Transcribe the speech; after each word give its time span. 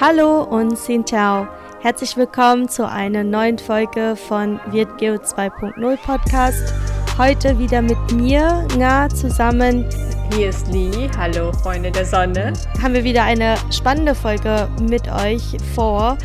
Hallo 0.00 0.42
und 0.42 0.76
Xin 0.76 1.04
Chao. 1.04 1.48
Herzlich 1.80 2.16
willkommen 2.16 2.68
zu 2.68 2.88
einer 2.88 3.24
neuen 3.24 3.58
Folge 3.58 4.16
von 4.16 4.60
Wirtgeo 4.70 5.14
2.0 5.14 5.96
Podcast. 5.98 6.74
Heute 7.16 7.58
wieder 7.58 7.82
mit 7.82 7.98
mir, 8.12 8.66
Nga, 8.76 9.08
zusammen. 9.08 9.88
Hier 10.34 10.50
ist 10.50 10.68
Lee. 10.68 11.08
Hallo, 11.16 11.52
Freunde 11.52 11.90
der 11.90 12.04
Sonne. 12.04 12.52
Haben 12.82 12.94
wir 12.94 13.04
wieder 13.04 13.24
eine 13.24 13.56
spannende 13.70 14.14
Folge 14.14 14.68
mit 14.88 15.10
euch 15.10 15.56
vor. 15.74 16.16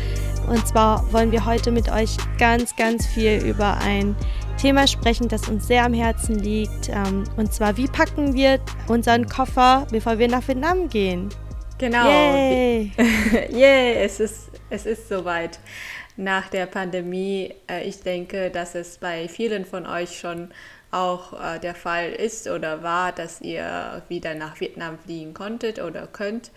Und 0.48 0.66
zwar 0.68 1.12
wollen 1.12 1.32
wir 1.32 1.44
heute 1.44 1.70
mit 1.70 1.90
euch 1.90 2.16
ganz, 2.38 2.76
ganz 2.76 3.06
viel 3.06 3.42
über 3.44 3.78
ein 3.78 4.14
Thema 4.56 4.86
sprechen, 4.86 5.28
das 5.28 5.48
uns 5.48 5.66
sehr 5.66 5.84
am 5.84 5.94
Herzen 5.94 6.38
liegt. 6.38 6.88
Ähm, 6.88 7.24
und 7.36 7.52
zwar, 7.52 7.76
wie 7.76 7.86
packen 7.86 8.34
wir 8.34 8.60
unseren 8.88 9.26
Koffer, 9.26 9.86
bevor 9.90 10.18
wir 10.18 10.28
nach 10.28 10.46
Vietnam 10.46 10.88
gehen? 10.88 11.28
Genau. 11.78 12.08
Yay! 12.08 12.92
Yay, 13.50 13.94
es 14.04 14.20
ist, 14.20 14.50
es 14.70 14.86
ist 14.86 15.08
soweit. 15.08 15.58
Nach 16.16 16.48
der 16.48 16.66
Pandemie, 16.66 17.54
äh, 17.68 17.82
ich 17.82 18.00
denke, 18.00 18.50
dass 18.50 18.76
es 18.76 18.98
bei 18.98 19.26
vielen 19.26 19.64
von 19.64 19.84
euch 19.84 20.18
schon 20.18 20.52
auch 20.92 21.32
äh, 21.32 21.58
der 21.58 21.74
Fall 21.74 22.12
ist 22.12 22.46
oder 22.46 22.84
war, 22.84 23.10
dass 23.10 23.40
ihr 23.40 24.02
wieder 24.08 24.36
nach 24.36 24.60
Vietnam 24.60 24.96
fliegen 24.98 25.34
konntet 25.34 25.80
oder 25.80 26.06
könnt. 26.06 26.52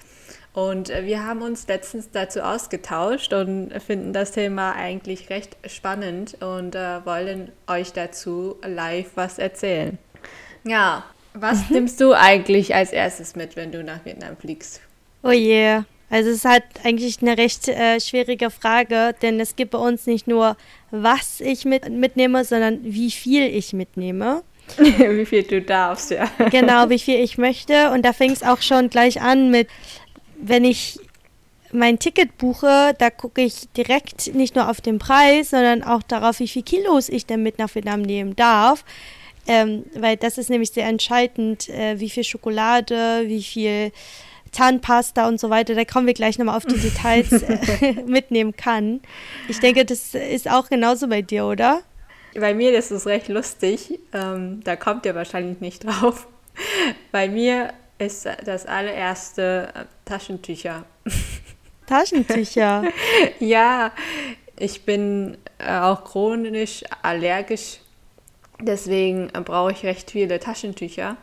Und 0.53 0.91
äh, 0.91 1.05
wir 1.05 1.25
haben 1.25 1.41
uns 1.41 1.67
letztens 1.67 2.11
dazu 2.11 2.41
ausgetauscht 2.41 3.33
und 3.33 3.71
finden 3.81 4.13
das 4.13 4.31
Thema 4.31 4.73
eigentlich 4.73 5.31
recht 5.31 5.57
spannend 5.65 6.37
und 6.39 6.75
wollen 6.75 7.51
euch 7.65 7.93
dazu 7.93 8.57
live 8.63 9.09
was 9.15 9.39
erzählen. 9.39 9.97
Ja, 10.63 11.03
was 11.33 11.71
nimmst 11.71 11.99
du 11.99 12.13
eigentlich 12.13 12.75
als 12.75 12.91
erstes 12.91 13.35
mit, 13.35 13.55
wenn 13.55 13.71
du 13.71 13.83
nach 13.83 14.05
Vietnam 14.05 14.37
fliegst? 14.37 14.81
Oh 15.27 15.31
je. 15.31 15.49
Yeah. 15.49 15.85
Also 16.09 16.29
es 16.29 16.37
ist 16.37 16.45
halt 16.45 16.63
eigentlich 16.83 17.21
eine 17.21 17.37
recht 17.37 17.67
äh, 17.67 17.99
schwierige 17.99 18.49
Frage, 18.49 19.13
denn 19.21 19.39
es 19.41 19.57
gibt 19.57 19.71
bei 19.71 19.77
uns 19.77 20.05
nicht 20.05 20.25
nur, 20.25 20.55
was 20.89 21.41
ich 21.41 21.65
mit, 21.65 21.89
mitnehme, 21.89 22.45
sondern 22.45 22.79
wie 22.81 23.11
viel 23.11 23.43
ich 23.43 23.73
mitnehme. 23.73 24.43
wie 24.77 25.25
viel 25.25 25.43
du 25.43 25.61
darfst, 25.61 26.11
ja. 26.11 26.29
Genau, 26.49 26.89
wie 26.89 26.99
viel 27.07 27.19
ich 27.19 27.37
möchte. 27.37 27.91
Und 27.91 28.03
da 28.03 28.13
fängt 28.13 28.37
es 28.37 28.43
auch 28.43 28.61
schon 28.61 28.89
gleich 28.89 29.21
an 29.21 29.51
mit, 29.51 29.67
wenn 30.39 30.63
ich 30.63 30.97
mein 31.73 31.99
Ticket 31.99 32.37
buche, 32.37 32.93
da 32.97 33.09
gucke 33.09 33.41
ich 33.41 33.67
direkt 33.75 34.33
nicht 34.33 34.55
nur 34.55 34.69
auf 34.69 34.79
den 34.79 34.99
Preis, 34.99 35.49
sondern 35.49 35.83
auch 35.83 36.03
darauf, 36.03 36.39
wie 36.39 36.47
viel 36.47 36.63
Kilos 36.63 37.09
ich 37.09 37.25
denn 37.25 37.43
mit 37.43 37.59
nach 37.59 37.75
Vietnam 37.75 38.01
nehmen 38.01 38.37
darf. 38.37 38.85
Ähm, 39.45 39.83
weil 39.93 40.15
das 40.15 40.37
ist 40.37 40.49
nämlich 40.49 40.71
sehr 40.71 40.87
entscheidend, 40.87 41.67
äh, 41.69 41.99
wie 41.99 42.09
viel 42.09 42.23
Schokolade, 42.23 43.23
wie 43.25 43.43
viel 43.43 43.91
Zahnpasta 44.51 45.27
und 45.27 45.39
so 45.39 45.49
weiter, 45.49 45.75
da 45.75 45.85
kommen 45.85 46.07
wir 46.07 46.13
gleich 46.13 46.37
nochmal 46.37 46.57
auf 46.57 46.65
die 46.65 46.77
Details 46.77 47.31
äh, 47.81 48.03
mitnehmen 48.05 48.55
kann. 48.55 49.01
Ich 49.47 49.59
denke, 49.59 49.85
das 49.85 50.13
ist 50.13 50.49
auch 50.49 50.69
genauso 50.69 51.07
bei 51.07 51.21
dir, 51.21 51.45
oder? 51.45 51.81
Bei 52.35 52.53
mir 52.53 52.77
ist 52.77 52.91
es 52.91 53.07
recht 53.07 53.29
lustig. 53.29 53.99
Ähm, 54.13 54.61
da 54.63 54.75
kommt 54.75 55.05
ihr 55.05 55.15
wahrscheinlich 55.15 55.59
nicht 55.59 55.83
drauf. 55.85 56.27
Bei 57.11 57.27
mir 57.27 57.73
ist 57.97 58.27
das 58.45 58.65
allererste 58.65 59.69
äh, 59.73 59.85
Taschentücher. 60.05 60.85
Taschentücher? 61.87 62.83
ja, 63.39 63.91
ich 64.57 64.83
bin 64.83 65.37
äh, 65.57 65.79
auch 65.79 66.03
chronisch 66.03 66.83
allergisch. 67.01 67.79
Deswegen 68.59 69.27
brauche 69.45 69.71
ich 69.71 69.83
recht 69.83 70.11
viele 70.11 70.39
Taschentücher. 70.39 71.17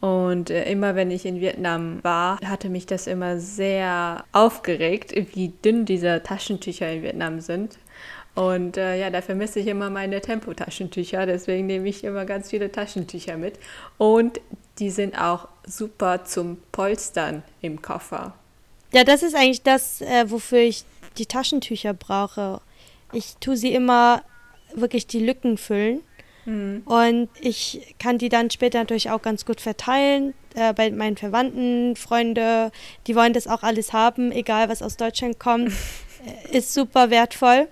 Und 0.00 0.50
äh, 0.50 0.70
immer 0.70 0.94
wenn 0.94 1.10
ich 1.10 1.26
in 1.26 1.40
Vietnam 1.40 1.98
war, 2.02 2.38
hatte 2.44 2.68
mich 2.68 2.86
das 2.86 3.06
immer 3.06 3.38
sehr 3.38 4.24
aufgeregt, 4.32 5.12
wie 5.34 5.48
dünn 5.48 5.84
diese 5.84 6.22
Taschentücher 6.22 6.90
in 6.90 7.02
Vietnam 7.02 7.40
sind. 7.40 7.78
Und 8.34 8.76
äh, 8.76 8.96
ja, 9.00 9.10
da 9.10 9.20
vermisse 9.20 9.58
ich 9.58 9.66
immer 9.66 9.90
meine 9.90 10.20
Tempotaschentücher. 10.20 11.26
Deswegen 11.26 11.66
nehme 11.66 11.88
ich 11.88 12.04
immer 12.04 12.24
ganz 12.24 12.50
viele 12.50 12.70
Taschentücher 12.70 13.36
mit. 13.36 13.58
Und 13.96 14.40
die 14.78 14.90
sind 14.90 15.20
auch 15.20 15.48
super 15.66 16.24
zum 16.24 16.58
Polstern 16.70 17.42
im 17.60 17.82
Koffer. 17.82 18.34
Ja, 18.92 19.02
das 19.02 19.24
ist 19.24 19.34
eigentlich 19.34 19.62
das, 19.62 20.00
äh, 20.02 20.30
wofür 20.30 20.60
ich 20.60 20.84
die 21.18 21.26
Taschentücher 21.26 21.94
brauche. 21.94 22.60
Ich 23.12 23.36
tue 23.40 23.56
sie 23.56 23.74
immer 23.74 24.22
wirklich 24.72 25.08
die 25.08 25.24
Lücken 25.24 25.58
füllen. 25.58 26.02
Mhm. 26.48 26.82
Und 26.86 27.28
ich 27.40 27.94
kann 27.98 28.16
die 28.16 28.30
dann 28.30 28.50
später 28.50 28.78
natürlich 28.78 29.10
auch 29.10 29.20
ganz 29.20 29.44
gut 29.44 29.60
verteilen 29.60 30.32
äh, 30.54 30.72
bei 30.72 30.90
meinen 30.90 31.18
Verwandten, 31.18 31.94
Freunde. 31.94 32.72
Die 33.06 33.14
wollen 33.14 33.34
das 33.34 33.46
auch 33.46 33.62
alles 33.62 33.92
haben, 33.92 34.32
egal 34.32 34.70
was 34.70 34.82
aus 34.82 34.96
Deutschland 34.96 35.38
kommt. 35.38 35.72
Äh, 36.50 36.58
ist 36.58 36.74
super 36.74 37.10
wertvoll. 37.10 37.68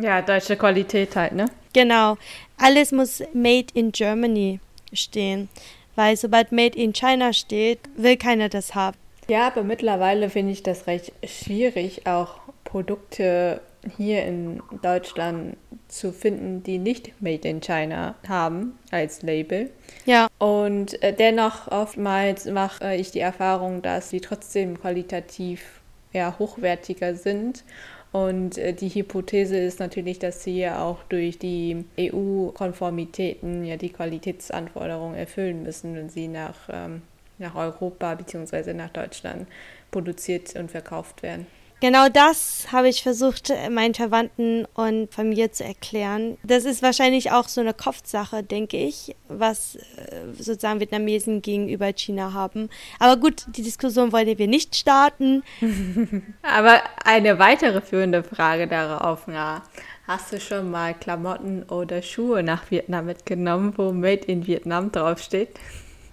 ja, 0.00 0.22
deutsche 0.22 0.56
Qualität 0.56 1.14
halt, 1.16 1.34
ne? 1.34 1.50
Genau. 1.74 2.16
Alles 2.56 2.92
muss 2.92 3.22
Made 3.34 3.66
in 3.74 3.92
Germany 3.92 4.58
stehen. 4.90 5.50
Weil 5.96 6.16
sobald 6.16 6.50
Made 6.50 6.78
in 6.78 6.94
China 6.94 7.34
steht, 7.34 7.80
will 7.94 8.16
keiner 8.16 8.48
das 8.48 8.74
haben. 8.74 8.96
Ja, 9.28 9.48
aber 9.48 9.64
mittlerweile 9.64 10.30
finde 10.30 10.52
ich 10.52 10.62
das 10.62 10.86
recht 10.86 11.12
schwierig, 11.26 12.06
auch 12.06 12.36
Produkte 12.64 13.60
hier 13.96 14.24
in 14.24 14.62
Deutschland 14.82 15.56
zu 15.88 16.12
finden, 16.12 16.62
die 16.62 16.78
nicht 16.78 17.20
Made 17.20 17.48
in 17.48 17.60
China 17.60 18.14
haben 18.26 18.78
als 18.90 19.22
Label. 19.22 19.70
Ja. 20.06 20.28
Und 20.38 21.02
äh, 21.02 21.12
dennoch 21.12 21.68
oftmals 21.68 22.46
mache 22.46 22.94
ich 22.94 23.10
die 23.10 23.20
Erfahrung, 23.20 23.82
dass 23.82 24.10
sie 24.10 24.20
trotzdem 24.20 24.80
qualitativ 24.80 25.80
ja, 26.12 26.36
hochwertiger 26.38 27.14
sind. 27.14 27.64
Und 28.12 28.58
äh, 28.58 28.72
die 28.72 28.90
Hypothese 28.90 29.56
ist 29.56 29.80
natürlich, 29.80 30.20
dass 30.20 30.44
sie 30.44 30.58
ja 30.58 30.82
auch 30.84 31.02
durch 31.08 31.38
die 31.38 31.84
EU-Konformitäten 31.98 33.64
ja 33.64 33.76
die 33.76 33.90
Qualitätsanforderungen 33.90 35.16
erfüllen 35.16 35.64
müssen, 35.64 35.96
wenn 35.96 36.08
sie 36.08 36.28
nach, 36.28 36.68
ähm, 36.70 37.02
nach 37.38 37.56
Europa 37.56 38.14
bzw. 38.14 38.72
nach 38.72 38.90
Deutschland 38.90 39.48
produziert 39.90 40.54
und 40.54 40.70
verkauft 40.70 41.24
werden. 41.24 41.46
Genau 41.84 42.08
das 42.08 42.68
habe 42.72 42.88
ich 42.88 43.02
versucht, 43.02 43.50
äh, 43.50 43.68
meinen 43.68 43.92
Verwandten 43.92 44.64
und 44.72 45.12
Familie 45.12 45.50
zu 45.50 45.64
erklären. 45.64 46.38
Das 46.42 46.64
ist 46.64 46.82
wahrscheinlich 46.82 47.30
auch 47.30 47.46
so 47.46 47.60
eine 47.60 47.74
Kopfsache, 47.74 48.42
denke 48.42 48.78
ich, 48.78 49.14
was 49.28 49.74
äh, 49.74 50.32
sozusagen 50.32 50.80
Vietnamesen 50.80 51.42
gegenüber 51.42 51.92
China 51.92 52.32
haben. 52.32 52.70
Aber 52.98 53.20
gut, 53.20 53.44
die 53.48 53.60
Diskussion 53.60 54.12
wollen 54.12 54.38
wir 54.38 54.48
nicht 54.48 54.74
starten. 54.74 55.42
Aber 56.42 56.80
eine 57.04 57.38
weitere 57.38 57.82
führende 57.82 58.24
Frage 58.24 58.66
darauf, 58.66 59.28
ja. 59.28 59.62
Hast 60.06 60.32
du 60.32 60.40
schon 60.40 60.70
mal 60.70 60.94
Klamotten 60.94 61.64
oder 61.64 62.00
Schuhe 62.00 62.42
nach 62.42 62.70
Vietnam 62.70 63.04
mitgenommen, 63.04 63.74
wo 63.76 63.92
Made 63.92 64.24
in 64.24 64.46
Vietnam 64.46 64.90
draufsteht? 64.90 65.50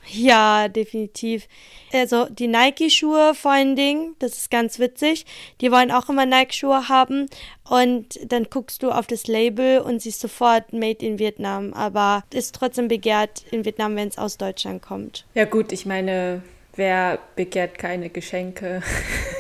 Ja, 0.07 0.67
definitiv. 0.67 1.47
Also 1.93 2.25
die 2.29 2.47
Nike-Schuhe 2.47 3.33
vor 3.35 3.51
allen 3.51 3.75
Dingen, 3.75 4.15
das 4.19 4.33
ist 4.33 4.51
ganz 4.51 4.79
witzig. 4.79 5.25
Die 5.61 5.71
wollen 5.71 5.91
auch 5.91 6.09
immer 6.09 6.25
Nike-Schuhe 6.25 6.89
haben. 6.89 7.27
Und 7.69 8.19
dann 8.31 8.45
guckst 8.49 8.83
du 8.83 8.91
auf 8.91 9.07
das 9.07 9.27
Label 9.27 9.79
und 9.79 10.01
siehst 10.01 10.19
sofort 10.19 10.73
Made 10.73 11.05
in 11.05 11.19
Vietnam. 11.19 11.73
Aber 11.73 12.23
ist 12.33 12.55
trotzdem 12.55 12.87
begehrt 12.87 13.43
in 13.51 13.65
Vietnam, 13.65 13.95
wenn 13.95 14.07
es 14.07 14.17
aus 14.17 14.37
Deutschland 14.37 14.81
kommt. 14.81 15.25
Ja 15.33 15.45
gut, 15.45 15.71
ich 15.71 15.85
meine, 15.85 16.41
wer 16.75 17.19
begehrt 17.35 17.77
keine 17.77 18.09
Geschenke? 18.09 18.81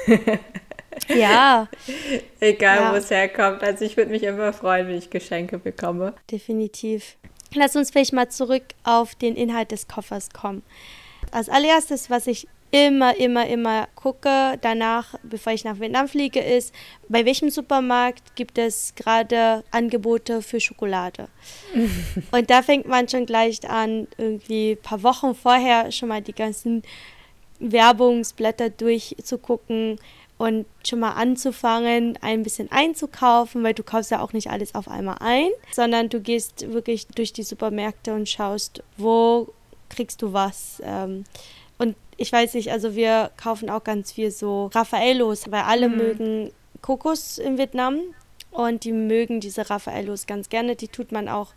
Ja. 1.07 1.67
Egal, 2.39 2.77
ja. 2.77 2.91
wo 2.91 2.95
es 2.97 3.09
herkommt. 3.09 3.63
Also 3.63 3.85
ich 3.85 3.97
würde 3.97 4.11
mich 4.11 4.23
immer 4.23 4.53
freuen, 4.53 4.87
wenn 4.87 4.97
ich 4.97 5.09
Geschenke 5.09 5.57
bekomme. 5.57 6.13
Definitiv. 6.29 7.15
Lass 7.53 7.75
uns 7.75 7.91
vielleicht 7.91 8.13
mal 8.13 8.29
zurück 8.29 8.63
auf 8.83 9.15
den 9.15 9.35
Inhalt 9.35 9.71
des 9.71 9.87
Koffers 9.87 10.29
kommen. 10.29 10.63
Als 11.31 11.49
allererstes, 11.49 12.09
was 12.09 12.27
ich 12.27 12.47
immer, 12.71 13.17
immer, 13.17 13.47
immer 13.47 13.87
gucke, 13.95 14.57
danach, 14.61 15.15
bevor 15.23 15.51
ich 15.51 15.65
nach 15.65 15.79
Vietnam 15.79 16.07
fliege, 16.07 16.39
ist, 16.39 16.73
bei 17.09 17.25
welchem 17.25 17.49
Supermarkt 17.49 18.35
gibt 18.35 18.57
es 18.57 18.95
gerade 18.95 19.63
Angebote 19.71 20.41
für 20.41 20.61
Schokolade. 20.61 21.27
und 22.31 22.49
da 22.49 22.61
fängt 22.61 22.87
man 22.87 23.09
schon 23.09 23.25
gleich 23.25 23.69
an, 23.69 24.07
irgendwie 24.17 24.71
ein 24.71 24.81
paar 24.81 25.03
Wochen 25.03 25.35
vorher 25.35 25.91
schon 25.91 26.09
mal 26.09 26.21
die 26.21 26.33
ganzen 26.33 26.83
Werbungsblätter 27.59 28.69
durchzugucken 28.69 29.99
und 30.41 30.65
schon 30.83 31.01
mal 31.01 31.11
anzufangen, 31.11 32.17
ein 32.21 32.41
bisschen 32.41 32.71
einzukaufen, 32.71 33.63
weil 33.63 33.75
du 33.75 33.83
kaufst 33.83 34.09
ja 34.09 34.21
auch 34.21 34.33
nicht 34.33 34.49
alles 34.49 34.73
auf 34.73 34.87
einmal 34.87 35.17
ein, 35.19 35.49
sondern 35.71 36.09
du 36.09 36.19
gehst 36.19 36.73
wirklich 36.73 37.05
durch 37.05 37.31
die 37.31 37.43
Supermärkte 37.43 38.15
und 38.15 38.27
schaust, 38.27 38.81
wo 38.97 39.53
kriegst 39.89 40.23
du 40.23 40.33
was. 40.33 40.81
Ähm, 40.83 41.25
und 41.77 41.95
ich 42.17 42.31
weiß 42.31 42.55
nicht, 42.55 42.71
also 42.71 42.95
wir 42.95 43.29
kaufen 43.37 43.69
auch 43.69 43.83
ganz 43.83 44.13
viel 44.13 44.31
so 44.31 44.71
Raffaellos, 44.73 45.51
weil 45.51 45.61
alle 45.61 45.89
mhm. 45.89 45.97
mögen 45.97 46.51
Kokos 46.81 47.37
in 47.37 47.59
Vietnam 47.59 47.99
und 48.49 48.83
die 48.83 48.93
mögen 48.93 49.41
diese 49.41 49.69
Raffaellos 49.69 50.25
ganz 50.25 50.49
gerne. 50.49 50.75
Die 50.75 50.87
tut 50.87 51.11
man 51.11 51.29
auch 51.29 51.53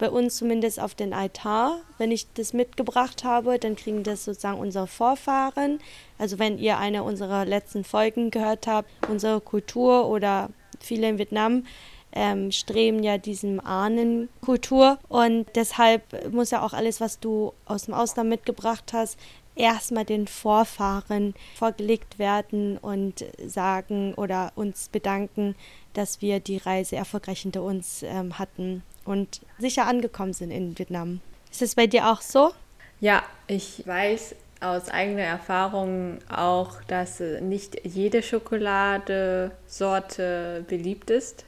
bei 0.00 0.10
uns 0.10 0.36
zumindest 0.36 0.80
auf 0.80 0.94
den 0.94 1.12
Altar. 1.12 1.78
Wenn 1.98 2.10
ich 2.10 2.26
das 2.32 2.54
mitgebracht 2.54 3.22
habe, 3.22 3.58
dann 3.58 3.76
kriegen 3.76 4.02
das 4.02 4.24
sozusagen 4.24 4.58
unsere 4.58 4.86
Vorfahren. 4.86 5.78
Also 6.18 6.38
wenn 6.38 6.58
ihr 6.58 6.78
eine 6.78 7.04
unserer 7.04 7.44
letzten 7.44 7.84
Folgen 7.84 8.30
gehört 8.30 8.66
habt, 8.66 8.88
unsere 9.08 9.40
Kultur 9.40 10.08
oder 10.08 10.48
viele 10.80 11.08
in 11.08 11.18
Vietnam 11.18 11.64
ähm, 12.12 12.50
streben 12.50 13.02
ja 13.02 13.18
diesem 13.18 13.60
Ahnenkultur 13.60 14.98
und 15.08 15.46
deshalb 15.54 16.32
muss 16.32 16.50
ja 16.50 16.62
auch 16.64 16.72
alles, 16.72 17.00
was 17.00 17.20
du 17.20 17.52
aus 17.66 17.84
dem 17.84 17.94
Ausland 17.94 18.28
mitgebracht 18.30 18.92
hast, 18.92 19.18
erstmal 19.60 20.04
den 20.04 20.26
Vorfahren 20.26 21.34
vorgelegt 21.54 22.18
werden 22.18 22.78
und 22.78 23.24
sagen 23.46 24.14
oder 24.14 24.52
uns 24.54 24.88
bedanken, 24.88 25.54
dass 25.94 26.20
wir 26.20 26.40
die 26.40 26.58
Reise 26.58 26.96
erfolgreich 26.96 27.42
hinter 27.42 27.62
uns 27.62 28.02
ähm, 28.02 28.38
hatten 28.38 28.82
und 29.04 29.40
sicher 29.58 29.86
angekommen 29.86 30.32
sind 30.32 30.50
in 30.50 30.78
Vietnam. 30.78 31.20
Ist 31.50 31.62
es 31.62 31.74
bei 31.74 31.86
dir 31.86 32.10
auch 32.10 32.20
so? 32.20 32.52
Ja, 33.00 33.22
ich 33.46 33.86
weiß 33.86 34.34
aus 34.60 34.90
eigener 34.90 35.22
Erfahrung 35.22 36.18
auch, 36.28 36.82
dass 36.84 37.20
nicht 37.20 37.80
jede 37.84 38.22
Schokoladesorte 38.22 40.64
beliebt 40.68 41.10
ist 41.10 41.46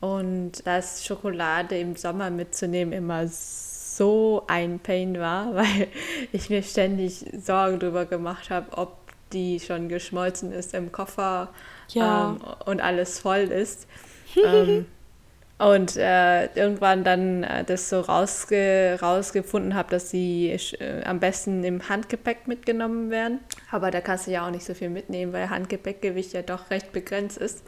und 0.00 0.66
dass 0.66 1.04
Schokolade 1.04 1.78
im 1.78 1.96
Sommer 1.96 2.30
mitzunehmen 2.30 2.92
immer 2.92 3.26
so 3.96 4.44
ein 4.46 4.78
Pain 4.78 5.18
war, 5.18 5.54
weil 5.54 5.88
ich 6.32 6.50
mir 6.50 6.62
ständig 6.62 7.24
Sorgen 7.40 7.78
darüber 7.78 8.06
gemacht 8.06 8.50
habe, 8.50 8.76
ob 8.76 8.96
die 9.32 9.60
schon 9.60 9.88
geschmolzen 9.88 10.52
ist 10.52 10.74
im 10.74 10.92
Koffer 10.92 11.48
ja. 11.88 12.30
ähm, 12.30 12.40
und 12.66 12.80
alles 12.80 13.18
voll 13.18 13.50
ist. 13.50 13.86
ähm, 14.44 14.86
und 15.58 15.96
äh, 15.96 16.46
irgendwann 16.54 17.04
dann 17.04 17.44
äh, 17.44 17.62
das 17.62 17.88
so 17.88 18.00
rausge 18.00 18.98
rausgefunden 19.00 19.74
habe, 19.74 19.90
dass 19.90 20.10
sie 20.10 20.50
äh, 20.50 21.04
am 21.04 21.20
besten 21.20 21.62
im 21.62 21.88
Handgepäck 21.88 22.48
mitgenommen 22.48 23.10
werden. 23.10 23.38
Aber 23.70 23.92
da 23.92 24.00
kannst 24.00 24.26
du 24.26 24.32
ja 24.32 24.44
auch 24.44 24.50
nicht 24.50 24.64
so 24.64 24.74
viel 24.74 24.90
mitnehmen, 24.90 25.32
weil 25.32 25.50
Handgepäckgewicht 25.50 26.32
ja 26.32 26.42
doch 26.42 26.70
recht 26.70 26.92
begrenzt 26.92 27.38
ist. 27.38 27.62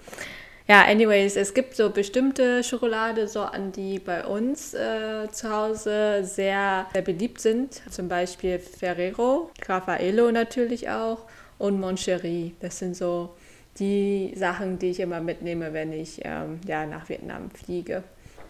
Ja, 0.67 0.87
anyways, 0.87 1.37
es 1.37 1.53
gibt 1.53 1.77
so 1.77 1.91
bestimmte 1.91 2.65
Schokoladesorten, 2.65 3.71
die 3.73 3.99
bei 3.99 4.25
uns 4.25 4.73
äh, 4.73 5.29
zu 5.31 5.51
Hause 5.51 6.25
sehr, 6.25 6.87
sehr 6.95 7.03
beliebt 7.03 7.43
sind. 7.43 7.83
Zum 7.91 8.09
Beispiel 8.09 8.59
Ferrero, 8.59 9.51
Raffaello 9.67 10.33
natürlich 10.33 10.89
auch 10.89 11.27
und 11.59 11.79
Moncherie. 11.79 12.55
Das 12.61 12.79
sind 12.79 12.97
so 12.97 13.35
die 13.79 14.33
Sachen, 14.37 14.79
die 14.79 14.91
ich 14.91 15.01
immer 15.01 15.21
mitnehme, 15.21 15.75
wenn 15.75 15.93
ich 15.93 16.23
ähm, 16.25 16.61
ja, 16.67 16.87
nach 16.87 17.11
Vietnam 17.11 17.51
fliege. 17.51 18.03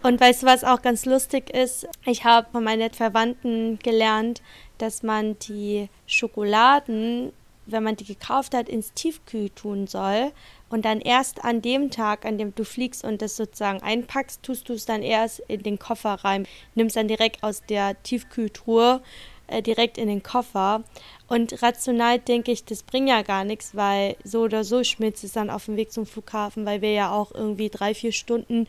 Und 0.05 0.21
weißt 0.21 0.45
du, 0.45 0.47
was 0.47 0.63
auch 0.63 0.83
ganz 0.83 1.07
lustig 1.07 1.51
ist? 1.51 1.89
Ich 2.05 2.25
habe 2.25 2.47
von 2.53 2.63
meinen 2.63 2.93
Verwandten 2.93 3.81
gelernt, 3.81 4.41
dass 4.79 5.03
man 5.03 5.37
die 5.41 5.89
Schokoladen, 6.07 7.33
wenn 7.67 7.83
man 7.83 7.97
die 7.97 8.05
gekauft 8.05 8.55
hat, 8.55 8.69
ins 8.69 8.93
Tiefkühl 8.93 9.51
tun 9.51 9.89
soll. 9.89 10.31
Und 10.75 10.85
dann 10.87 11.01
erst 11.01 11.45
an 11.45 11.63
dem 11.63 11.93
Tag, 11.93 12.25
an 12.25 12.37
dem 12.37 12.53
du 12.53 12.65
fliegst 12.65 13.05
und 13.05 13.23
das 13.23 13.37
sozusagen 13.37 13.81
einpackst, 13.81 14.43
tust 14.43 14.69
du 14.69 14.73
es 14.73 14.85
dann 14.85 15.05
erst 15.05 15.39
in 15.47 15.63
den 15.63 15.79
Koffer 15.79 16.15
rein. 16.25 16.49
Nimmst 16.75 16.97
dann 16.97 17.07
direkt 17.07 17.45
aus 17.45 17.63
der 17.65 18.03
Tiefkühltruhe 18.03 19.01
äh, 19.47 19.63
direkt 19.63 19.99
in 19.99 20.09
den 20.09 20.25
Koffer. 20.25 20.83
Und 21.29 21.63
rational 21.63 22.19
denke 22.19 22.51
ich, 22.51 22.65
das 22.65 22.83
bringt 22.83 23.09
ja 23.09 23.23
gar 23.23 23.45
nichts, 23.45 23.77
weil 23.77 24.17
so 24.25 24.41
oder 24.41 24.65
so 24.65 24.83
schmilzt 24.83 25.23
es 25.23 25.31
dann 25.31 25.49
auf 25.49 25.67
dem 25.67 25.77
Weg 25.77 25.93
zum 25.93 26.07
Flughafen, 26.07 26.67
weil 26.67 26.83
wir 26.83 26.91
ja 26.91 27.13
auch 27.13 27.31
irgendwie 27.31 27.69
drei, 27.69 27.95
vier 27.95 28.11
Stunden 28.11 28.67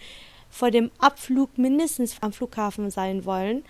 vor 0.51 0.69
dem 0.69 0.91
Abflug 0.99 1.57
mindestens 1.57 2.17
am 2.21 2.33
Flughafen 2.33 2.91
sein 2.91 3.25
wollen. 3.25 3.65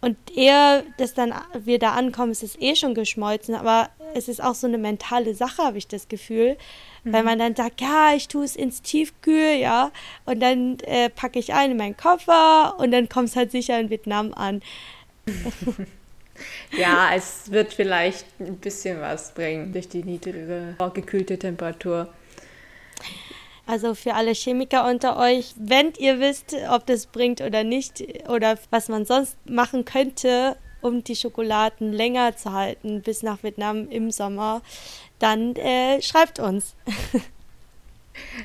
Und 0.00 0.16
ehe 0.34 0.84
das 0.96 1.12
dann 1.12 1.34
wir 1.52 1.78
da 1.78 1.92
ankommen, 1.92 2.32
ist 2.32 2.42
es 2.42 2.58
eh 2.58 2.74
schon 2.76 2.94
geschmolzen, 2.94 3.54
aber 3.54 3.90
es 4.14 4.28
ist 4.28 4.42
auch 4.42 4.54
so 4.54 4.66
eine 4.66 4.78
mentale 4.78 5.34
Sache, 5.34 5.62
habe 5.62 5.78
ich 5.78 5.86
das 5.86 6.08
Gefühl, 6.08 6.56
mhm. 7.04 7.12
weil 7.12 7.22
man 7.22 7.38
dann 7.38 7.56
sagt, 7.56 7.80
ja, 7.80 8.12
ich 8.14 8.28
tue 8.28 8.44
es 8.44 8.56
ins 8.56 8.82
Tiefkühl, 8.82 9.56
ja, 9.58 9.90
und 10.24 10.40
dann 10.40 10.78
äh, 10.80 11.08
packe 11.10 11.38
ich 11.38 11.54
ein 11.54 11.72
in 11.72 11.76
meinen 11.76 11.96
Koffer 11.96 12.76
und 12.78 12.90
dann 12.90 13.08
kommt 13.08 13.28
es 13.28 13.36
halt 13.36 13.50
sicher 13.50 13.78
in 13.78 13.90
Vietnam 13.90 14.32
an. 14.34 14.62
Ja, 16.76 17.10
es 17.14 17.50
wird 17.50 17.72
vielleicht 17.72 18.26
ein 18.40 18.56
bisschen 18.56 19.00
was 19.00 19.32
bringen 19.32 19.72
durch 19.72 19.88
die 19.88 20.02
niedrige, 20.02 20.76
gekühlte 20.94 21.38
Temperatur. 21.38 22.08
Also 23.66 23.94
für 23.94 24.14
alle 24.14 24.32
Chemiker 24.32 24.88
unter 24.88 25.16
euch, 25.16 25.54
wenn 25.56 25.92
ihr 25.98 26.18
wisst, 26.18 26.56
ob 26.70 26.86
das 26.86 27.06
bringt 27.06 27.40
oder 27.40 27.62
nicht 27.62 28.02
oder 28.28 28.58
was 28.70 28.88
man 28.88 29.04
sonst 29.04 29.36
machen 29.48 29.84
könnte, 29.84 30.56
um 30.80 31.04
die 31.04 31.14
Schokoladen 31.14 31.92
länger 31.92 32.36
zu 32.36 32.52
halten 32.52 33.02
bis 33.02 33.22
nach 33.22 33.42
Vietnam 33.44 33.88
im 33.88 34.10
Sommer, 34.10 34.62
dann 35.22 35.56
äh, 35.56 36.00
schreibt 36.02 36.38
uns. 36.38 36.74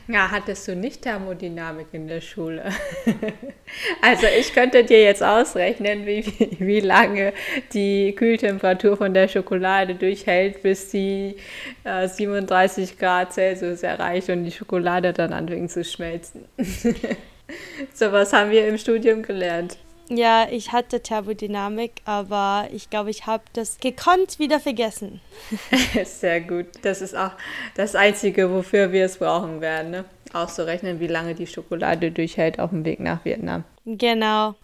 Ja, 0.07 0.31
hattest 0.31 0.67
du 0.67 0.75
nicht 0.75 1.01
Thermodynamik 1.01 1.87
in 1.91 2.07
der 2.07 2.21
Schule? 2.21 2.63
also 4.01 4.25
ich 4.39 4.53
könnte 4.53 4.83
dir 4.83 5.03
jetzt 5.03 5.21
ausrechnen, 5.21 6.05
wie, 6.05 6.25
wie 6.59 6.79
lange 6.79 7.33
die 7.73 8.13
Kühltemperatur 8.15 8.95
von 8.95 9.13
der 9.13 9.27
Schokolade 9.27 9.95
durchhält, 9.95 10.61
bis 10.63 10.91
sie 10.91 11.35
äh, 11.83 12.07
37 12.07 12.97
Grad 12.97 13.33
Celsius 13.33 13.83
erreicht 13.83 14.29
und 14.29 14.45
die 14.45 14.51
Schokolade 14.51 15.11
dann 15.13 15.33
anfängt 15.33 15.71
zu 15.71 15.83
schmelzen. 15.83 16.45
so 17.93 18.11
was 18.11 18.31
haben 18.33 18.51
wir 18.51 18.67
im 18.67 18.77
Studium 18.77 19.21
gelernt. 19.21 19.77
Ja, 20.09 20.47
ich 20.49 20.71
hatte 20.71 21.01
Thermodynamik, 21.01 22.01
aber 22.05 22.69
ich 22.71 22.89
glaube, 22.89 23.09
ich 23.09 23.25
habe 23.25 23.43
das 23.53 23.77
gekonnt 23.79 24.39
wieder 24.39 24.59
vergessen. 24.59 25.19
Sehr 26.05 26.41
gut. 26.41 26.67
Das 26.81 27.01
ist 27.01 27.15
auch 27.15 27.31
das 27.75 27.93
Einzige, 27.95 28.49
wofür 28.51 28.91
wir 28.93 29.05
es 29.05 29.17
brauchen 29.17 29.59
werden. 29.59 29.91
Ne? 29.91 30.05
Auszurechnen, 30.33 30.99
wie 30.99 31.07
lange 31.07 31.35
die 31.35 31.47
Schokolade 31.47 32.11
durchhält 32.11 32.59
auf 32.59 32.69
dem 32.71 32.85
Weg 32.85 32.99
nach 32.99 33.23
Vietnam. 33.25 33.63
Genau. 33.85 34.55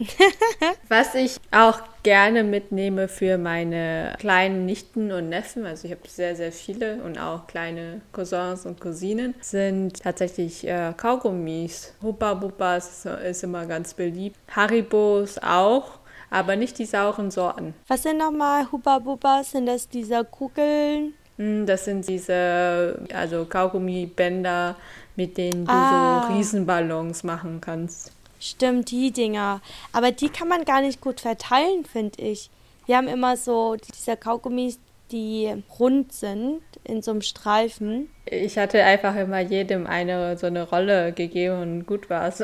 Was 0.90 1.16
ich 1.16 1.38
auch 1.52 1.80
gerne 2.04 2.44
mitnehme 2.44 3.08
für 3.08 3.38
meine 3.38 4.16
kleinen 4.20 4.66
Nichten 4.66 5.12
und 5.14 5.30
Neffen, 5.30 5.66
also 5.66 5.86
ich 5.86 5.94
habe 5.94 6.08
sehr, 6.08 6.36
sehr 6.36 6.52
viele 6.52 7.02
und 7.04 7.18
auch 7.18 7.48
kleine 7.48 8.02
Cousins 8.12 8.66
und 8.66 8.82
Cousinen, 8.82 9.34
sind 9.40 10.02
tatsächlich 10.04 10.68
äh, 10.68 10.94
Kaugummis. 10.98 11.94
Hubba 12.02 12.34
Bubba 12.34 12.78
ist, 12.78 13.06
ist 13.06 13.44
immer 13.44 13.66
ganz 13.66 13.94
beliebt. 13.94 14.38
Haribos 14.54 15.38
auch 15.38 16.00
aber 16.34 16.56
nicht 16.56 16.80
die 16.80 16.86
sauren 16.86 17.30
Sorten. 17.30 17.76
Was 17.88 18.04
sind 18.04 18.18
nochmal 18.18 18.72
Hubba 18.72 18.98
Bubba? 18.98 19.44
Sind 19.44 19.68
das 19.68 19.88
diese 19.88 20.26
Kugeln? 20.26 21.14
Hm, 21.38 21.66
das 21.66 21.86
sind 21.86 22.08
diese 22.08 23.00
also 23.14 23.46
Kaugummibänder, 23.46 24.76
mit 25.16 25.38
denen 25.38 25.66
du 25.66 25.72
ah. 25.72 26.28
so 26.28 26.34
Riesenballons 26.34 27.24
machen 27.24 27.62
kannst. 27.62 28.12
Stimmt, 28.40 28.92
die 28.92 29.12
Dinger. 29.12 29.62
Aber 29.94 30.12
die 30.12 30.30
kann 30.30 30.48
man 30.48 30.66
gar 30.66 30.82
nicht 30.82 31.00
gut 31.00 31.22
verteilen, 31.22 31.86
finde 31.86 32.22
ich. 32.22 32.50
Wir 32.86 32.98
haben 32.98 33.08
immer 33.08 33.38
so 33.38 33.76
diese 33.76 34.18
Kaugummis, 34.18 34.80
die 35.12 35.54
rund 35.80 36.12
sind, 36.12 36.62
in 36.84 37.02
so 37.02 37.12
einem 37.12 37.22
Streifen. 37.22 38.10
Ich 38.26 38.58
hatte 38.58 38.84
einfach 38.84 39.16
immer 39.16 39.40
jedem 39.40 39.88
eine 39.88 40.38
so 40.38 40.48
eine 40.48 40.68
Rolle 40.68 41.14
gegeben 41.14 41.62
und 41.62 41.86
gut 41.86 42.10
war's. 42.10 42.44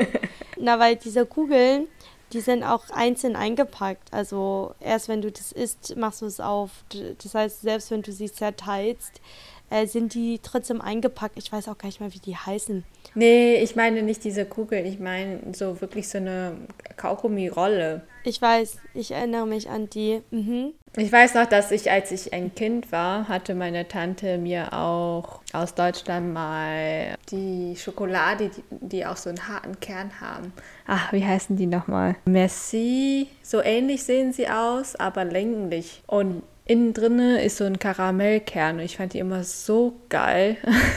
Na, 0.56 0.78
weil 0.78 0.96
diese 0.96 1.26
Kugeln, 1.26 1.88
die 2.32 2.40
sind 2.40 2.62
auch 2.62 2.88
einzeln 2.90 3.36
eingepackt. 3.36 4.12
Also 4.12 4.74
erst 4.80 5.08
wenn 5.08 5.20
du 5.20 5.30
das 5.30 5.52
isst, 5.52 5.96
machst 5.96 6.22
du 6.22 6.26
es 6.26 6.40
auf. 6.40 6.70
Das 7.22 7.34
heißt, 7.34 7.62
selbst 7.62 7.90
wenn 7.90 8.02
du 8.02 8.12
sie 8.12 8.32
zerteilst, 8.32 9.20
äh, 9.70 9.86
sind 9.86 10.14
die 10.14 10.40
trotzdem 10.42 10.80
eingepackt. 10.80 11.36
Ich 11.36 11.52
weiß 11.52 11.68
auch 11.68 11.78
gar 11.78 11.86
nicht 11.86 12.00
mehr, 12.00 12.12
wie 12.12 12.18
die 12.18 12.36
heißen. 12.36 12.84
Nee, 13.14 13.56
ich 13.56 13.76
meine 13.76 14.02
nicht 14.02 14.24
diese 14.24 14.44
Kugel. 14.44 14.86
Ich 14.86 14.98
meine 14.98 15.40
so 15.52 15.80
wirklich 15.80 16.08
so 16.08 16.18
eine 16.18 16.56
Kaugummi-Rolle. 16.96 18.02
Ich 18.24 18.40
weiß, 18.40 18.78
ich 18.94 19.10
erinnere 19.10 19.46
mich 19.46 19.68
an 19.68 19.90
die. 19.90 20.22
Mhm. 20.30 20.72
Ich 20.96 21.10
weiß 21.10 21.34
noch, 21.34 21.46
dass 21.46 21.72
ich, 21.72 21.90
als 21.90 22.12
ich 22.12 22.32
ein 22.32 22.54
Kind 22.54 22.92
war, 22.92 23.26
hatte 23.28 23.54
meine 23.54 23.88
Tante 23.88 24.38
mir 24.38 24.72
auch 24.72 25.40
aus 25.52 25.74
Deutschland 25.74 26.32
mal 26.32 27.16
die 27.30 27.74
Schokolade, 27.76 28.48
die, 28.48 28.62
die 28.70 29.04
auch 29.04 29.16
so 29.16 29.28
einen 29.28 29.48
harten 29.48 29.80
Kern 29.80 30.20
haben. 30.20 30.52
Ach, 30.86 31.12
wie 31.12 31.24
heißen 31.24 31.56
die 31.56 31.66
nochmal? 31.66 32.14
Merci. 32.26 33.28
So 33.42 33.60
ähnlich 33.60 34.04
sehen 34.04 34.32
sie 34.32 34.48
aus, 34.48 34.94
aber 34.94 35.24
länglich. 35.24 36.02
Und 36.06 36.44
innen 36.66 36.94
drinne 36.94 37.42
ist 37.42 37.58
so 37.58 37.64
ein 37.64 37.78
Karamellkern 37.78 38.76
und 38.76 38.84
ich 38.84 38.96
fand 38.96 39.12
die 39.12 39.18
immer 39.18 39.44
so 39.44 39.94
geil. 40.08 40.56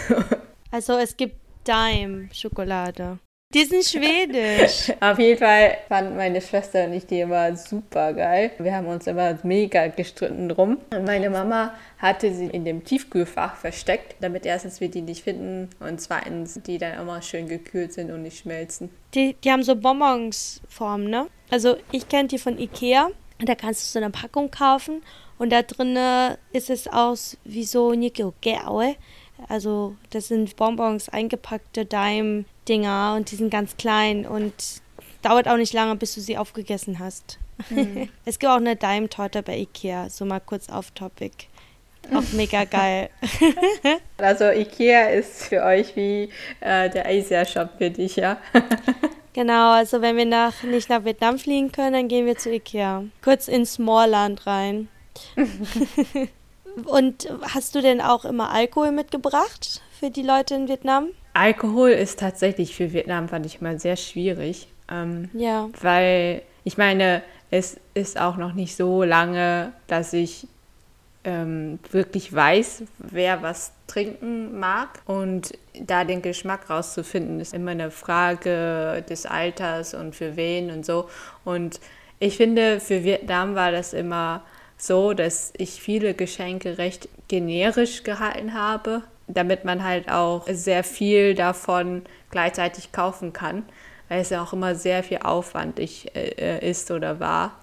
also 0.72 0.98
es 0.98 1.18
gibt 1.18 1.36
Dime 1.68 2.30
Schokolade. 2.34 3.20
Die 3.54 3.64
sind 3.64 3.86
schwedisch. 3.86 4.94
Auf 5.00 5.20
jeden 5.20 5.40
Fall 5.40 5.78
fanden 5.88 6.18
meine 6.18 6.42
Schwester 6.42 6.84
und 6.84 6.94
ich 6.94 7.06
die 7.06 7.22
immer 7.22 7.56
super 7.56 8.12
geil. 8.12 8.52
Wir 8.58 8.76
haben 8.76 8.88
uns 8.88 9.08
immer 9.08 9.38
mega 9.44 9.88
gestritten 9.88 10.50
drum. 10.50 10.80
Und 10.94 11.06
meine 11.06 11.30
Mama 11.30 11.74
hatte 11.98 12.34
sie 12.34 12.48
in 12.48 12.66
dem 12.66 12.84
Tiefkühlfach 12.84 13.56
versteckt, 13.56 14.16
damit 14.20 14.46
erstens 14.46 14.82
wir 14.82 14.90
die 14.90 15.02
nicht 15.02 15.24
finden 15.24 15.70
und 15.80 16.02
zweitens 16.02 16.60
die 16.62 16.78
dann 16.78 17.00
immer 17.00 17.22
schön 17.22 17.48
gekühlt 17.48 17.94
sind 17.94 18.12
und 18.12 18.24
nicht 18.24 18.40
schmelzen. 18.40 18.90
Die, 19.14 19.38
die 19.42 19.52
haben 19.52 19.64
so 19.64 19.78
Bonbonsformen, 19.78 21.10
ne? 21.10 21.28
Also 21.50 21.78
ich 21.94 22.10
kenne 22.10 22.28
die 22.28 22.40
von 22.40 22.60
Ikea. 22.60 23.12
Da 23.40 23.56
kannst 23.56 23.84
du 23.84 24.00
so 24.00 24.04
eine 24.04 24.12
Packung 24.12 24.52
kaufen 24.52 25.02
und 25.38 25.51
da 25.51 25.62
drin 25.62 25.98
ist 26.51 26.70
es 26.70 26.88
aus 26.88 27.38
wie 27.44 27.63
so 27.63 27.94
Nickel 27.94 28.34
Also 29.48 29.96
das 30.10 30.29
sind 30.29 30.56
Bonbons, 30.56 31.10
eingepackte 31.10 31.86
Daim-Dinger 31.86 33.15
und 33.15 33.32
die 33.32 33.36
sind 33.36 33.50
ganz 33.50 33.77
klein 33.77 34.25
und 34.25 34.53
dauert 35.22 35.48
auch 35.48 35.58
nicht 35.58 35.74
lange, 35.74 35.96
bis 35.96 36.15
du 36.15 36.22
sie 36.22 36.38
aufgegessen 36.38 37.00
hast. 37.00 37.38
Mhm. 37.70 38.10
es 38.25 38.39
gibt 38.39 38.51
auch 38.51 38.58
eine 38.58 38.75
Daim-Torte 38.75 39.44
bei 39.44 39.58
Ikea, 39.58 40.10
so 40.10 40.25
mal 40.25 40.39
kurz 40.39 40.70
auf 40.70 40.91
Topic. 40.91 41.48
Auch 42.13 42.24
mega 42.34 42.63
geil. 42.63 43.10
also 44.17 44.46
Ikea 44.46 45.10
ist 45.10 45.48
für 45.48 45.63
euch 45.63 45.96
wie 45.96 46.29
äh, 46.62 46.89
der 46.89 47.06
Asia-Shop 47.06 47.72
für 47.77 47.89
dich, 47.89 48.15
ja? 48.15 48.38
genau, 49.34 49.72
also 49.72 50.01
wenn 50.01 50.15
wir 50.15 50.25
nach, 50.25 50.63
nicht 50.63 50.89
nach 50.89 51.03
Vietnam 51.03 51.38
fliegen 51.38 51.72
können, 51.72 51.94
dann 51.94 52.08
gehen 52.08 52.25
wir 52.25 52.38
zu 52.38 52.50
Ikea. 52.50 53.03
Kurz 53.22 53.48
ins 53.50 53.74
Smallland 53.74 54.48
rein. 54.48 54.88
Und 56.86 57.28
hast 57.42 57.74
du 57.76 57.82
denn 57.82 58.02
auch 58.02 58.24
immer 58.24 58.52
Alkohol 58.52 58.92
mitgebracht 58.92 59.82
für 60.00 60.12
die 60.12 60.22
Leute 60.22 60.56
in 60.56 60.68
Vietnam? 60.68 61.08
Alkohol 61.34 61.90
ist 61.90 62.20
tatsächlich 62.20 62.76
für 62.76 62.94
Vietnam, 62.94 63.30
fand 63.30 63.46
ich 63.46 63.62
mal 63.62 63.80
sehr 63.80 63.96
schwierig. 63.96 64.68
Ähm, 64.90 65.30
ja. 65.34 65.70
Weil 65.82 66.44
ich 66.64 66.78
meine, 66.78 67.24
es 67.50 67.80
ist 67.94 68.20
auch 68.20 68.38
noch 68.38 68.54
nicht 68.54 68.76
so 68.76 69.04
lange, 69.04 69.74
dass 69.88 70.14
ich 70.14 70.48
ähm, 71.24 71.80
wirklich 71.92 72.34
weiß, 72.34 72.84
wer 73.00 73.42
was 73.42 73.72
trinken 73.88 74.60
mag. 74.60 75.02
Und 75.06 75.54
da 75.80 76.04
den 76.04 76.22
Geschmack 76.22 76.70
rauszufinden, 76.70 77.40
ist 77.40 77.54
immer 77.54 77.72
eine 77.72 77.92
Frage 77.92 79.04
des 79.10 79.26
Alters 79.26 79.94
und 79.94 80.16
für 80.16 80.36
wen 80.36 80.72
und 80.72 80.86
so. 80.86 81.10
Und 81.44 81.80
ich 82.20 82.38
finde, 82.38 82.80
für 82.80 83.04
Vietnam 83.04 83.56
war 83.56 83.72
das 83.72 83.94
immer 83.94 84.44
so, 84.78 85.14
dass 85.14 85.54
ich 85.58 85.82
viele 85.82 86.14
Geschenke 86.14 86.78
recht 86.78 87.10
generisch 87.28 88.04
gehalten 88.04 88.54
habe, 88.54 89.02
damit 89.28 89.66
man 89.66 89.84
halt 89.84 90.10
auch 90.10 90.48
sehr 90.50 90.84
viel 90.84 91.36
davon 91.36 92.04
gleichzeitig 92.32 92.92
kaufen 92.92 93.34
kann, 93.34 93.64
weil 94.08 94.22
es 94.22 94.30
ja 94.30 94.42
auch 94.44 94.54
immer 94.54 94.76
sehr 94.76 95.04
viel 95.04 95.20
aufwandig 95.20 96.16
äh, 96.16 96.70
ist 96.70 96.92
oder 96.92 97.20
war, 97.20 97.56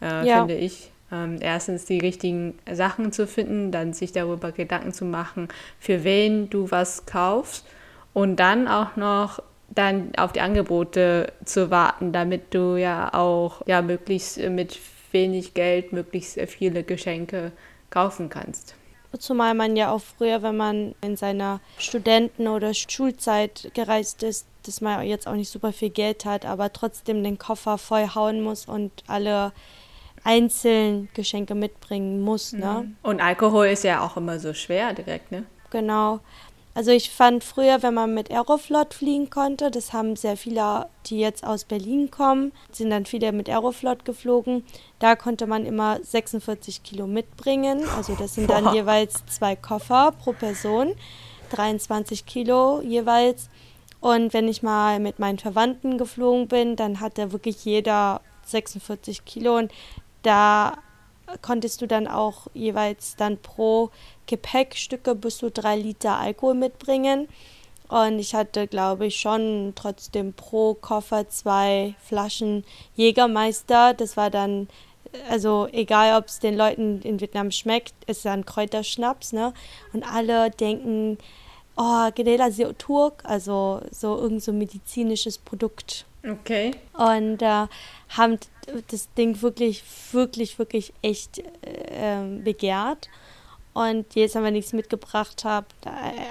äh, 0.00 0.26
ja. 0.26 0.38
finde 0.38 0.54
ich. 0.54 0.90
Ähm, 1.12 1.38
erstens 1.40 1.86
die 1.86 1.98
richtigen 1.98 2.56
Sachen 2.70 3.10
zu 3.10 3.26
finden, 3.26 3.72
dann 3.72 3.92
sich 3.92 4.12
darüber 4.12 4.52
Gedanken 4.52 4.92
zu 4.92 5.04
machen, 5.04 5.48
für 5.80 6.04
wen 6.04 6.48
du 6.50 6.70
was 6.70 7.04
kaufst 7.04 7.66
und 8.12 8.36
dann 8.36 8.68
auch 8.68 8.94
noch 8.94 9.42
dann 9.68 10.12
auf 10.16 10.32
die 10.32 10.40
Angebote 10.40 11.32
zu 11.44 11.70
warten, 11.70 12.12
damit 12.12 12.54
du 12.54 12.76
ja 12.76 13.12
auch 13.12 13.66
ja 13.66 13.82
möglichst 13.82 14.38
mit 14.38 14.78
wenig 15.12 15.54
Geld 15.54 15.92
möglichst 15.92 16.38
viele 16.48 16.82
Geschenke 16.82 17.52
kaufen 17.90 18.28
kannst. 18.28 18.74
Zumal 19.18 19.54
man 19.54 19.76
ja 19.76 19.90
auch 19.90 20.00
früher, 20.00 20.42
wenn 20.42 20.56
man 20.56 20.94
in 21.00 21.16
seiner 21.16 21.60
Studenten- 21.78 22.46
oder 22.46 22.72
Schulzeit 22.74 23.70
gereist 23.74 24.22
ist, 24.22 24.46
dass 24.64 24.80
man 24.80 25.04
jetzt 25.04 25.26
auch 25.26 25.34
nicht 25.34 25.50
super 25.50 25.72
viel 25.72 25.90
Geld 25.90 26.24
hat, 26.24 26.46
aber 26.46 26.72
trotzdem 26.72 27.24
den 27.24 27.38
Koffer 27.38 27.76
voll 27.76 28.08
hauen 28.14 28.40
muss 28.40 28.66
und 28.66 28.92
alle 29.08 29.52
einzeln 30.22 31.08
Geschenke 31.14 31.54
mitbringen 31.54 32.20
muss. 32.20 32.52
Ne? 32.52 32.84
Mhm. 32.84 32.96
Und 33.02 33.20
Alkohol 33.20 33.66
ist 33.66 33.84
ja 33.84 34.04
auch 34.04 34.16
immer 34.16 34.38
so 34.38 34.54
schwer 34.54 34.92
direkt, 34.92 35.32
ne? 35.32 35.44
Genau. 35.70 36.20
Also 36.72 36.92
ich 36.92 37.10
fand 37.10 37.42
früher, 37.42 37.82
wenn 37.82 37.94
man 37.94 38.14
mit 38.14 38.30
Aeroflot 38.30 38.94
fliegen 38.94 39.28
konnte, 39.28 39.70
das 39.70 39.92
haben 39.92 40.14
sehr 40.14 40.36
viele, 40.36 40.86
die 41.06 41.18
jetzt 41.18 41.44
aus 41.44 41.64
Berlin 41.64 42.10
kommen, 42.10 42.52
sind 42.70 42.90
dann 42.90 43.06
viele 43.06 43.32
mit 43.32 43.48
Aeroflot 43.48 44.04
geflogen. 44.04 44.64
Da 45.00 45.16
konnte 45.16 45.46
man 45.46 45.66
immer 45.66 45.98
46 46.02 46.84
Kilo 46.84 47.08
mitbringen. 47.08 47.82
Also 47.96 48.14
das 48.14 48.36
sind 48.36 48.48
dann 48.50 48.64
Boah. 48.64 48.74
jeweils 48.74 49.26
zwei 49.26 49.56
Koffer 49.56 50.12
pro 50.12 50.32
Person, 50.32 50.94
23 51.50 52.24
Kilo 52.24 52.80
jeweils. 52.82 53.50
Und 54.00 54.32
wenn 54.32 54.48
ich 54.48 54.62
mal 54.62 55.00
mit 55.00 55.18
meinen 55.18 55.38
Verwandten 55.38 55.98
geflogen 55.98 56.46
bin, 56.46 56.76
dann 56.76 57.00
hatte 57.00 57.32
wirklich 57.32 57.64
jeder 57.64 58.20
46 58.46 59.24
Kilo. 59.24 59.58
Und 59.58 59.72
da 60.22 60.78
konntest 61.42 61.82
du 61.82 61.86
dann 61.86 62.08
auch 62.08 62.46
jeweils 62.54 63.16
dann 63.16 63.38
pro 63.38 63.90
Gepäckstücke 64.30 65.16
bis 65.16 65.38
zu 65.38 65.50
drei 65.50 65.76
Liter 65.76 66.16
Alkohol 66.16 66.54
mitbringen. 66.54 67.28
Und 67.88 68.20
ich 68.20 68.34
hatte, 68.36 68.68
glaube 68.68 69.06
ich, 69.06 69.18
schon 69.18 69.72
trotzdem 69.74 70.32
pro 70.32 70.74
Koffer 70.74 71.28
zwei 71.28 71.96
Flaschen 72.00 72.64
Jägermeister. 72.94 73.94
Das 73.94 74.16
war 74.16 74.30
dann, 74.30 74.68
also 75.28 75.66
egal, 75.72 76.16
ob 76.16 76.28
es 76.28 76.38
den 76.38 76.56
Leuten 76.56 77.02
in 77.02 77.20
Vietnam 77.20 77.50
schmeckt, 77.50 77.94
ist 78.06 78.24
dann 78.24 78.46
Kräuterschnaps, 78.46 79.32
ne? 79.32 79.52
Und 79.92 80.04
alle 80.04 80.52
denken, 80.52 81.18
oh, 81.76 82.10
Gedela 82.14 82.48
Turk, 82.78 83.24
also 83.24 83.80
so 83.90 84.16
irgend 84.16 84.44
so 84.44 84.52
medizinisches 84.52 85.38
Produkt. 85.38 86.06
Okay. 86.24 86.70
Und 86.92 87.42
äh, 87.42 87.66
haben 88.10 88.38
das 88.88 89.12
Ding 89.14 89.42
wirklich, 89.42 89.82
wirklich, 90.12 90.60
wirklich 90.60 90.92
echt 91.02 91.38
äh, 91.62 92.22
begehrt. 92.44 93.08
Und 93.72 94.14
jetzt 94.14 94.34
haben 94.34 94.44
wir 94.44 94.50
nichts 94.50 94.72
mitgebracht 94.72 95.44
habe, 95.44 95.66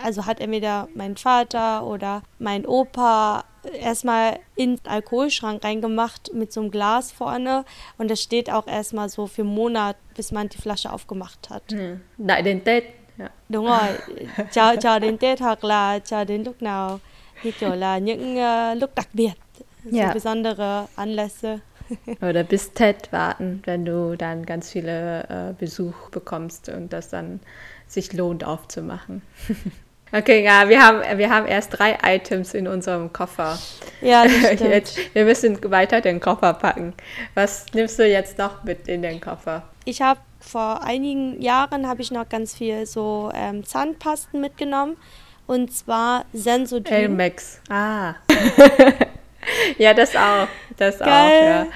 also 0.03 0.25
hat 0.25 0.41
entweder 0.41 0.89
mein 0.93 1.15
Vater 1.15 1.85
oder 1.85 2.21
mein 2.37 2.65
Opa 2.65 3.45
erstmal 3.73 4.39
in 4.55 4.75
den 4.75 4.85
Alkoholschrank 4.85 5.63
reingemacht 5.63 6.33
mit 6.33 6.51
so 6.51 6.61
einem 6.61 6.71
Glas 6.71 7.11
vorne 7.11 7.63
und 7.97 8.11
das 8.11 8.21
steht 8.21 8.49
auch 8.49 8.67
erstmal 8.67 9.09
so 9.09 9.27
für 9.27 9.43
einen 9.43 9.55
Monat, 9.55 9.95
bis 10.15 10.31
man 10.31 10.49
die 10.49 10.57
Flasche 10.57 10.91
aufgemacht 10.91 11.49
hat. 11.49 11.63
Hm. 11.71 12.01
Đại 12.17 12.41
đến 12.43 12.63
Tết. 12.63 12.83
Ja. 13.17 13.29
Đúng 13.49 13.65
rồi, 13.65 13.97
chờ, 14.51 14.75
chờ 14.81 14.99
đến 14.99 15.17
Tết 15.17 15.39
hoặc 15.39 15.63
là 15.63 15.99
chờ 15.99 16.23
đến 16.23 16.43
lúc 16.43 16.61
nào 16.61 16.99
như 17.43 17.51
kiểu 17.51 17.75
là 17.75 17.97
những 17.97 18.37
uh, 18.37 18.81
lúc 18.81 18.95
đặc 18.95 19.07
biệt, 19.13 19.33
so 19.91 20.13
besondere 20.13 20.85
Anlässe. 20.95 21.59
Oder 22.21 22.43
bis 22.43 22.73
TED 22.73 23.11
warten, 23.11 23.61
wenn 23.65 23.85
du 23.85 24.15
dann 24.17 24.45
ganz 24.45 24.71
viele 24.71 25.23
äh, 25.29 25.53
Besuch 25.59 26.09
bekommst 26.09 26.69
und 26.69 26.93
das 26.93 27.09
dann 27.09 27.39
sich 27.87 28.13
lohnt 28.13 28.43
aufzumachen. 28.43 29.21
Okay, 30.11 30.43
ja, 30.43 30.67
wir 30.69 30.81
haben, 30.81 31.19
wir 31.19 31.29
haben 31.29 31.45
erst 31.45 31.77
drei 31.77 31.97
Items 32.03 32.55
in 32.55 32.67
unserem 32.67 33.13
Koffer. 33.13 33.59
Ja, 34.01 34.23
das 34.23 34.33
stimmt. 34.53 34.61
Jetzt, 34.61 34.99
wir 35.13 35.23
müssen 35.23 35.59
weiter 35.69 36.01
den 36.01 36.19
Koffer 36.19 36.53
packen. 36.53 36.93
Was 37.35 37.67
nimmst 37.73 37.99
du 37.99 38.07
jetzt 38.07 38.39
noch 38.39 38.63
mit 38.63 38.87
in 38.87 39.03
den 39.03 39.21
Koffer? 39.21 39.63
Ich 39.85 40.01
habe 40.01 40.19
vor 40.39 40.83
einigen 40.83 41.39
Jahren 41.41 41.87
habe 41.87 42.01
ich 42.01 42.09
noch 42.09 42.27
ganz 42.27 42.55
viel 42.55 42.87
so 42.87 43.31
ähm, 43.35 43.63
Zahnpasten 43.63 44.41
mitgenommen 44.41 44.97
und 45.45 45.73
zwar 45.73 46.25
Sensodyne. 46.33 46.97
Elmex. 46.97 47.61
Ah. 47.69 48.15
ja, 49.77 49.93
das 49.93 50.15
auch. 50.15 50.47
Das 50.77 50.99
Geil. 50.99 51.07
auch, 51.07 51.43
ja. 51.43 51.67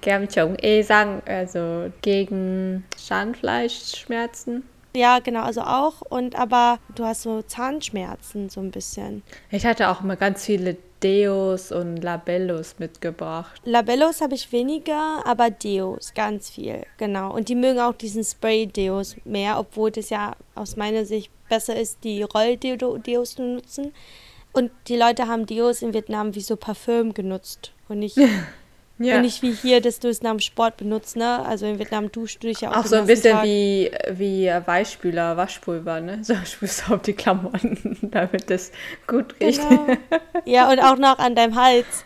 Kem 0.00 0.28
chống 0.28 0.56
e 0.60 0.82
Sang, 0.82 1.22
also 1.26 1.90
gegen 2.02 2.84
Zahnfleischschmerzen. 2.96 4.64
Ja, 4.96 5.18
genau, 5.18 5.42
also 5.42 5.62
auch. 5.62 6.02
Und 6.02 6.38
aber 6.38 6.78
du 6.94 7.04
hast 7.04 7.22
so 7.22 7.42
Zahnschmerzen 7.42 8.48
so 8.48 8.60
ein 8.60 8.70
bisschen. 8.70 9.22
Ich 9.50 9.66
hatte 9.66 9.88
auch 9.88 10.02
immer 10.02 10.16
ganz 10.16 10.44
viele 10.44 10.76
Deos 11.02 11.72
und 11.72 11.98
Labellos 11.98 12.76
mitgebracht. 12.78 13.60
Labellos 13.64 14.20
habe 14.20 14.34
ich 14.34 14.52
weniger, 14.52 15.22
aber 15.26 15.50
Deos 15.50 16.14
ganz 16.14 16.48
viel, 16.48 16.86
genau. 16.96 17.34
Und 17.34 17.48
die 17.48 17.56
mögen 17.56 17.80
auch 17.80 17.94
diesen 17.94 18.24
Spray-Deos 18.24 19.16
mehr, 19.24 19.58
obwohl 19.58 19.90
das 19.90 20.10
ja 20.10 20.34
aus 20.54 20.76
meiner 20.76 21.04
Sicht 21.04 21.30
besser 21.48 21.76
ist, 21.76 22.04
die 22.04 22.22
Roll-Deos 22.22 23.34
zu 23.34 23.42
nutzen. 23.42 23.92
Und 24.54 24.70
die 24.86 24.96
Leute 24.96 25.26
haben 25.26 25.46
Deos 25.46 25.82
in 25.82 25.92
Vietnam 25.92 26.34
wie 26.36 26.40
so 26.40 26.56
Parfüm 26.56 27.12
genutzt 27.12 27.72
und 27.88 27.98
nicht, 27.98 28.16
ja. 28.98 29.16
und 29.16 29.22
nicht 29.22 29.42
wie 29.42 29.50
hier, 29.50 29.80
dass 29.80 29.98
du 29.98 30.08
es 30.08 30.22
nach 30.22 30.30
dem 30.30 30.38
Sport 30.38 30.76
benutzt, 30.76 31.16
ne? 31.16 31.44
Also 31.44 31.66
in 31.66 31.80
Vietnam 31.80 32.12
duschst 32.12 32.40
du 32.40 32.46
dich 32.46 32.60
ja 32.60 32.70
auch. 32.70 32.76
Auch 32.76 32.86
so 32.86 32.94
ein 32.94 33.06
bisschen 33.06 33.32
Tag. 33.32 33.44
wie, 33.44 33.90
wie 34.12 34.46
Weichspüler, 34.46 35.36
Waschpulver, 35.36 36.00
ne? 36.00 36.20
So 36.22 36.36
spülst 36.44 36.84
du 36.86 36.94
auf 36.94 37.02
die 37.02 37.14
Klamotten, 37.14 37.98
damit 38.12 38.48
das 38.48 38.70
gut 39.08 39.34
riecht. 39.40 39.60
Genau. 39.68 39.86
Ja, 40.44 40.70
und 40.70 40.78
auch 40.78 40.98
noch 40.98 41.18
an 41.18 41.34
deinem 41.34 41.56
Hals. 41.56 42.04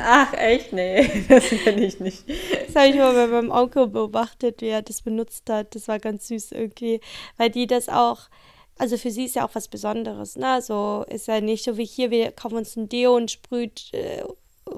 Ach, 0.00 0.32
echt? 0.34 0.72
Nee, 0.72 1.24
das 1.28 1.48
kenne 1.48 1.84
ich 1.84 1.98
nicht. 1.98 2.24
Das 2.68 2.76
habe 2.76 2.88
ich 2.90 2.94
mal 2.94 3.12
bei 3.12 3.26
meinem 3.26 3.50
Onkel 3.50 3.88
beobachtet, 3.88 4.60
wie 4.60 4.68
er 4.68 4.82
das 4.82 5.02
benutzt 5.02 5.50
hat. 5.50 5.74
Das 5.74 5.88
war 5.88 5.98
ganz 5.98 6.28
süß 6.28 6.52
irgendwie, 6.52 7.00
weil 7.36 7.50
die 7.50 7.66
das 7.66 7.88
auch 7.88 8.28
also 8.78 8.96
für 8.96 9.10
sie 9.10 9.24
ist 9.24 9.34
ja 9.34 9.46
auch 9.46 9.54
was 9.54 9.68
Besonderes, 9.68 10.36
ne? 10.36 10.48
Also 10.48 11.04
ist 11.08 11.28
ja 11.28 11.40
nicht 11.40 11.64
so 11.64 11.76
wie 11.76 11.84
hier, 11.84 12.10
wir 12.10 12.32
kaufen 12.32 12.58
uns 12.58 12.76
ein 12.76 12.88
Deo 12.88 13.16
und 13.16 13.30
sprüht 13.30 13.92
äh, 13.92 14.22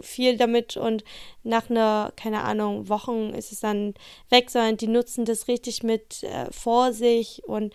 viel 0.00 0.36
damit 0.36 0.76
und 0.76 1.04
nach 1.42 1.70
einer, 1.70 2.12
keine 2.16 2.42
Ahnung, 2.42 2.88
Wochen 2.88 3.34
ist 3.34 3.52
es 3.52 3.60
dann 3.60 3.94
weg, 4.30 4.50
sondern 4.50 4.76
die 4.76 4.86
nutzen 4.86 5.24
das 5.24 5.48
richtig 5.48 5.82
mit 5.82 6.22
äh, 6.22 6.50
Vorsicht 6.52 7.44
und 7.44 7.72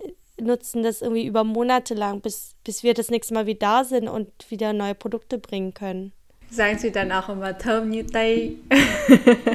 äh, 0.00 0.42
nutzen 0.42 0.82
das 0.82 1.02
irgendwie 1.02 1.26
über 1.26 1.44
Monate 1.44 1.94
lang, 1.94 2.20
bis, 2.20 2.54
bis 2.64 2.82
wir 2.82 2.94
das 2.94 3.10
nächste 3.10 3.34
Mal 3.34 3.46
wieder 3.46 3.60
da 3.60 3.84
sind 3.84 4.08
und 4.08 4.28
wieder 4.50 4.72
neue 4.72 4.94
Produkte 4.94 5.38
bringen 5.38 5.72
können. 5.72 6.12
Sagen 6.50 6.76
Sie 6.78 6.92
dann 6.92 7.10
auch 7.12 7.30
immer 7.30 7.56
Thơm 7.56 7.88
như 7.88 8.02
Tây? 8.02 8.58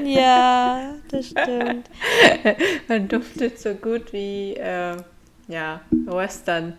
ja, 0.04 0.96
das 1.12 1.28
stimmt. 1.28 1.88
Man 2.88 3.08
duftet 3.08 3.60
so 3.60 3.76
gut 3.76 4.12
wie 4.14 4.56
äh, 4.56 4.98
ja, 5.48 5.82
Western. 6.06 6.78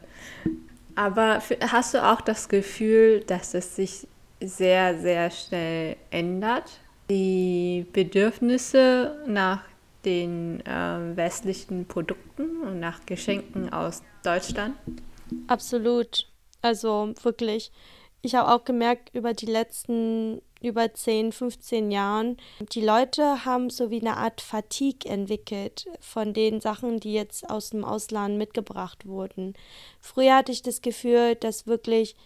Aber 0.95 1.41
hast 1.61 1.95
du 1.95 2.05
auch 2.05 2.21
das 2.21 2.49
Gefühl, 2.49 3.21
dass 3.21 3.55
es 3.55 3.77
sich 3.77 4.07
sehr, 4.41 4.99
sehr 4.99 5.31
schnell 5.31 5.97
ändert? 6.11 6.81
Die 7.09 7.87
Bedürfnisse 7.93 9.23
nach 9.27 9.63
den 10.05 10.61
äh, 10.67 11.17
westlichen 11.17 11.87
Produkten 11.87 12.63
und 12.63 12.81
nach 12.81 13.05
Geschenken 13.07 13.73
aus 13.73 14.03
Deutschland? 14.23 14.77
Absolut. 15.47 16.27
Also 16.63 17.15
wirklich 17.23 17.71
ich 18.21 18.35
habe 18.35 18.53
auch 18.53 18.65
gemerkt, 18.65 19.15
über 19.15 19.33
die 19.33 19.47
letzten 19.47 20.43
über 20.61 20.93
10, 20.93 21.33
15 21.33 21.91
Jahren, 21.91 22.37
die 22.73 22.81
Leute 22.81 23.45
haben 23.45 23.71
so 23.71 23.91
wie 23.91 24.01
eine 24.01 24.17
Art 24.17 24.41
Fatigue 24.41 25.11
entwickelt 25.11 25.87
von 26.01 26.35
den 26.35 26.61
Sachen, 26.61 27.01
die 27.01 27.13
jetzt 27.13 27.49
aus 27.49 27.71
dem 27.71 27.85
Ausland 27.85 28.39
mitgebracht 28.39 29.07
wurden. 29.07 29.55
Früher 30.01 30.37
hatte 30.37 30.53
ich 30.53 30.63
das 30.63 30.83
Gefühl, 30.83 31.35
dass 31.37 31.67
wirklich 31.67 32.17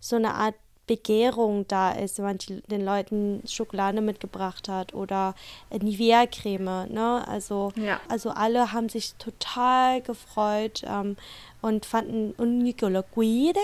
so 0.00 0.16
eine 0.16 0.34
Art 0.34 0.54
Begehrung 0.86 1.66
da 1.68 1.92
ist, 1.92 2.18
wenn 2.18 2.24
man 2.24 2.38
den 2.38 2.84
Leuten 2.84 3.42
Schokolade 3.46 4.00
mitgebracht 4.00 4.68
hat 4.68 4.94
oder 4.94 5.34
Nivea-Creme. 5.70 6.88
Ne? 6.90 7.24
Also, 7.26 7.72
ja. 7.76 8.00
also 8.08 8.30
alle 8.30 8.72
haben 8.72 8.88
sich 8.88 9.14
total 9.14 10.02
gefreut 10.02 10.82
ähm, 10.84 11.16
und 11.60 11.86
fanden 11.86 12.32
und 12.32 12.58
Nicola 12.58 13.04
Guide 13.14 13.60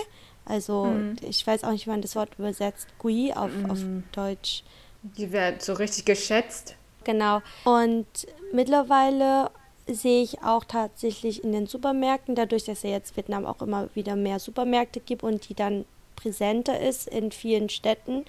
also 0.49 0.85
mhm. 0.85 1.15
ich 1.21 1.45
weiß 1.45 1.63
auch 1.63 1.71
nicht, 1.71 1.85
wie 1.85 1.91
man 1.91 2.01
das 2.01 2.15
Wort 2.15 2.29
übersetzt. 2.37 2.87
Gui 2.97 3.31
auf, 3.33 3.51
mhm. 3.51 3.71
auf 3.71 3.79
Deutsch. 4.11 4.63
Die 5.03 5.31
wird 5.31 5.61
so 5.61 5.73
richtig 5.73 6.05
geschätzt. 6.05 6.75
Genau. 7.03 7.41
Und 7.63 8.05
mittlerweile 8.51 9.51
sehe 9.87 10.21
ich 10.21 10.41
auch 10.43 10.65
tatsächlich 10.65 11.43
in 11.43 11.51
den 11.51 11.67
Supermärkten, 11.67 12.35
dadurch, 12.35 12.65
dass 12.65 12.83
ja 12.83 12.89
jetzt 12.89 13.15
Vietnam 13.15 13.45
auch 13.45 13.61
immer 13.61 13.89
wieder 13.95 14.15
mehr 14.15 14.39
Supermärkte 14.39 14.99
gibt 14.99 15.23
und 15.23 15.49
die 15.49 15.55
dann 15.55 15.85
präsenter 16.15 16.79
ist 16.79 17.07
in 17.07 17.31
vielen 17.31 17.69
Städten, 17.69 18.25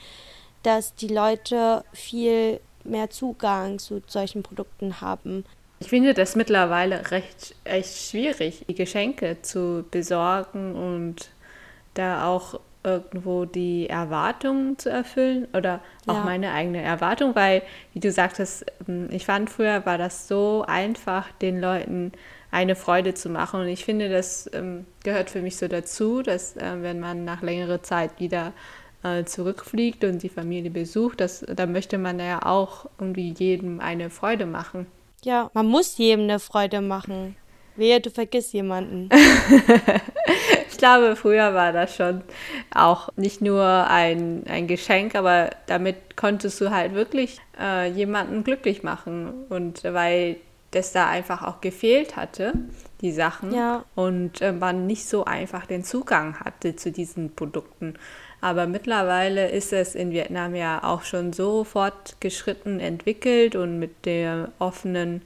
dass 0.63 0.95
die 0.95 1.09
Leute 1.09 1.85
viel 1.93 2.61
mehr 2.85 3.11
Zugang 3.11 3.79
zu 3.79 4.03
solchen 4.07 4.43
Produkten 4.43 5.01
haben. 5.01 5.45
Ich 5.81 5.89
finde 5.89 6.15
das 6.15 6.37
mittlerweile 6.37 7.11
recht 7.11 7.55
echt 7.65 7.97
schwierig, 7.97 8.65
die 8.69 8.75
Geschenke 8.75 9.39
zu 9.43 9.85
besorgen 9.91 10.75
und 10.75 11.31
da 12.01 12.27
auch 12.27 12.61
irgendwo 12.83 13.45
die 13.45 13.89
Erwartungen 13.89 14.79
zu 14.79 14.89
erfüllen 14.89 15.47
oder 15.53 15.81
auch 16.07 16.15
ja. 16.15 16.25
meine 16.25 16.53
eigene 16.53 16.81
Erwartung, 16.81 17.35
weil, 17.35 17.63
wie 17.93 18.01
du 18.01 18.11
sagtest, 18.11 18.65
ähm, 18.89 19.09
ich 19.11 19.27
fand 19.27 19.51
früher 19.51 19.85
war 19.85 19.99
das 19.99 20.29
so 20.29 20.65
einfach, 20.67 21.31
den 21.33 21.61
Leuten 21.61 22.13
eine 22.51 22.77
Freude 22.77 23.15
zu 23.15 23.29
machen. 23.29 23.61
Und 23.61 23.69
ich 23.69 23.85
finde, 23.85 24.09
das 24.09 24.51
ähm, 24.55 24.87
gehört 25.05 25.31
für 25.31 25.43
mich 25.43 25.57
so 25.57 25.69
dazu, 25.69 26.23
dass 26.23 26.57
äh, 26.57 26.83
wenn 26.83 27.01
man 27.01 27.25
nach 27.25 27.43
längerer 27.43 27.83
Zeit 27.83 28.19
wieder 28.19 28.53
äh, 29.03 29.25
zurückfliegt 29.25 30.03
und 30.05 30.23
die 30.23 30.29
Familie 30.29 30.71
besucht, 30.71 31.21
das, 31.21 31.45
da 31.47 31.67
möchte 31.67 31.99
man 31.99 32.19
ja 32.19 32.45
auch 32.45 32.87
irgendwie 32.99 33.35
jedem 33.37 33.81
eine 33.81 34.11
Freude 34.11 34.47
machen. 34.47 34.87
Ja, 35.23 35.51
man 35.53 35.67
muss 35.67 35.99
jedem 35.99 36.25
eine 36.25 36.39
Freude 36.39 36.81
machen. 36.81 37.37
Wehe, 37.77 38.01
du 38.01 38.11
vergisst 38.11 38.53
jemanden. 38.53 39.09
ich 40.71 40.77
glaube, 40.77 41.17
früher 41.17 41.55
war 41.55 41.73
das 41.73 41.97
schon 41.97 42.23
auch 42.75 43.09
nicht 43.17 43.41
nur 43.41 43.65
ein, 43.65 44.45
ein 44.49 44.67
Geschenk, 44.67 45.15
aber 45.15 45.51
damit 45.67 46.17
konntest 46.17 46.61
du 46.61 46.71
halt 46.71 46.95
wirklich 46.95 47.39
äh, 47.59 47.91
jemanden 47.91 48.45
glücklich 48.45 48.83
machen. 48.83 49.47
Und 49.49 49.85
weil 49.85 50.37
das 50.71 50.93
da 50.93 51.09
einfach 51.09 51.43
auch 51.43 51.61
gefehlt 51.61 52.17
hatte, 52.17 52.53
die 53.01 53.13
Sachen, 53.13 53.53
ja. 53.53 53.85
und 53.95 54.41
äh, 54.41 54.53
man 54.53 54.87
nicht 54.87 55.09
so 55.09 55.25
einfach 55.25 55.67
den 55.67 55.85
Zugang 55.85 56.39
hatte 56.41 56.77
zu 56.77 56.93
diesen 56.93 57.35
Produkten. 57.35 57.95
Aber 58.41 58.67
mittlerweile 58.67 59.51
ist 59.51 59.73
es 59.73 59.95
in 59.95 60.13
Vietnam 60.13 60.55
ja 60.55 60.83
auch 60.83 61.03
schon 61.03 61.33
so 61.33 61.65
fortgeschritten 61.65 62.81
entwickelt 62.81 63.55
und 63.55 63.79
mit 63.79 64.07
der 64.07 64.53
offenen 64.59 65.23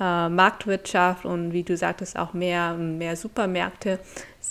äh, 0.00 0.28
Marktwirtschaft 0.28 1.24
und 1.24 1.52
wie 1.52 1.62
du 1.62 1.76
sagtest 1.76 2.18
auch 2.18 2.32
mehr 2.32 2.74
mehr 2.74 3.16
Supermärkte, 3.16 3.98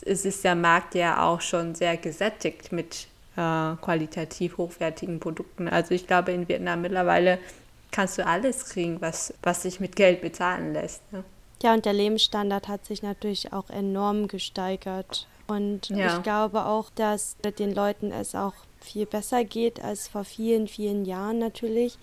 es 0.05 0.25
ist 0.25 0.43
der 0.43 0.55
Markt 0.55 0.95
ja 0.95 1.23
auch 1.23 1.41
schon 1.41 1.75
sehr 1.75 1.97
gesättigt 1.97 2.71
mit 2.71 3.07
äh, 3.35 3.75
qualitativ 3.81 4.57
hochwertigen 4.57 5.19
Produkten. 5.19 5.67
Also 5.67 5.93
ich 5.93 6.07
glaube 6.07 6.31
in 6.31 6.47
Vietnam 6.47 6.81
mittlerweile 6.81 7.39
kannst 7.91 8.17
du 8.17 8.25
alles 8.25 8.69
kriegen, 8.69 9.01
was, 9.01 9.33
was 9.43 9.63
sich 9.63 9.79
mit 9.79 9.95
Geld 9.95 10.21
bezahlen 10.21 10.73
lässt. 10.73 11.01
Ne? 11.11 11.23
Ja, 11.61 11.73
und 11.73 11.85
der 11.85 11.93
Lebensstandard 11.93 12.67
hat 12.67 12.85
sich 12.85 13.03
natürlich 13.03 13.53
auch 13.53 13.69
enorm 13.69 14.27
gesteigert. 14.27 15.27
Und 15.47 15.89
ja. 15.89 16.15
ich 16.15 16.23
glaube 16.23 16.65
auch, 16.65 16.89
dass 16.95 17.35
den 17.59 17.73
Leuten 17.73 18.11
es 18.11 18.35
auch 18.35 18.53
viel 18.79 19.05
besser 19.05 19.43
geht 19.43 19.83
als 19.83 20.07
vor 20.07 20.23
vielen, 20.23 20.67
vielen 20.67 21.05
Jahren 21.05 21.37
natürlich 21.37 21.99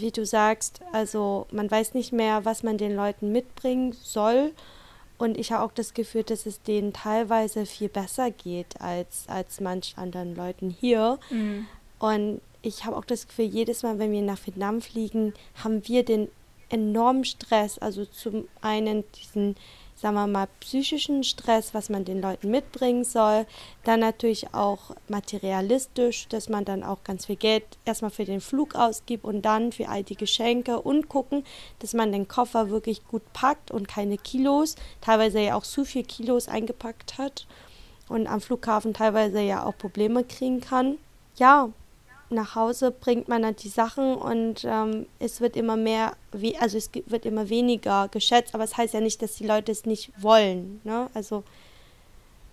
wie 0.00 0.10
du 0.10 0.24
sagst, 0.26 0.80
also 0.92 1.46
man 1.50 1.70
weiß 1.70 1.94
nicht 1.94 2.12
mehr, 2.12 2.44
was 2.44 2.62
man 2.62 2.78
den 2.78 2.94
Leuten 2.94 3.32
mitbringen 3.32 3.92
soll. 4.02 4.52
Und 5.18 5.36
ich 5.36 5.52
habe 5.52 5.64
auch 5.64 5.72
das 5.72 5.92
Gefühl, 5.92 6.22
dass 6.22 6.46
es 6.46 6.62
denen 6.62 6.92
teilweise 6.92 7.66
viel 7.66 7.90
besser 7.90 8.30
geht 8.30 8.80
als, 8.80 9.24
als 9.28 9.60
manch 9.60 9.94
anderen 9.96 10.34
Leuten 10.34 10.70
hier. 10.70 11.18
Mhm. 11.28 11.66
Und 11.98 12.40
ich 12.62 12.86
habe 12.86 12.96
auch 12.96 13.04
das 13.04 13.28
Gefühl, 13.28 13.44
jedes 13.44 13.82
Mal, 13.82 13.98
wenn 13.98 14.12
wir 14.12 14.22
nach 14.22 14.46
Vietnam 14.46 14.80
fliegen, 14.80 15.34
haben 15.62 15.86
wir 15.86 16.04
den 16.04 16.28
enormen 16.70 17.24
Stress. 17.24 17.78
Also 17.78 18.06
zum 18.06 18.48
einen 18.62 19.04
diesen 19.12 19.56
sagen 20.00 20.14
wir 20.14 20.26
mal, 20.26 20.48
psychischen 20.60 21.24
Stress, 21.24 21.74
was 21.74 21.90
man 21.90 22.06
den 22.06 22.22
Leuten 22.22 22.50
mitbringen 22.50 23.04
soll. 23.04 23.44
Dann 23.84 24.00
natürlich 24.00 24.54
auch 24.54 24.96
materialistisch, 25.08 26.26
dass 26.28 26.48
man 26.48 26.64
dann 26.64 26.82
auch 26.82 27.04
ganz 27.04 27.26
viel 27.26 27.36
Geld 27.36 27.64
erstmal 27.84 28.10
für 28.10 28.24
den 28.24 28.40
Flug 28.40 28.74
ausgibt 28.74 29.24
und 29.24 29.42
dann 29.42 29.72
für 29.72 29.88
all 29.88 30.02
die 30.02 30.16
Geschenke 30.16 30.80
und 30.80 31.08
gucken, 31.08 31.44
dass 31.80 31.92
man 31.92 32.12
den 32.12 32.28
Koffer 32.28 32.70
wirklich 32.70 33.06
gut 33.06 33.22
packt 33.34 33.70
und 33.70 33.88
keine 33.88 34.16
Kilos, 34.16 34.76
teilweise 35.02 35.40
ja 35.40 35.54
auch 35.54 35.64
zu 35.64 35.84
viel 35.84 36.04
Kilos 36.04 36.48
eingepackt 36.48 37.18
hat 37.18 37.46
und 38.08 38.26
am 38.26 38.40
Flughafen 38.40 38.94
teilweise 38.94 39.40
ja 39.40 39.64
auch 39.66 39.76
Probleme 39.76 40.24
kriegen 40.24 40.60
kann. 40.60 40.96
Ja, 41.36 41.70
nach 42.30 42.54
Hause 42.54 42.90
bringt 42.90 43.28
man 43.28 43.42
dann 43.42 43.56
die 43.56 43.68
Sachen 43.68 44.14
und 44.14 44.64
ähm, 44.64 45.06
es 45.18 45.40
wird 45.40 45.56
immer 45.56 45.76
mehr, 45.76 46.12
also 46.60 46.78
es 46.78 46.90
wird 47.06 47.26
immer 47.26 47.48
weniger 47.48 48.08
geschätzt, 48.08 48.54
aber 48.54 48.64
es 48.64 48.70
das 48.70 48.78
heißt 48.78 48.94
ja 48.94 49.00
nicht, 49.00 49.20
dass 49.22 49.34
die 49.34 49.46
Leute 49.46 49.72
es 49.72 49.84
nicht 49.84 50.12
wollen. 50.16 50.80
Ne? 50.84 51.08
Also, 51.14 51.42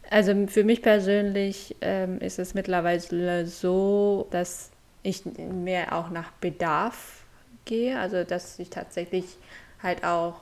also 0.09 0.47
für 0.47 0.63
mich 0.63 0.81
persönlich 0.81 1.75
ähm, 1.81 2.19
ist 2.19 2.39
es 2.39 2.53
mittlerweile 2.53 3.45
so, 3.45 4.27
dass 4.31 4.71
ich 5.03 5.23
mehr 5.25 5.93
auch 5.93 6.09
nach 6.09 6.31
Bedarf 6.31 7.23
gehe, 7.65 7.99
also 7.99 8.23
dass 8.23 8.57
ich 8.59 8.69
tatsächlich 8.69 9.25
halt 9.81 10.03
auch 10.03 10.41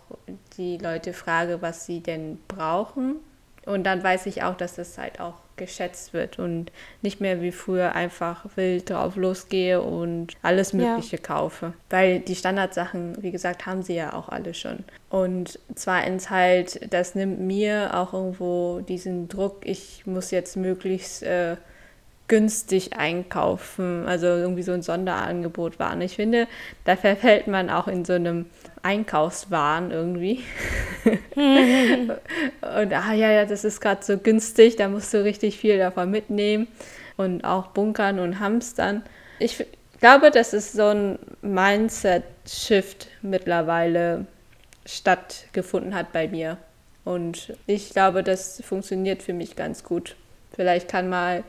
die 0.57 0.77
Leute 0.77 1.13
frage, 1.13 1.61
was 1.61 1.85
sie 1.85 1.99
denn 1.99 2.39
brauchen. 2.47 3.17
Und 3.65 3.83
dann 3.83 4.03
weiß 4.03 4.25
ich 4.27 4.43
auch, 4.43 4.55
dass 4.55 4.75
das 4.75 4.97
halt 4.97 5.19
auch 5.19 5.35
geschätzt 5.55 6.13
wird 6.13 6.37
und 6.37 6.71
nicht 7.01 7.21
mehr 7.21 7.41
wie 7.41 7.51
früher 7.51 7.93
einfach 7.93 8.45
wild 8.55 8.89
drauf 8.89 9.15
losgehe 9.15 9.81
und 9.81 10.33
alles 10.41 10.73
Mögliche 10.73 11.15
ja. 11.15 11.21
kaufe. 11.21 11.73
Weil 11.89 12.19
die 12.19 12.35
Standardsachen, 12.35 13.21
wie 13.23 13.31
gesagt, 13.31 13.65
haben 13.65 13.81
sie 13.81 13.95
ja 13.95 14.13
auch 14.13 14.29
alle 14.29 14.53
schon. 14.53 14.83
Und 15.09 15.59
zweitens 15.75 16.29
halt, 16.29 16.93
das 16.93 17.15
nimmt 17.15 17.39
mir 17.39 17.91
auch 17.93 18.13
irgendwo 18.13 18.81
diesen 18.81 19.27
Druck, 19.29 19.61
ich 19.63 20.05
muss 20.05 20.31
jetzt 20.31 20.57
möglichst 20.57 21.23
äh, 21.23 21.55
günstig 22.27 22.97
einkaufen, 22.97 24.05
also 24.07 24.25
irgendwie 24.27 24.63
so 24.63 24.71
ein 24.71 24.81
Sonderangebot 24.81 25.79
waren. 25.79 26.01
Ich 26.01 26.15
finde, 26.15 26.47
da 26.83 26.95
verfällt 26.95 27.47
man 27.47 27.69
auch 27.69 27.87
in 27.87 28.03
so 28.03 28.13
einem 28.13 28.47
Einkaufswahn 28.81 29.91
irgendwie. 29.91 30.43
und 31.35 32.93
ah 32.93 33.13
ja, 33.13 33.31
ja, 33.31 33.45
das 33.45 33.63
ist 33.63 33.79
gerade 33.79 34.03
so 34.03 34.17
günstig, 34.17 34.75
da 34.75 34.87
musst 34.87 35.13
du 35.13 35.23
richtig 35.23 35.57
viel 35.57 35.77
davon 35.77 36.09
mitnehmen 36.09 36.67
und 37.17 37.43
auch 37.43 37.67
bunkern 37.67 38.19
und 38.19 38.39
hamstern. 38.39 39.03
Ich 39.39 39.63
glaube, 39.99 40.31
dass 40.31 40.53
es 40.53 40.71
so 40.71 40.87
ein 40.87 41.19
Mindset-Shift 41.41 43.07
mittlerweile 43.21 44.25
stattgefunden 44.85 45.93
hat 45.93 46.11
bei 46.11 46.27
mir. 46.27 46.57
Und 47.03 47.53
ich 47.67 47.91
glaube, 47.91 48.23
das 48.23 48.61
funktioniert 48.65 49.21
für 49.21 49.33
mich 49.33 49.55
ganz 49.55 49.83
gut. 49.83 50.15
Vielleicht 50.55 50.87
kann 50.87 51.09
mal 51.09 51.43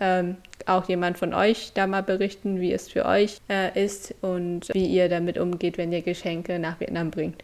ähm, 0.00 0.36
auch 0.66 0.88
jemand 0.88 1.18
von 1.18 1.34
euch 1.34 1.72
da 1.74 1.86
mal 1.86 2.02
berichten, 2.02 2.60
wie 2.60 2.72
es 2.72 2.88
für 2.88 3.06
euch 3.06 3.38
äh, 3.48 3.84
ist 3.84 4.14
und 4.22 4.68
wie 4.72 4.86
ihr 4.86 5.08
damit 5.08 5.38
umgeht, 5.38 5.78
wenn 5.78 5.92
ihr 5.92 6.02
Geschenke 6.02 6.58
nach 6.58 6.80
Vietnam 6.80 7.10
bringt. 7.10 7.42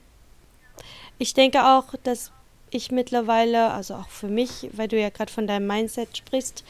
Ich 1.19 1.35
denke 1.35 1.65
auch, 1.65 1.95
dass 2.03 2.33
ich 2.71 2.91
mittlerweile, 2.91 3.71
also 3.71 3.95
auch 3.95 4.09
für 4.09 4.29
mich, 4.29 4.69
weil 4.73 4.89
du 4.89 5.01
ja 5.01 5.09
gerade 5.11 5.33
von 5.33 5.47
deinem 5.47 5.67
Mindset 5.67 6.17
sprichst, 6.17 6.65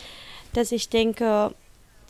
dass 0.53 0.73
ich 0.73 0.89
denke, 0.89 1.53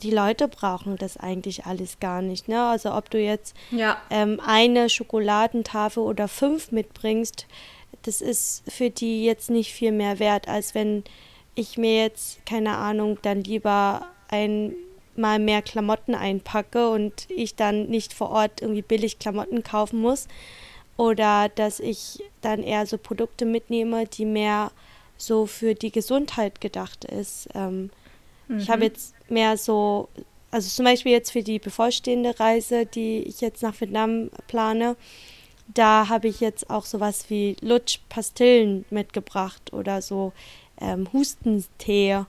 die 0.03 0.11
Leute 0.11 0.47
brauchen 0.47 0.97
das 0.97 1.17
eigentlich 1.17 1.65
alles 1.65 1.99
gar 1.99 2.21
nicht. 2.21 2.47
Ne? 2.47 2.63
Also 2.63 2.93
ob 2.93 3.09
du 3.09 3.19
jetzt 3.19 3.55
ja. 3.71 3.97
ähm, 4.09 4.39
eine 4.45 4.89
Schokoladentafel 4.89 6.03
oder 6.03 6.27
fünf 6.27 6.71
mitbringst, 6.71 7.47
das 8.03 8.21
ist 8.21 8.63
für 8.71 8.89
die 8.89 9.25
jetzt 9.25 9.49
nicht 9.49 9.73
viel 9.73 9.91
mehr 9.91 10.19
wert, 10.19 10.47
als 10.47 10.75
wenn 10.75 11.03
ich 11.57 11.77
mir 11.77 12.03
jetzt, 12.03 12.45
keine 12.45 12.77
Ahnung, 12.77 13.17
dann 13.21 13.43
lieber 13.43 14.07
einmal 14.29 15.39
mehr 15.39 15.61
Klamotten 15.61 16.15
einpacke 16.15 16.89
und 16.89 17.27
ich 17.29 17.55
dann 17.55 17.87
nicht 17.87 18.13
vor 18.13 18.29
Ort 18.29 18.61
irgendwie 18.61 18.83
billig 18.83 19.19
Klamotten 19.19 19.63
kaufen 19.63 19.99
muss. 19.99 20.27
Oder 20.97 21.49
dass 21.49 21.79
ich 21.79 22.23
dann 22.41 22.63
eher 22.63 22.85
so 22.85 22.97
Produkte 22.97 23.45
mitnehme, 23.45 24.05
die 24.07 24.25
mehr 24.25 24.71
so 25.17 25.45
für 25.45 25.73
die 25.73 25.91
Gesundheit 25.91 26.61
gedacht 26.61 27.05
ist. 27.05 27.49
Ähm, 27.55 27.89
mhm. 28.47 28.59
Ich 28.59 28.69
habe 28.69 28.85
jetzt 28.85 29.15
mehr 29.29 29.57
so, 29.57 30.09
also 30.51 30.69
zum 30.69 30.85
Beispiel 30.85 31.11
jetzt 31.11 31.31
für 31.31 31.43
die 31.43 31.59
bevorstehende 31.59 32.39
Reise, 32.39 32.85
die 32.85 33.19
ich 33.19 33.41
jetzt 33.41 33.63
nach 33.63 33.79
Vietnam 33.79 34.29
plane, 34.47 34.95
da 35.73 36.07
habe 36.07 36.27
ich 36.27 36.39
jetzt 36.39 36.69
auch 36.69 36.85
sowas 36.85 37.29
wie 37.29 37.57
Lutschpastillen 37.61 38.85
mitgebracht 38.89 39.73
oder 39.73 40.01
so 40.01 40.31
ähm, 40.81 41.07
Hustentee 41.11 42.25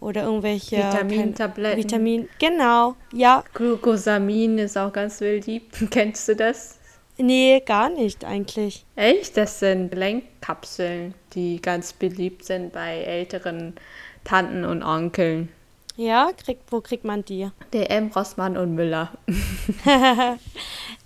oder 0.00 0.24
irgendwelche 0.24 0.78
Vitamintabletten. 0.78 1.82
Vitamin, 1.82 2.28
genau, 2.38 2.96
ja. 3.12 3.44
Glucosamin 3.54 4.58
ist 4.58 4.76
auch 4.76 4.92
ganz 4.92 5.18
beliebt. 5.18 5.76
Kennst 5.90 6.28
du 6.28 6.36
das? 6.36 6.78
Nee, 7.18 7.62
gar 7.64 7.88
nicht 7.88 8.24
eigentlich. 8.24 8.84
Echt? 8.96 9.36
Das 9.36 9.60
sind 9.60 9.94
Lenkkapseln, 9.94 11.14
die 11.34 11.60
ganz 11.60 11.92
beliebt 11.92 12.44
sind 12.44 12.72
bei 12.72 12.98
älteren 12.98 13.74
Tanten 14.24 14.64
und 14.64 14.82
Onkeln. 14.82 15.48
Ja, 15.96 16.30
kriegt, 16.32 16.72
wo 16.72 16.80
kriegt 16.80 17.04
man 17.04 17.24
die? 17.24 17.50
DM, 17.72 18.10
Rossmann 18.14 18.56
und 18.56 18.74
Müller. 18.74 19.10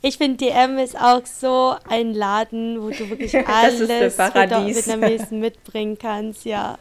ich 0.02 0.16
finde, 0.16 0.36
DM 0.36 0.78
ist 0.78 0.96
auch 0.96 1.26
so 1.26 1.74
ein 1.88 2.14
Laden, 2.14 2.80
wo 2.80 2.90
du 2.90 3.10
wirklich 3.10 3.36
alles 3.48 3.88
Vietnamesen 3.88 5.40
mitbringen 5.40 5.98
kannst, 5.98 6.44
ja. 6.44 6.78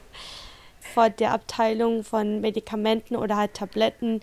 Vor 0.93 1.09
der 1.09 1.33
Abteilung 1.33 2.03
von 2.03 2.41
Medikamenten 2.41 3.15
oder 3.15 3.37
halt 3.37 3.53
Tabletten 3.53 4.21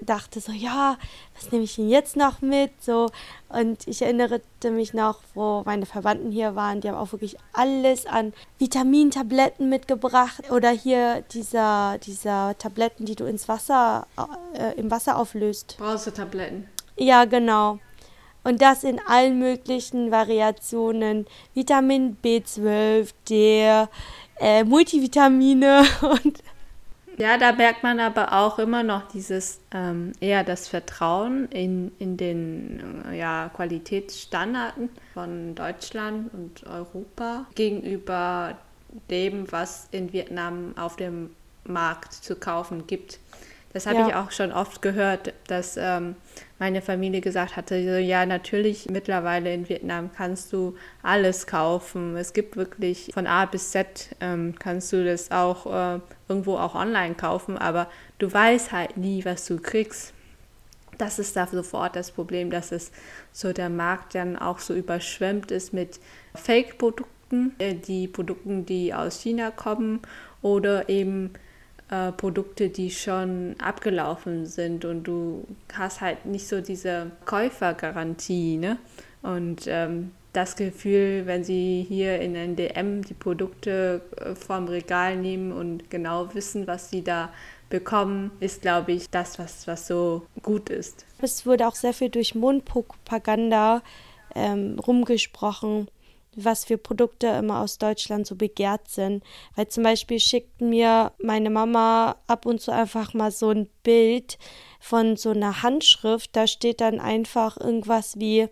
dachte 0.00 0.40
so, 0.40 0.52
ja, 0.52 0.96
was 1.34 1.52
nehme 1.52 1.64
ich 1.64 1.76
denn 1.76 1.88
jetzt 1.88 2.16
noch 2.16 2.40
mit? 2.40 2.70
So, 2.80 3.10
und 3.48 3.86
ich 3.86 4.02
erinnerte 4.02 4.70
mich 4.70 4.94
noch, 4.94 5.20
wo 5.34 5.62
meine 5.64 5.86
Verwandten 5.86 6.30
hier 6.30 6.54
waren, 6.54 6.80
die 6.80 6.88
haben 6.88 6.96
auch 6.96 7.12
wirklich 7.12 7.36
alles 7.52 8.06
an 8.06 8.32
Vitamintabletten 8.58 9.68
mitgebracht 9.68 10.50
oder 10.50 10.70
hier 10.70 11.22
dieser, 11.32 11.98
dieser 11.98 12.56
Tabletten, 12.58 13.06
die 13.06 13.14
du 13.14 13.24
ins 13.24 13.48
Wasser, 13.48 14.06
äh, 14.54 14.78
im 14.78 14.90
Wasser 14.90 15.16
auflöst. 15.16 15.76
Brausetabletten. 15.78 16.68
Ja, 16.96 17.24
genau. 17.24 17.78
Und 18.44 18.60
das 18.60 18.82
in 18.82 19.00
allen 19.06 19.38
möglichen 19.38 20.10
Variationen. 20.10 21.26
Vitamin 21.54 22.16
B12, 22.22 23.12
D, 23.28 23.86
äh, 24.40 24.64
Multivitamine 24.64 25.84
und 26.02 26.42
ja, 27.18 27.36
da 27.36 27.52
merkt 27.52 27.82
man 27.82 28.00
aber 28.00 28.32
auch 28.32 28.58
immer 28.58 28.82
noch 28.82 29.06
dieses 29.08 29.60
ähm, 29.72 30.12
eher 30.20 30.44
das 30.44 30.68
Vertrauen 30.68 31.46
in, 31.50 31.92
in 31.98 32.16
den 32.16 33.04
äh, 33.10 33.18
ja, 33.18 33.50
Qualitätsstandards 33.54 34.76
von 35.12 35.54
Deutschland 35.54 36.32
und 36.32 36.66
Europa 36.66 37.46
gegenüber 37.54 38.56
dem, 39.10 39.50
was 39.52 39.88
in 39.90 40.12
Vietnam 40.12 40.74
auf 40.76 40.96
dem 40.96 41.30
Markt 41.64 42.12
zu 42.12 42.34
kaufen 42.34 42.86
gibt. 42.86 43.18
Das 43.72 43.86
habe 43.86 44.00
ja. 44.00 44.08
ich 44.08 44.14
auch 44.14 44.30
schon 44.30 44.52
oft 44.52 44.82
gehört, 44.82 45.32
dass 45.46 45.76
ähm, 45.76 46.16
meine 46.62 46.80
Familie 46.80 47.20
gesagt 47.20 47.56
hatte, 47.56 47.74
ja, 47.74 48.24
natürlich 48.24 48.88
mittlerweile 48.88 49.52
in 49.52 49.68
Vietnam 49.68 50.10
kannst 50.16 50.52
du 50.52 50.76
alles 51.02 51.48
kaufen. 51.48 52.16
Es 52.16 52.34
gibt 52.34 52.56
wirklich 52.56 53.10
von 53.12 53.26
A 53.26 53.46
bis 53.46 53.72
Z 53.72 54.14
ähm, 54.20 54.54
kannst 54.56 54.92
du 54.92 55.04
das 55.04 55.32
auch 55.32 55.66
äh, 55.66 55.98
irgendwo 56.28 56.58
auch 56.58 56.76
online 56.76 57.16
kaufen, 57.16 57.58
aber 57.58 57.88
du 58.20 58.32
weißt 58.32 58.70
halt 58.70 58.96
nie, 58.96 59.24
was 59.24 59.44
du 59.46 59.58
kriegst. 59.58 60.14
Das 60.98 61.18
ist 61.18 61.34
da 61.34 61.48
sofort 61.48 61.96
das 61.96 62.12
Problem, 62.12 62.48
dass 62.48 62.70
es 62.70 62.92
so 63.32 63.52
der 63.52 63.68
Markt 63.68 64.14
dann 64.14 64.36
auch 64.36 64.60
so 64.60 64.72
überschwemmt 64.72 65.50
ist 65.50 65.72
mit 65.72 65.98
Fake-Produkten, 66.36 67.56
äh, 67.58 67.74
die 67.74 68.06
Produkten, 68.06 68.66
die 68.66 68.94
aus 68.94 69.20
China 69.20 69.50
kommen 69.50 69.98
oder 70.42 70.88
eben 70.88 71.32
äh, 71.92 72.10
Produkte, 72.12 72.70
die 72.70 72.90
schon 72.90 73.54
abgelaufen 73.58 74.46
sind 74.46 74.86
und 74.86 75.02
du 75.04 75.46
hast 75.74 76.00
halt 76.00 76.24
nicht 76.24 76.48
so 76.48 76.62
diese 76.62 77.10
Käufergarantie, 77.26 78.56
ne? 78.56 78.78
Und 79.20 79.66
ähm, 79.66 80.12
das 80.32 80.56
Gefühl, 80.56 81.26
wenn 81.26 81.44
sie 81.44 81.84
hier 81.86 82.18
in 82.20 82.34
ein 82.34 82.56
DM 82.56 83.02
die 83.02 83.12
Produkte 83.12 84.00
äh, 84.16 84.34
vom 84.34 84.68
Regal 84.68 85.16
nehmen 85.16 85.52
und 85.52 85.90
genau 85.90 86.34
wissen, 86.34 86.66
was 86.66 86.88
sie 86.88 87.04
da 87.04 87.28
bekommen, 87.68 88.30
ist, 88.40 88.62
glaube 88.62 88.92
ich, 88.92 89.10
das, 89.10 89.38
was, 89.38 89.66
was 89.66 89.86
so 89.86 90.22
gut 90.40 90.70
ist. 90.70 91.04
Es 91.20 91.44
wurde 91.44 91.68
auch 91.68 91.74
sehr 91.74 91.92
viel 91.92 92.08
durch 92.08 92.34
Mundpropaganda 92.34 93.82
ähm, 94.34 94.78
rumgesprochen 94.78 95.88
was 96.36 96.64
für 96.64 96.78
Produkte 96.78 97.26
immer 97.28 97.60
aus 97.60 97.78
Deutschland 97.78 98.26
so 98.26 98.36
begehrt 98.36 98.88
sind. 98.88 99.22
Weil 99.54 99.68
zum 99.68 99.82
Beispiel 99.82 100.18
schickt 100.18 100.60
mir 100.60 101.12
meine 101.18 101.50
Mama 101.50 102.16
ab 102.26 102.46
und 102.46 102.60
zu 102.60 102.72
einfach 102.72 103.14
mal 103.14 103.30
so 103.30 103.50
ein 103.50 103.68
Bild 103.82 104.38
von 104.80 105.16
so 105.16 105.30
einer 105.30 105.62
Handschrift. 105.62 106.34
Da 106.34 106.46
steht 106.46 106.80
dann 106.80 107.00
einfach 107.00 107.58
irgendwas 107.58 108.18
wie, 108.18 108.48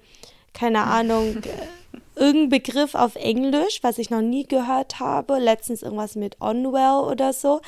keine 0.52 0.84
Ahnung, 0.84 1.42
irgendein 2.16 2.48
Begriff 2.50 2.94
auf 2.94 3.16
Englisch, 3.16 3.82
was 3.82 3.98
ich 3.98 4.10
noch 4.10 4.22
nie 4.22 4.46
gehört 4.46 5.00
habe. 5.00 5.38
Letztens 5.38 5.82
irgendwas 5.82 6.16
mit 6.16 6.40
Onwell 6.40 7.10
oder 7.10 7.32
so. 7.32 7.60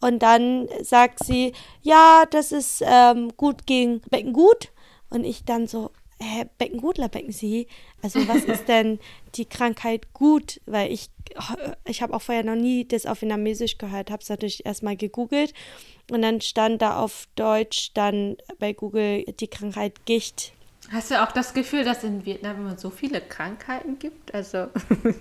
Und 0.00 0.20
dann 0.22 0.68
sagt 0.82 1.24
sie, 1.24 1.52
ja, 1.82 2.24
das 2.30 2.52
ist 2.52 2.82
ähm, 2.86 3.32
gut 3.36 3.66
gegen 3.66 4.00
Beckengut. 4.10 4.70
Und 5.10 5.24
ich 5.24 5.44
dann 5.44 5.66
so, 5.66 5.90
hä, 6.20 6.46
Beckengut 6.58 6.98
oder 6.98 7.08
Becken 7.08 7.32
Sie? 7.32 7.66
Also 8.02 8.26
was 8.28 8.44
ist 8.44 8.68
denn 8.68 8.98
die 9.34 9.44
Krankheit 9.44 10.12
gut? 10.12 10.60
Weil 10.66 10.92
ich, 10.92 11.10
ich 11.84 12.02
habe 12.02 12.14
auch 12.14 12.22
vorher 12.22 12.44
noch 12.44 12.56
nie 12.56 12.86
das 12.86 13.06
auf 13.06 13.22
Vietnamesisch 13.22 13.78
gehört, 13.78 14.10
habe 14.10 14.22
es 14.22 14.28
natürlich 14.28 14.66
erstmal 14.66 14.96
gegoogelt 14.96 15.54
und 16.10 16.22
dann 16.22 16.40
stand 16.40 16.82
da 16.82 17.00
auf 17.00 17.28
Deutsch 17.36 17.92
dann 17.94 18.36
bei 18.58 18.72
Google 18.72 19.24
die 19.24 19.48
Krankheit 19.48 20.04
Gicht. 20.06 20.52
Hast 20.90 21.10
du 21.10 21.22
auch 21.22 21.32
das 21.32 21.52
Gefühl, 21.52 21.84
dass 21.84 22.02
in 22.02 22.24
Vietnam 22.24 22.76
so 22.78 22.88
viele 22.88 23.20
Krankheiten 23.20 23.98
gibt? 23.98 24.32
Also 24.34 24.68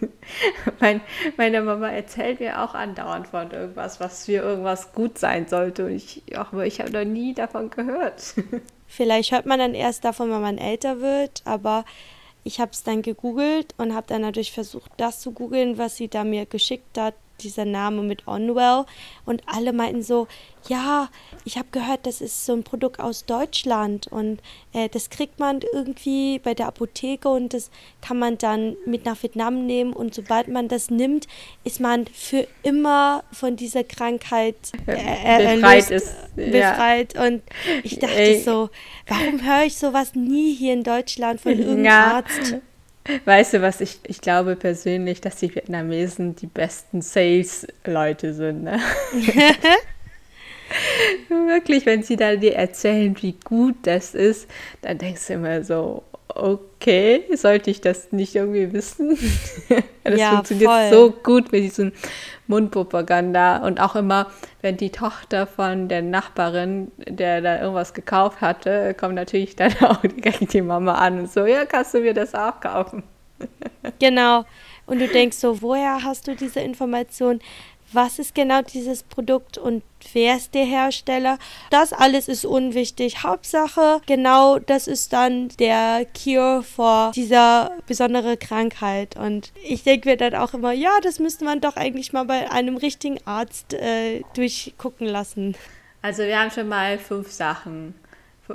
mein, 0.79 1.01
meine 1.35 1.61
Mama 1.61 1.89
erzählt 1.89 2.39
mir 2.39 2.63
auch 2.63 2.73
andauernd 2.73 3.27
von 3.27 3.51
irgendwas, 3.51 3.99
was 3.99 4.25
für 4.25 4.33
irgendwas 4.33 4.93
gut 4.93 5.17
sein 5.17 5.47
sollte. 5.47 5.89
ich, 5.89 6.23
aber 6.35 6.65
ich 6.65 6.79
habe 6.79 6.91
noch 6.91 7.03
nie 7.03 7.33
davon 7.33 7.69
gehört. 7.69 8.35
Vielleicht 8.87 9.33
hört 9.33 9.45
man 9.45 9.59
dann 9.59 9.73
erst 9.73 10.05
davon, 10.05 10.31
wenn 10.31 10.41
man 10.41 10.57
älter 10.57 11.01
wird, 11.01 11.41
aber 11.43 11.83
ich 12.45 12.61
habe 12.61 12.71
es 12.71 12.83
dann 12.83 13.01
gegoogelt 13.01 13.75
und 13.77 13.93
habe 13.93 14.07
dann 14.07 14.21
natürlich 14.21 14.53
versucht, 14.53 14.91
das 14.95 15.19
zu 15.19 15.33
googeln, 15.33 15.77
was 15.77 15.97
sie 15.97 16.07
da 16.07 16.23
mir 16.23 16.45
geschickt 16.45 16.97
hat 16.97 17.15
dieser 17.41 17.65
Name 17.65 18.01
mit 18.01 18.27
Onwell 18.27 18.85
und 19.25 19.41
alle 19.45 19.73
meinten 19.73 20.03
so, 20.03 20.27
ja, 20.67 21.09
ich 21.45 21.57
habe 21.57 21.67
gehört, 21.71 22.05
das 22.05 22.21
ist 22.21 22.45
so 22.45 22.53
ein 22.53 22.63
Produkt 22.63 22.99
aus 22.99 23.25
Deutschland 23.25 24.07
und 24.07 24.41
äh, 24.73 24.89
das 24.89 25.09
kriegt 25.09 25.39
man 25.39 25.61
irgendwie 25.73 26.39
bei 26.39 26.53
der 26.53 26.67
Apotheke 26.67 27.29
und 27.29 27.53
das 27.53 27.69
kann 28.01 28.19
man 28.19 28.37
dann 28.37 28.75
mit 28.85 29.05
nach 29.05 29.21
Vietnam 29.21 29.65
nehmen 29.65 29.93
und 29.93 30.13
sobald 30.13 30.47
man 30.47 30.67
das 30.67 30.89
nimmt, 30.89 31.27
ist 31.63 31.79
man 31.79 32.05
für 32.07 32.47
immer 32.63 33.23
von 33.31 33.55
dieser 33.55 33.83
Krankheit 33.83 34.55
äh, 34.87 34.91
äh 34.93 35.55
befreit, 35.55 35.91
ist, 35.91 36.35
befreit 36.35 37.13
ja. 37.13 37.27
und 37.27 37.43
ich 37.83 37.99
dachte 37.99 38.15
Ey. 38.15 38.41
so, 38.41 38.69
warum 39.07 39.43
höre 39.45 39.65
ich 39.65 39.77
sowas 39.77 40.15
nie 40.15 40.53
hier 40.53 40.73
in 40.73 40.83
Deutschland 40.83 41.39
von 41.39 41.51
irgendeinem 41.57 41.85
ja. 41.85 42.15
Arzt? 42.15 42.57
Weißt 43.25 43.53
du 43.53 43.61
was, 43.61 43.81
ich, 43.81 43.99
ich 44.05 44.21
glaube 44.21 44.55
persönlich, 44.55 45.21
dass 45.21 45.37
die 45.37 45.53
Vietnamesen 45.53 46.35
die 46.35 46.47
besten 46.47 47.01
Sales-Leute 47.01 48.33
sind. 48.33 48.63
Ne? 48.63 48.79
Wirklich, 51.29 51.85
wenn 51.85 52.03
sie 52.03 52.17
da 52.17 52.35
dir 52.35 52.55
erzählen, 52.55 53.15
wie 53.21 53.35
gut 53.43 53.75
das 53.83 54.13
ist, 54.13 54.49
dann 54.81 54.97
denkst 54.97 55.27
du 55.27 55.33
immer 55.33 55.63
so, 55.63 56.03
okay, 56.37 57.23
sollte 57.35 57.69
ich 57.69 57.81
das 57.81 58.11
nicht 58.11 58.35
irgendwie 58.35 58.71
wissen? 58.73 59.17
das 60.03 60.19
ja, 60.19 60.31
funktioniert 60.31 60.69
voll. 60.69 60.89
so 60.91 61.11
gut 61.11 61.51
mit 61.51 61.63
diesem 61.63 61.91
Mundpropaganda 62.47 63.57
und 63.57 63.79
auch 63.79 63.95
immer, 63.95 64.27
wenn 64.61 64.77
die 64.77 64.91
Tochter 64.91 65.47
von 65.47 65.87
der 65.87 66.01
Nachbarin, 66.01 66.91
der 66.97 67.41
da 67.41 67.59
irgendwas 67.59 67.93
gekauft 67.93 68.41
hatte, 68.41 68.93
kommt 68.93 69.15
natürlich 69.15 69.55
dann 69.55 69.73
auch 69.81 70.01
direkt 70.01 70.53
die 70.53 70.61
Mama 70.61 70.95
an 70.95 71.19
und 71.19 71.31
so, 71.31 71.45
ja, 71.45 71.65
kannst 71.65 71.93
du 71.93 71.99
mir 71.99 72.13
das 72.13 72.33
auch 72.33 72.59
kaufen? 72.59 73.03
genau. 73.99 74.45
Und 74.85 74.99
du 74.99 75.07
denkst 75.07 75.37
so, 75.37 75.61
woher 75.61 76.03
hast 76.03 76.27
du 76.27 76.35
diese 76.35 76.61
Information? 76.61 77.39
Was 77.91 78.19
ist 78.19 78.35
genau 78.35 78.61
dieses 78.61 79.03
Produkt 79.03 79.57
und 79.57 79.83
wer 80.13 80.35
ist 80.35 80.53
der 80.53 80.65
Hersteller. 80.65 81.37
Das 81.69 81.93
alles 81.93 82.27
ist 82.27 82.45
unwichtig. 82.45 83.23
Hauptsache, 83.23 84.01
genau 84.05 84.59
das 84.59 84.87
ist 84.87 85.13
dann 85.13 85.49
der 85.59 86.05
Cure 86.05 86.63
vor 86.63 87.11
dieser 87.15 87.71
besondere 87.87 88.37
Krankheit. 88.37 89.17
Und 89.17 89.51
ich 89.63 89.83
denke 89.83 90.09
mir 90.09 90.17
dann 90.17 90.35
auch 90.35 90.53
immer, 90.53 90.71
ja, 90.71 90.91
das 91.01 91.19
müsste 91.19 91.45
man 91.45 91.61
doch 91.61 91.75
eigentlich 91.75 92.13
mal 92.13 92.25
bei 92.25 92.51
einem 92.51 92.77
richtigen 92.77 93.19
Arzt 93.25 93.73
äh, 93.73 94.21
durchgucken 94.33 95.07
lassen. 95.07 95.55
Also 96.01 96.23
wir 96.23 96.39
haben 96.39 96.51
schon 96.51 96.67
mal 96.67 96.97
fünf 96.97 97.31
Sachen. 97.31 97.95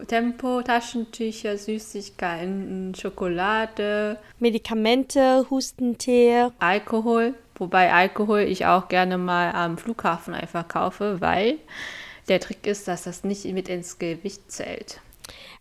Tempo, 0.07 0.63
Taschentücher, 0.63 1.59
Süßigkeiten, 1.59 2.95
Schokolade, 2.95 4.19
Medikamente, 4.39 5.47
Hustentee, 5.51 6.47
Alkohol. 6.59 7.35
Wobei 7.57 7.93
Alkohol 7.93 8.41
ich 8.41 8.67
auch 8.67 8.89
gerne 8.89 9.19
mal 9.19 9.53
am 9.53 9.79
Flughafen 9.79 10.35
einfach 10.35 10.67
kaufe, 10.69 11.21
weil 11.21 11.59
der 12.29 12.41
Trick 12.41 12.67
ist, 12.67 12.89
dass 12.89 13.05
das 13.05 13.25
nicht 13.25 13.45
mit 13.47 13.69
ins 13.69 13.99
Gewicht 13.99 14.51
zählt. 14.51 15.01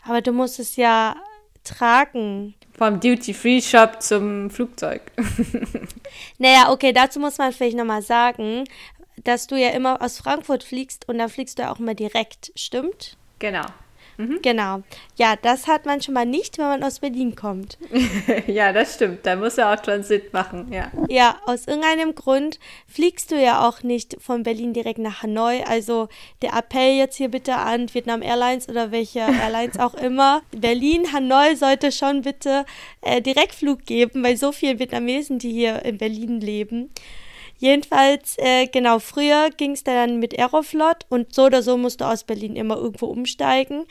Aber 0.05 0.21
du 0.21 0.31
musst 0.31 0.59
es 0.59 0.75
ja 0.75 1.15
tragen. 1.63 2.55
Vom 2.77 2.99
Duty-Free-Shop 2.99 4.01
zum 4.01 4.49
Flugzeug. 4.49 5.01
naja, 6.37 6.71
okay, 6.71 6.93
dazu 6.93 7.19
muss 7.19 7.37
man 7.37 7.51
vielleicht 7.51 7.77
nochmal 7.77 8.01
sagen, 8.01 8.63
dass 9.23 9.47
du 9.47 9.55
ja 9.55 9.69
immer 9.69 10.01
aus 10.01 10.17
Frankfurt 10.17 10.63
fliegst 10.63 11.07
und 11.07 11.17
dann 11.19 11.29
fliegst 11.29 11.59
du 11.59 11.63
ja 11.63 11.71
auch 11.71 11.79
immer 11.79 11.93
direkt, 11.93 12.51
stimmt? 12.55 13.17
Genau. 13.39 13.65
Mhm. 14.21 14.39
Genau. 14.41 14.83
Ja, 15.15 15.35
das 15.35 15.67
hat 15.67 15.85
man 15.85 16.01
schon 16.01 16.13
mal 16.13 16.25
nicht, 16.25 16.57
wenn 16.57 16.65
man 16.65 16.83
aus 16.83 16.99
Berlin 16.99 17.35
kommt. 17.35 17.77
ja, 18.47 18.71
das 18.71 18.95
stimmt. 18.95 19.25
Da 19.25 19.35
muss 19.35 19.57
er 19.57 19.73
auch 19.73 19.79
Transit 19.79 20.33
machen, 20.33 20.71
ja. 20.71 20.91
Ja, 21.09 21.39
aus 21.45 21.67
irgendeinem 21.67 22.13
Grund 22.15 22.59
fliegst 22.87 23.31
du 23.31 23.41
ja 23.41 23.67
auch 23.67 23.83
nicht 23.83 24.17
von 24.19 24.43
Berlin 24.43 24.73
direkt 24.73 24.99
nach 24.99 25.23
Hanoi. 25.23 25.63
Also 25.63 26.07
der 26.41 26.53
Appell 26.53 26.97
jetzt 26.97 27.15
hier 27.17 27.29
bitte 27.29 27.55
an 27.55 27.93
Vietnam 27.93 28.21
Airlines 28.21 28.69
oder 28.69 28.91
welche 28.91 29.19
Airlines 29.43 29.79
auch 29.79 29.95
immer. 29.95 30.41
Berlin, 30.51 31.11
Hanoi 31.13 31.55
sollte 31.55 31.91
schon 31.91 32.21
bitte 32.21 32.65
äh, 33.01 33.21
Direktflug 33.21 33.85
geben, 33.85 34.23
weil 34.23 34.37
so 34.37 34.51
viele 34.51 34.79
Vietnamesen, 34.79 35.39
die 35.39 35.51
hier 35.51 35.83
in 35.83 35.97
Berlin 35.97 36.39
leben. 36.39 36.89
Jedenfalls, 37.61 38.37
äh, 38.39 38.65
genau, 38.65 38.97
früher 38.97 39.51
ging 39.55 39.73
es 39.73 39.83
dann 39.83 40.17
mit 40.17 40.37
Aeroflot 40.37 41.05
und 41.09 41.35
so 41.35 41.43
oder 41.43 41.61
so 41.61 41.77
musst 41.77 42.01
du 42.01 42.05
aus 42.05 42.23
Berlin 42.23 42.55
immer 42.55 42.75
irgendwo 42.75 43.05
umsteigen. 43.05 43.85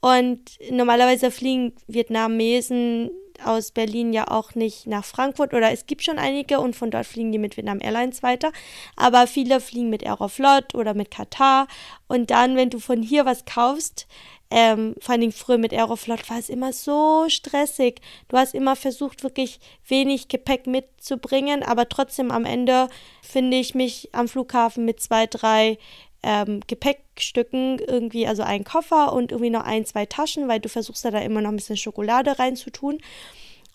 Und 0.00 0.58
normalerweise 0.70 1.30
fliegen 1.30 1.72
Vietnamesen 1.86 3.10
aus 3.44 3.70
Berlin 3.70 4.12
ja 4.12 4.28
auch 4.28 4.54
nicht 4.54 4.86
nach 4.86 5.04
Frankfurt 5.04 5.54
oder 5.54 5.72
es 5.72 5.86
gibt 5.86 6.02
schon 6.02 6.18
einige 6.18 6.60
und 6.60 6.76
von 6.76 6.90
dort 6.90 7.06
fliegen 7.06 7.32
die 7.32 7.38
mit 7.38 7.56
Vietnam 7.56 7.80
Airlines 7.80 8.22
weiter. 8.22 8.52
Aber 8.96 9.26
viele 9.26 9.60
fliegen 9.60 9.90
mit 9.90 10.04
Aeroflot 10.04 10.74
oder 10.74 10.94
mit 10.94 11.10
Katar. 11.10 11.68
Und 12.08 12.30
dann, 12.30 12.56
wenn 12.56 12.70
du 12.70 12.78
von 12.78 13.02
hier 13.02 13.26
was 13.26 13.44
kaufst, 13.44 14.06
ähm, 14.50 14.94
vor 15.00 15.12
allen 15.12 15.22
Dingen 15.22 15.32
früher 15.32 15.58
mit 15.58 15.72
Aeroflot 15.72 16.30
war 16.30 16.38
es 16.38 16.48
immer 16.48 16.72
so 16.72 17.28
stressig. 17.28 18.00
Du 18.28 18.36
hast 18.36 18.54
immer 18.54 18.76
versucht, 18.76 19.24
wirklich 19.24 19.58
wenig 19.88 20.28
Gepäck 20.28 20.66
mitzubringen, 20.66 21.62
aber 21.62 21.88
trotzdem 21.88 22.30
am 22.30 22.44
Ende 22.44 22.88
finde 23.22 23.56
ich 23.56 23.74
mich 23.74 24.10
am 24.12 24.28
Flughafen 24.28 24.84
mit 24.84 25.00
zwei, 25.00 25.26
drei 25.26 25.78
ähm, 26.26 26.60
Gepäckstücken 26.66 27.78
irgendwie, 27.78 28.26
also 28.26 28.42
ein 28.42 28.64
Koffer 28.64 29.12
und 29.12 29.30
irgendwie 29.30 29.50
noch 29.50 29.64
ein, 29.64 29.86
zwei 29.86 30.06
Taschen, 30.06 30.48
weil 30.48 30.58
du 30.58 30.68
versuchst 30.68 31.04
da, 31.04 31.12
da 31.12 31.20
immer 31.20 31.40
noch 31.40 31.50
ein 31.50 31.56
bisschen 31.56 31.76
Schokolade 31.76 32.38
reinzutun. 32.38 32.98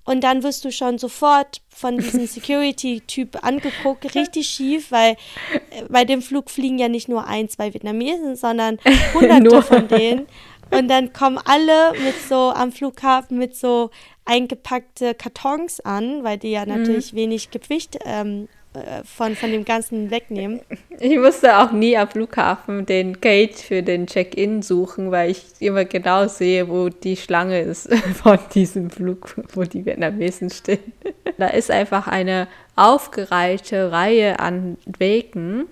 Und 0.03 0.23
dann 0.23 0.43
wirst 0.43 0.65
du 0.65 0.71
schon 0.71 0.97
sofort 0.97 1.61
von 1.69 1.97
diesem 1.97 2.27
Security-Typ 2.27 3.43
angeguckt, 3.43 4.13
richtig 4.15 4.49
schief, 4.49 4.91
weil 4.91 5.11
äh, 5.11 5.83
bei 5.87 6.03
dem 6.03 6.21
Flug 6.21 6.49
fliegen 6.49 6.77
ja 6.77 6.89
nicht 6.89 7.07
nur 7.07 7.25
ein, 7.25 7.47
zwei 7.47 7.73
Vietnamesen, 7.73 8.35
sondern 8.35 8.79
hunderte 9.13 9.61
von 9.61 9.87
denen. 9.87 10.27
Und 10.71 10.87
dann 10.89 11.13
kommen 11.13 11.39
alle 11.43 11.93
mit 11.93 12.15
so 12.27 12.51
am 12.51 12.71
Flughafen 12.71 13.37
mit 13.37 13.55
so 13.55 13.91
eingepackte 14.25 15.13
Kartons 15.13 15.79
an, 15.81 16.23
weil 16.23 16.37
die 16.37 16.51
ja 16.51 16.65
mhm. 16.65 16.79
natürlich 16.79 17.13
mhm. 17.13 17.17
wenig 17.17 17.51
Gewicht 17.51 17.97
ähm, 18.05 18.47
äh, 18.73 19.03
von, 19.03 19.35
von 19.35 19.51
dem 19.51 19.65
Ganzen 19.65 20.11
wegnehmen. 20.11 20.61
Ich 20.99 21.17
musste 21.17 21.57
auch 21.57 21.71
nie 21.71 21.97
am 21.97 22.07
Flughafen 22.07 22.85
den 22.85 23.19
Gate 23.19 23.55
für 23.55 23.83
den 23.83 24.07
Check-in 24.07 24.61
suchen, 24.61 25.11
weil 25.11 25.31
ich 25.31 25.43
immer 25.59 25.83
genau 25.83 26.27
sehe, 26.27 26.69
wo 26.69 26.87
die 26.87 27.17
Schlange 27.17 27.59
ist 27.61 27.93
von 28.23 28.39
diesem 28.53 28.89
Flug, 28.89 29.35
wo 29.53 29.63
die 29.63 29.85
Vietnamesen 29.85 30.49
stehen. 30.49 30.93
Da 31.37 31.47
ist 31.47 31.69
einfach 31.69 32.07
eine 32.07 32.47
aufgereihte 32.75 33.91
Reihe 33.91 34.39
an 34.39 34.77
Wegen 34.97 35.67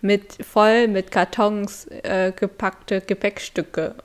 mit 0.00 0.36
voll 0.44 0.86
mit 0.86 1.10
Kartons 1.10 1.86
äh, 2.02 2.32
gepackte 2.36 3.00
Gepäckstücke. 3.00 3.94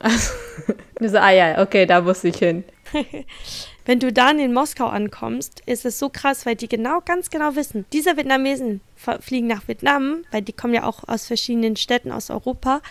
Also, 1.02 1.16
ah 1.16 1.30
ja, 1.30 1.62
okay, 1.62 1.86
da 1.86 2.02
muss 2.02 2.24
ich 2.24 2.36
hin. 2.36 2.62
Wenn 3.84 4.00
du 4.00 4.12
dann 4.12 4.38
in 4.38 4.52
Moskau 4.52 4.86
ankommst, 4.86 5.62
ist 5.66 5.84
es 5.84 5.98
so 5.98 6.08
krass, 6.08 6.46
weil 6.46 6.56
die 6.56 6.68
genau, 6.68 7.00
ganz 7.00 7.30
genau 7.30 7.56
wissen, 7.56 7.86
diese 7.92 8.16
Vietnamesen 8.16 8.80
fliegen 9.20 9.46
nach 9.46 9.66
Vietnam, 9.68 10.24
weil 10.30 10.42
die 10.42 10.52
kommen 10.52 10.74
ja 10.74 10.84
auch 10.84 11.08
aus 11.08 11.26
verschiedenen 11.26 11.76
Städten 11.76 12.12
aus 12.12 12.30
Europa. 12.30 12.82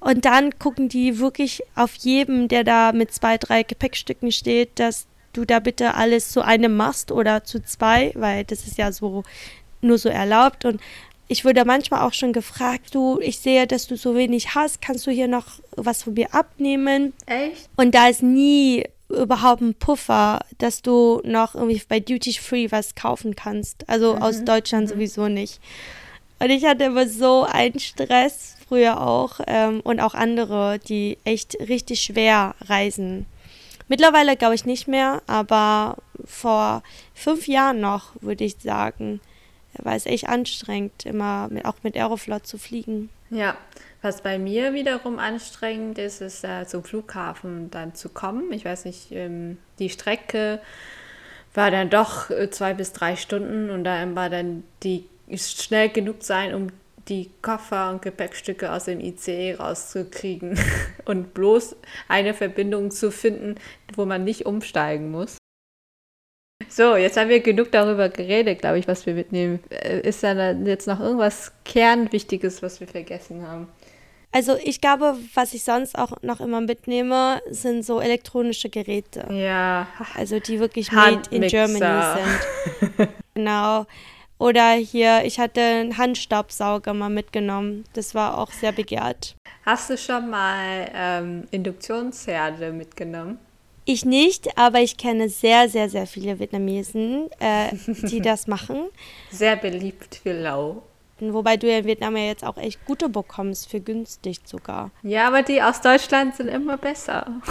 Und 0.00 0.24
dann 0.24 0.58
gucken 0.58 0.88
die 0.88 1.18
wirklich 1.18 1.62
auf 1.76 1.94
jedem, 1.94 2.48
der 2.48 2.64
da 2.64 2.92
mit 2.92 3.12
zwei, 3.12 3.38
drei 3.38 3.62
Gepäckstücken 3.62 4.32
steht, 4.32 4.78
dass 4.80 5.06
du 5.32 5.44
da 5.44 5.60
bitte 5.60 5.94
alles 5.94 6.30
zu 6.30 6.42
einem 6.42 6.76
machst 6.76 7.12
oder 7.12 7.44
zu 7.44 7.62
zwei, 7.62 8.12
weil 8.14 8.44
das 8.44 8.66
ist 8.66 8.78
ja 8.78 8.90
so 8.90 9.22
nur 9.80 9.98
so 9.98 10.08
erlaubt. 10.08 10.64
Und 10.64 10.80
ich 11.28 11.44
wurde 11.44 11.64
manchmal 11.64 12.00
auch 12.00 12.12
schon 12.12 12.32
gefragt, 12.32 12.94
du, 12.94 13.18
ich 13.20 13.38
sehe, 13.38 13.66
dass 13.66 13.86
du 13.86 13.96
so 13.96 14.14
wenig 14.14 14.54
hast, 14.54 14.82
kannst 14.82 15.06
du 15.06 15.10
hier 15.10 15.28
noch 15.28 15.46
was 15.76 16.02
von 16.02 16.14
mir 16.14 16.34
abnehmen? 16.34 17.12
Echt? 17.26 17.68
Und 17.76 17.94
da 17.94 18.08
ist 18.08 18.22
nie 18.22 18.84
überhaupt 19.12 19.62
ein 19.62 19.74
Puffer, 19.74 20.40
dass 20.58 20.82
du 20.82 21.20
noch 21.24 21.54
irgendwie 21.54 21.82
bei 21.88 22.00
Duty 22.00 22.34
Free 22.34 22.70
was 22.70 22.94
kaufen 22.94 23.36
kannst. 23.36 23.88
Also 23.88 24.16
mhm. 24.16 24.22
aus 24.22 24.44
Deutschland 24.44 24.86
mhm. 24.86 24.94
sowieso 24.94 25.28
nicht. 25.28 25.60
Und 26.38 26.50
ich 26.50 26.64
hatte 26.64 26.84
immer 26.84 27.06
so 27.06 27.44
einen 27.44 27.78
Stress 27.78 28.56
früher 28.68 29.00
auch 29.00 29.40
ähm, 29.46 29.80
und 29.84 30.00
auch 30.00 30.14
andere, 30.14 30.78
die 30.78 31.18
echt 31.24 31.56
richtig 31.68 32.00
schwer 32.00 32.54
reisen. 32.66 33.26
Mittlerweile 33.88 34.36
glaube 34.36 34.54
ich 34.54 34.64
nicht 34.64 34.88
mehr, 34.88 35.22
aber 35.26 35.96
vor 36.24 36.82
fünf 37.14 37.46
Jahren 37.46 37.80
noch, 37.80 38.10
würde 38.20 38.44
ich 38.44 38.56
sagen 38.60 39.20
war 39.78 39.94
es 39.94 40.06
echt 40.06 40.28
anstrengend, 40.28 41.06
immer 41.06 41.48
mit, 41.48 41.64
auch 41.64 41.76
mit 41.82 41.96
Aeroflot 41.96 42.46
zu 42.46 42.58
fliegen. 42.58 43.10
Ja, 43.30 43.56
was 44.02 44.20
bei 44.20 44.38
mir 44.38 44.74
wiederum 44.74 45.18
anstrengend 45.18 45.96
ist, 45.98 46.20
ist 46.20 46.44
äh, 46.44 46.66
zum 46.66 46.82
Flughafen 46.82 47.70
dann 47.70 47.94
zu 47.94 48.08
kommen. 48.08 48.52
Ich 48.52 48.64
weiß 48.64 48.84
nicht, 48.84 49.12
ähm, 49.12 49.58
die 49.78 49.90
Strecke 49.90 50.60
war 51.54 51.70
dann 51.70 51.88
doch 51.88 52.28
äh, 52.30 52.50
zwei 52.50 52.74
bis 52.74 52.92
drei 52.92 53.14
Stunden 53.14 53.70
und 53.70 53.84
da 53.84 54.14
war 54.14 54.28
dann 54.28 54.64
die 54.82 55.08
schnell 55.34 55.88
genug 55.88 56.24
sein, 56.24 56.52
um 56.52 56.68
die 57.08 57.30
Koffer 57.42 57.90
und 57.90 58.02
Gepäckstücke 58.02 58.72
aus 58.72 58.84
dem 58.84 59.00
ICE 59.00 59.54
rauszukriegen 59.54 60.58
und 61.04 61.32
bloß 61.34 61.76
eine 62.08 62.34
Verbindung 62.34 62.90
zu 62.90 63.10
finden, 63.10 63.56
wo 63.94 64.04
man 64.04 64.24
nicht 64.24 64.46
umsteigen 64.46 65.10
muss. 65.10 65.36
So, 66.68 66.96
jetzt 66.96 67.16
haben 67.16 67.28
wir 67.28 67.40
genug 67.40 67.70
darüber 67.72 68.08
geredet, 68.08 68.60
glaube 68.60 68.78
ich, 68.78 68.88
was 68.88 69.04
wir 69.04 69.14
mitnehmen. 69.14 69.60
Äh, 69.70 70.00
ist 70.00 70.22
da 70.22 70.52
jetzt 70.52 70.86
noch 70.86 71.00
irgendwas 71.00 71.52
Kernwichtiges, 71.64 72.62
was 72.62 72.80
wir 72.80 72.88
vergessen 72.88 73.46
haben? 73.46 73.68
Also 74.32 74.56
ich 74.56 74.80
glaube, 74.80 75.16
was 75.34 75.52
ich 75.52 75.62
sonst 75.62 75.96
auch 75.96 76.12
noch 76.22 76.40
immer 76.40 76.62
mitnehme, 76.62 77.42
sind 77.50 77.84
so 77.84 78.00
elektronische 78.00 78.70
Geräte. 78.70 79.28
Ja. 79.30 79.86
Also 80.14 80.40
die 80.40 80.58
wirklich 80.58 80.90
made 80.90 81.22
in 81.30 81.42
Germany 81.42 81.78
sind. 81.78 83.08
genau. 83.34 83.86
Oder 84.38 84.72
hier, 84.72 85.24
ich 85.24 85.38
hatte 85.38 85.60
einen 85.60 85.98
Handstaubsauger 85.98 86.94
mal 86.94 87.10
mitgenommen. 87.10 87.84
Das 87.92 88.14
war 88.14 88.38
auch 88.38 88.50
sehr 88.50 88.72
begehrt. 88.72 89.36
Hast 89.64 89.90
du 89.90 89.96
schon 89.96 90.30
mal 90.30 90.90
ähm, 90.94 91.44
Induktionsherde 91.52 92.72
mitgenommen? 92.72 93.38
Ich 93.84 94.04
nicht, 94.04 94.56
aber 94.56 94.80
ich 94.80 94.96
kenne 94.96 95.28
sehr, 95.28 95.68
sehr, 95.68 95.88
sehr 95.88 96.06
viele 96.06 96.38
Vietnamesen, 96.38 97.28
äh, 97.38 97.68
die 97.86 98.20
das 98.22 98.46
machen. 98.46 98.86
Sehr 99.30 99.56
beliebt 99.56 100.20
für 100.22 100.32
Lau. 100.32 100.82
Wobei 101.30 101.56
du 101.56 101.70
ja 101.70 101.78
in 101.78 101.84
Vietnam 101.84 102.16
ja 102.16 102.24
jetzt 102.24 102.44
auch 102.44 102.56
echt 102.56 102.84
gute 102.84 103.08
bekommst, 103.08 103.68
für 103.70 103.80
günstig 103.80 104.40
sogar. 104.44 104.90
Ja, 105.02 105.26
aber 105.26 105.42
die 105.42 105.62
aus 105.62 105.80
Deutschland 105.80 106.36
sind 106.36 106.48
immer 106.48 106.76
besser. 106.76 107.26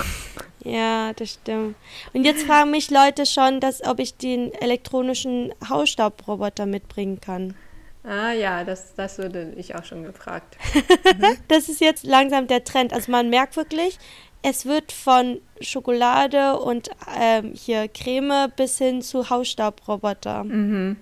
Ja, 0.63 1.11
das 1.13 1.31
stimmt. 1.31 1.75
Und 2.13 2.23
jetzt 2.23 2.43
fragen 2.43 2.69
mich 2.69 2.91
Leute 2.91 3.25
schon, 3.25 3.59
dass, 3.59 3.83
ob 3.83 3.99
ich 3.99 4.17
den 4.17 4.53
elektronischen 4.53 5.51
Hausstaubroboter 5.67 6.67
mitbringen 6.67 7.19
kann. 7.19 7.55
Ah 8.03 8.31
ja, 8.31 8.63
das, 8.63 8.95
das 8.95 9.19
wurde 9.19 9.53
ich 9.57 9.75
auch 9.75 9.83
schon 9.83 10.03
gefragt. 10.03 10.57
das 11.47 11.69
ist 11.69 11.81
jetzt 11.81 12.03
langsam 12.03 12.47
der 12.47 12.63
Trend. 12.63 12.93
Also 12.93 13.11
man 13.11 13.29
merkt 13.29 13.57
wirklich, 13.57 13.97
es 14.43 14.65
wird 14.65 14.91
von 14.91 15.39
Schokolade 15.59 16.57
und 16.57 16.89
ähm, 17.19 17.53
hier 17.53 17.87
Creme 17.87 18.51
bis 18.55 18.77
hin 18.79 19.01
zu 19.01 19.29
Hausstaubroboter. 19.29 20.43
Mhm. 20.43 20.97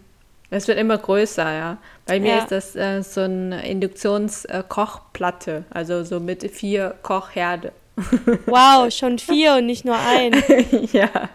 Es 0.49 0.67
wird 0.67 0.79
immer 0.79 0.97
größer, 0.97 1.53
ja. 1.53 1.77
Bei 2.09 2.19
mir 2.19 2.35
ja. 2.35 2.37
ist 2.39 2.51
das 2.51 2.75
äh, 2.75 3.01
so 3.01 3.21
eine 3.21 3.67
Induktionskochplatte, 3.67 5.63
äh, 5.69 5.73
also 5.73 6.03
so 6.03 6.19
mit 6.19 6.43
vier 6.51 6.95
Kochherde. 7.01 7.71
Wow, 8.45 8.91
schon 8.91 9.19
vier 9.19 9.55
und 9.55 9.65
nicht 9.65 9.85
nur 9.85 9.97
ein. 9.97 10.31
ja, 10.93 11.29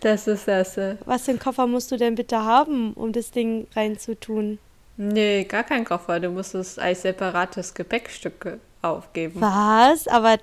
das 0.00 0.26
ist 0.26 0.46
das. 0.46 0.76
Äh 0.76 0.96
Was 1.06 1.24
für 1.24 1.30
einen 1.30 1.40
Koffer 1.40 1.66
musst 1.66 1.90
du 1.90 1.96
denn 1.96 2.14
bitte 2.14 2.44
haben, 2.44 2.92
um 2.94 3.12
das 3.12 3.30
Ding 3.30 3.66
reinzutun? 3.74 4.58
Nee, 4.96 5.44
gar 5.44 5.64
kein 5.64 5.84
Koffer. 5.84 6.20
Du 6.20 6.28
musst 6.28 6.54
es 6.54 6.78
als 6.78 7.02
separates 7.02 7.72
Gepäckstück 7.72 8.58
aufgeben. 8.82 9.40
Was? 9.40 10.06
Aber 10.06 10.36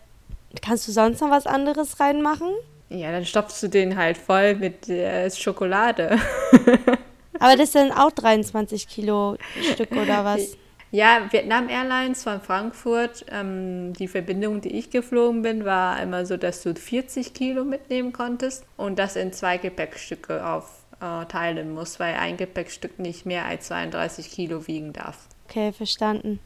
kannst 0.61 0.87
du 0.87 0.91
sonst 0.91 1.21
noch 1.21 1.29
was 1.29 1.45
anderes 1.45 1.99
reinmachen? 1.99 2.49
Ja, 2.89 3.11
dann 3.11 3.25
stopfst 3.25 3.61
du 3.61 3.67
den 3.67 3.97
halt 3.97 4.17
voll 4.17 4.55
mit 4.55 4.89
äh, 4.89 5.29
Schokolade. 5.29 6.17
Aber 7.39 7.55
das 7.55 7.71
sind 7.73 7.91
auch 7.91 8.11
23 8.11 8.87
Kilo 8.87 9.37
Stück 9.73 9.91
oder 9.91 10.25
was? 10.25 10.57
Ja, 10.91 11.27
Vietnam 11.31 11.67
Airlines 11.67 12.23
von 12.23 12.39
Frankfurt, 12.39 13.25
ähm, 13.29 13.91
die 13.93 14.07
Verbindung, 14.07 14.61
die 14.61 14.71
ich 14.77 14.89
geflogen 14.89 15.41
bin, 15.41 15.65
war 15.65 16.01
immer 16.01 16.25
so, 16.25 16.37
dass 16.37 16.63
du 16.63 16.73
40 16.73 17.33
Kilo 17.33 17.65
mitnehmen 17.65 18.13
konntest 18.13 18.65
und 18.77 18.97
das 18.97 19.17
in 19.17 19.33
zwei 19.33 19.57
Gepäckstücke 19.57 20.45
aufteilen 20.45 21.57
äh, 21.57 21.71
musst, 21.71 21.99
weil 21.99 22.15
ein 22.15 22.37
Gepäckstück 22.37 22.99
nicht 22.99 23.25
mehr 23.25 23.45
als 23.45 23.67
32 23.67 24.31
Kilo 24.31 24.65
wiegen 24.67 24.93
darf. 24.93 25.27
Okay, 25.49 25.73
verstanden. 25.73 26.39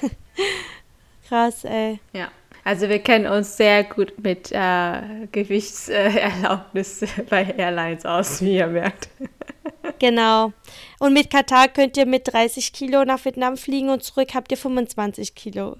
Krass, 1.28 1.64
ey. 1.64 1.98
Ja. 2.12 2.30
Also 2.68 2.90
wir 2.90 2.98
kennen 2.98 3.26
uns 3.26 3.56
sehr 3.56 3.82
gut 3.82 4.12
mit 4.22 4.52
äh, 4.52 5.26
Gewichtserlaubnis 5.32 7.02
bei 7.30 7.44
Airlines 7.44 8.04
aus, 8.04 8.42
wie 8.42 8.56
ihr 8.56 8.66
merkt. 8.66 9.08
Genau. 10.00 10.52
Und 10.98 11.14
mit 11.14 11.30
Katar 11.30 11.66
könnt 11.66 11.96
ihr 11.96 12.04
mit 12.04 12.32
30 12.32 12.72
Kilo 12.72 13.04
nach 13.04 13.24
Vietnam 13.24 13.56
fliegen 13.56 13.88
und 13.88 14.04
zurück 14.04 14.28
habt 14.34 14.52
ihr 14.52 14.58
25 14.58 15.34
Kilo. 15.34 15.76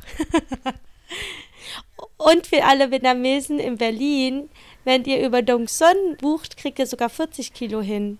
und 2.16 2.46
für 2.46 2.64
alle 2.64 2.90
Vietnamesen 2.90 3.60
in 3.60 3.76
Berlin, 3.76 4.48
wenn 4.84 5.04
ihr 5.04 5.24
über 5.24 5.42
Dong 5.42 5.68
Son 5.68 6.16
bucht, 6.20 6.56
kriegt 6.56 6.78
ihr 6.78 6.86
sogar 6.86 7.10
40 7.10 7.52
Kilo 7.52 7.82
hin. 7.82 8.18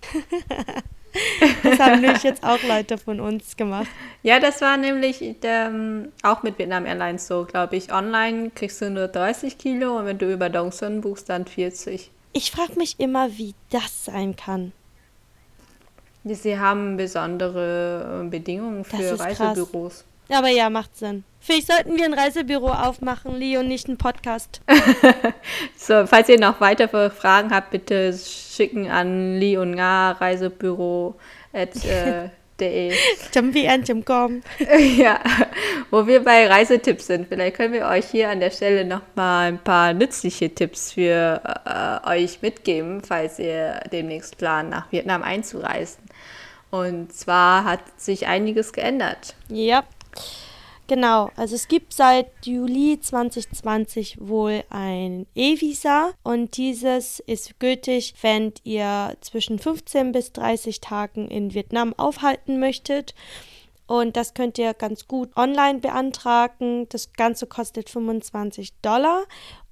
das 1.63 1.79
haben 1.79 2.01
nämlich 2.01 2.23
jetzt 2.23 2.43
auch 2.43 2.61
Leute 2.63 2.97
von 2.97 3.19
uns 3.19 3.57
gemacht. 3.57 3.87
Ja, 4.23 4.39
das 4.39 4.61
war 4.61 4.77
nämlich 4.77 5.23
ähm, 5.43 6.11
auch 6.23 6.43
mit 6.43 6.59
Vietnam 6.59 6.85
Airlines 6.85 7.27
so, 7.27 7.45
glaube 7.45 7.75
ich. 7.75 7.91
Online 7.91 8.51
kriegst 8.53 8.81
du 8.81 8.89
nur 8.89 9.07
30 9.07 9.57
Kilo 9.57 9.97
und 9.97 10.05
wenn 10.05 10.17
du 10.17 10.31
über 10.31 10.49
Dong 10.49 10.71
Son 10.71 11.01
buchst, 11.01 11.29
dann 11.29 11.45
40. 11.45 12.11
Ich 12.33 12.51
frage 12.51 12.73
mich 12.77 12.99
immer, 12.99 13.37
wie 13.37 13.55
das 13.69 14.05
sein 14.05 14.35
kann. 14.35 14.71
Sie 16.23 16.59
haben 16.59 16.97
besondere 16.97 18.23
äh, 18.25 18.29
Bedingungen 18.29 18.83
für 18.83 19.19
Reisebüros. 19.19 20.05
Krass. 20.27 20.37
Aber 20.37 20.49
ja, 20.49 20.69
macht 20.69 20.95
Sinn. 20.97 21.23
Vielleicht 21.39 21.67
sollten 21.67 21.97
wir 21.97 22.05
ein 22.05 22.13
Reisebüro 22.13 22.69
aufmachen, 22.69 23.35
Lee, 23.35 23.57
und 23.57 23.67
nicht 23.67 23.87
einen 23.87 23.97
Podcast. 23.97 24.61
so, 25.75 26.05
falls 26.05 26.29
ihr 26.29 26.39
noch 26.39 26.59
weitere 26.59 27.09
Fragen 27.09 27.51
habt, 27.51 27.71
bitte 27.71 28.13
schicken 28.13 28.89
an 28.89 29.39
Lee 29.39 29.57
und 29.57 29.71
Nga 29.71 30.11
Reisebüro 30.11 31.15
at, 31.53 31.83
äh, 31.85 32.29
de. 32.59 32.93
ja, 34.97 35.19
wo 35.89 36.05
wir 36.05 36.23
bei 36.23 36.47
Reisetipps 36.47 37.07
sind. 37.07 37.27
Vielleicht 37.27 37.55
können 37.55 37.73
wir 37.73 37.87
euch 37.87 38.05
hier 38.05 38.29
an 38.29 38.39
der 38.39 38.51
Stelle 38.51 38.85
noch 38.85 39.01
mal 39.15 39.47
ein 39.47 39.59
paar 39.59 39.93
nützliche 39.93 40.53
Tipps 40.53 40.93
für 40.93 41.41
äh, 41.65 42.09
euch 42.09 42.41
mitgeben, 42.41 43.01
falls 43.01 43.39
ihr 43.39 43.79
demnächst 43.91 44.37
plant, 44.37 44.69
nach 44.69 44.91
Vietnam 44.91 45.23
einzureisen. 45.23 46.03
Und 46.71 47.13
zwar 47.13 47.63
hat 47.63 47.79
sich 47.97 48.27
einiges 48.27 48.73
geändert. 48.73 49.35
Ja. 49.47 49.83
Genau, 50.89 51.29
also 51.35 51.53
es 51.53 51.67
gibt 51.67 51.93
seit 51.93 52.47
Juli 52.47 52.99
2020 52.99 54.17
wohl 54.19 54.63
ein 54.71 55.27
E-Visa 55.35 56.13
und 56.23 56.57
dieses 56.57 57.19
ist 57.19 57.59
gültig, 57.59 58.15
wenn 58.23 58.53
ihr 58.63 59.15
zwischen 59.21 59.59
15 59.59 60.11
bis 60.11 60.33
30 60.33 60.81
Tagen 60.81 61.27
in 61.27 61.53
Vietnam 61.53 61.93
aufhalten 61.95 62.59
möchtet. 62.59 63.13
Und 63.85 64.17
das 64.17 64.33
könnt 64.33 64.57
ihr 64.57 64.73
ganz 64.73 65.07
gut 65.07 65.29
online 65.37 65.77
beantragen. 65.77 66.89
Das 66.89 67.13
Ganze 67.13 67.45
kostet 67.45 67.91
25 67.91 68.73
Dollar 68.81 69.25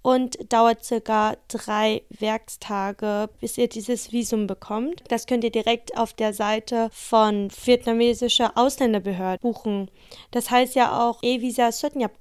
und 0.07 0.53
dauert 0.53 0.85
circa 0.85 1.35
drei 1.49 2.01
Werkstage, 2.09 3.27
bis 3.41 3.57
ihr 3.57 3.67
dieses 3.67 4.13
Visum 4.13 4.47
bekommt. 4.47 5.03
Das 5.09 5.25
könnt 5.25 5.43
ihr 5.43 5.51
direkt 5.51 5.97
auf 5.97 6.13
der 6.13 6.31
Seite 6.31 6.87
von 6.93 7.49
vietnamesischer 7.51 8.53
Ausländerbehörde 8.55 9.41
buchen. 9.41 9.91
Das 10.31 10.49
heißt 10.49 10.75
ja 10.75 10.97
auch 10.97 11.21
E-Visa 11.23 11.71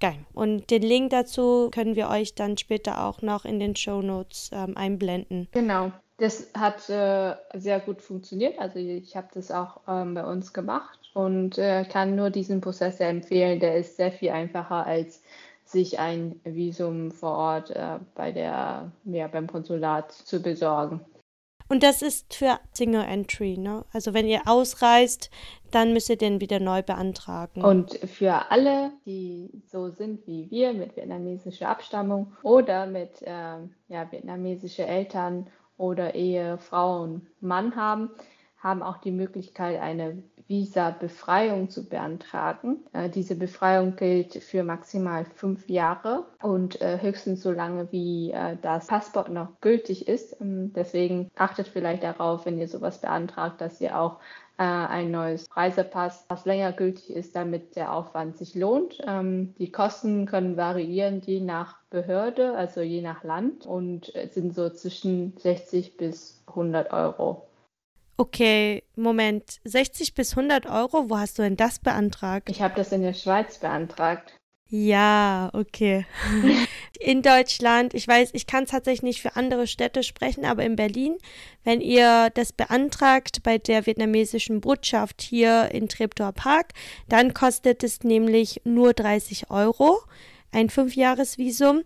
Gang. 0.00 0.26
Und 0.34 0.68
den 0.72 0.82
Link 0.82 1.10
dazu 1.10 1.70
können 1.70 1.94
wir 1.94 2.08
euch 2.08 2.34
dann 2.34 2.58
später 2.58 3.04
auch 3.04 3.22
noch 3.22 3.44
in 3.44 3.60
den 3.60 3.76
Show 3.76 4.02
Notes 4.02 4.50
ähm, 4.52 4.76
einblenden. 4.76 5.46
Genau. 5.52 5.92
Das 6.18 6.48
hat 6.58 6.90
äh, 6.90 7.36
sehr 7.54 7.78
gut 7.78 8.02
funktioniert. 8.02 8.58
Also 8.58 8.80
ich 8.80 9.14
habe 9.14 9.28
das 9.32 9.52
auch 9.52 9.82
ähm, 9.86 10.14
bei 10.14 10.24
uns 10.24 10.52
gemacht 10.52 10.98
und 11.14 11.56
äh, 11.56 11.84
kann 11.84 12.16
nur 12.16 12.30
diesen 12.30 12.60
Prozess 12.60 12.98
empfehlen. 12.98 13.60
Der 13.60 13.76
ist 13.76 13.96
sehr 13.96 14.10
viel 14.10 14.30
einfacher 14.30 14.84
als 14.86 15.22
sich 15.66 15.98
ein 15.98 16.40
Visum 16.44 17.10
vor 17.10 17.32
Ort 17.32 17.70
äh, 17.70 17.98
bei 18.14 18.32
der, 18.32 18.92
ja, 19.04 19.26
beim 19.28 19.46
Konsulat 19.46 20.12
zu 20.12 20.40
besorgen. 20.40 21.00
Und 21.68 21.82
das 21.82 22.00
ist 22.00 22.34
für 22.34 22.60
Single 22.72 23.02
Entry, 23.02 23.58
ne? 23.58 23.84
Also 23.92 24.14
wenn 24.14 24.26
ihr 24.26 24.42
ausreist, 24.46 25.30
dann 25.72 25.92
müsst 25.92 26.08
ihr 26.08 26.16
den 26.16 26.40
wieder 26.40 26.60
neu 26.60 26.82
beantragen. 26.82 27.62
Und 27.62 27.94
für 27.94 28.52
alle, 28.52 28.92
die 29.04 29.50
so 29.66 29.90
sind 29.90 30.26
wie 30.28 30.48
wir, 30.50 30.72
mit 30.72 30.96
vietnamesischer 30.96 31.68
Abstammung 31.68 32.32
oder 32.44 32.86
mit 32.86 33.20
äh, 33.22 33.58
ja, 33.88 34.10
vietnamesische 34.12 34.86
Eltern 34.86 35.48
oder 35.76 36.14
Ehe, 36.14 36.58
Frau 36.58 37.02
und 37.02 37.26
Mann 37.40 37.74
haben, 37.74 38.10
haben 38.58 38.82
auch 38.82 38.98
die 38.98 39.10
Möglichkeit, 39.10 39.80
eine 39.80 40.22
Visa-Befreiung 40.48 41.70
zu 41.70 41.88
beantragen. 41.88 42.84
Äh, 42.92 43.10
diese 43.10 43.36
Befreiung 43.36 43.96
gilt 43.96 44.34
für 44.34 44.62
maximal 44.62 45.24
fünf 45.24 45.68
Jahre 45.68 46.26
und 46.42 46.80
äh, 46.80 47.00
höchstens 47.00 47.42
so 47.42 47.52
lange, 47.52 47.90
wie 47.92 48.30
äh, 48.30 48.56
das 48.60 48.86
Passport 48.86 49.28
noch 49.28 49.60
gültig 49.60 50.08
ist. 50.08 50.40
Ähm, 50.40 50.72
deswegen 50.74 51.30
achtet 51.36 51.68
vielleicht 51.68 52.02
darauf, 52.02 52.46
wenn 52.46 52.58
ihr 52.58 52.68
sowas 52.68 53.00
beantragt, 53.00 53.60
dass 53.60 53.80
ihr 53.80 53.98
auch 53.98 54.18
äh, 54.58 54.62
ein 54.62 55.10
neues 55.10 55.46
Reisepass, 55.54 56.24
was 56.28 56.46
länger 56.46 56.72
gültig 56.72 57.10
ist, 57.10 57.36
damit 57.36 57.76
der 57.76 57.92
Aufwand 57.92 58.36
sich 58.38 58.54
lohnt. 58.54 58.98
Ähm, 59.06 59.54
die 59.58 59.70
Kosten 59.70 60.26
können 60.26 60.56
variieren 60.56 61.20
je 61.20 61.40
nach 61.40 61.76
Behörde, 61.90 62.56
also 62.56 62.80
je 62.80 63.02
nach 63.02 63.22
Land 63.22 63.66
und 63.66 64.14
äh, 64.14 64.28
sind 64.28 64.54
so 64.54 64.70
zwischen 64.70 65.36
60 65.38 65.96
bis 65.96 66.42
100 66.46 66.92
Euro. 66.92 67.45
Okay, 68.18 68.82
Moment. 68.94 69.60
60 69.64 70.14
bis 70.14 70.36
100 70.36 70.66
Euro? 70.66 71.10
Wo 71.10 71.18
hast 71.18 71.38
du 71.38 71.42
denn 71.42 71.56
das 71.56 71.78
beantragt? 71.78 72.48
Ich 72.48 72.62
habe 72.62 72.74
das 72.74 72.92
in 72.92 73.02
der 73.02 73.14
Schweiz 73.14 73.58
beantragt. 73.58 74.36
Ja, 74.68 75.50
okay. 75.52 76.06
In 76.98 77.22
Deutschland, 77.22 77.94
ich 77.94 78.08
weiß, 78.08 78.30
ich 78.32 78.48
kann 78.48 78.66
tatsächlich 78.66 79.02
nicht 79.02 79.22
für 79.22 79.36
andere 79.36 79.68
Städte 79.68 80.02
sprechen, 80.02 80.44
aber 80.44 80.64
in 80.64 80.74
Berlin, 80.74 81.18
wenn 81.62 81.80
ihr 81.80 82.30
das 82.34 82.52
beantragt 82.52 83.42
bei 83.44 83.58
der 83.58 83.86
vietnamesischen 83.86 84.60
Botschaft 84.60 85.22
hier 85.22 85.70
in 85.72 85.88
Treptower 85.88 86.32
Park, 86.32 86.72
dann 87.08 87.32
kostet 87.32 87.84
es 87.84 88.02
nämlich 88.02 88.62
nur 88.64 88.92
30 88.92 89.50
Euro, 89.50 90.00
ein 90.50 90.68
Fünfjahresvisum. 90.68 91.82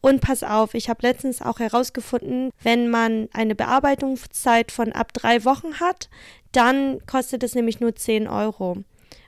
Und 0.00 0.20
pass 0.20 0.42
auf, 0.42 0.74
ich 0.74 0.88
habe 0.88 1.06
letztens 1.06 1.42
auch 1.42 1.58
herausgefunden, 1.58 2.50
wenn 2.62 2.88
man 2.88 3.28
eine 3.32 3.54
Bearbeitungszeit 3.54 4.72
von 4.72 4.92
ab 4.92 5.12
drei 5.12 5.44
Wochen 5.44 5.78
hat, 5.78 6.08
dann 6.52 7.04
kostet 7.06 7.42
es 7.42 7.54
nämlich 7.54 7.80
nur 7.80 7.94
10 7.94 8.26
Euro. 8.26 8.78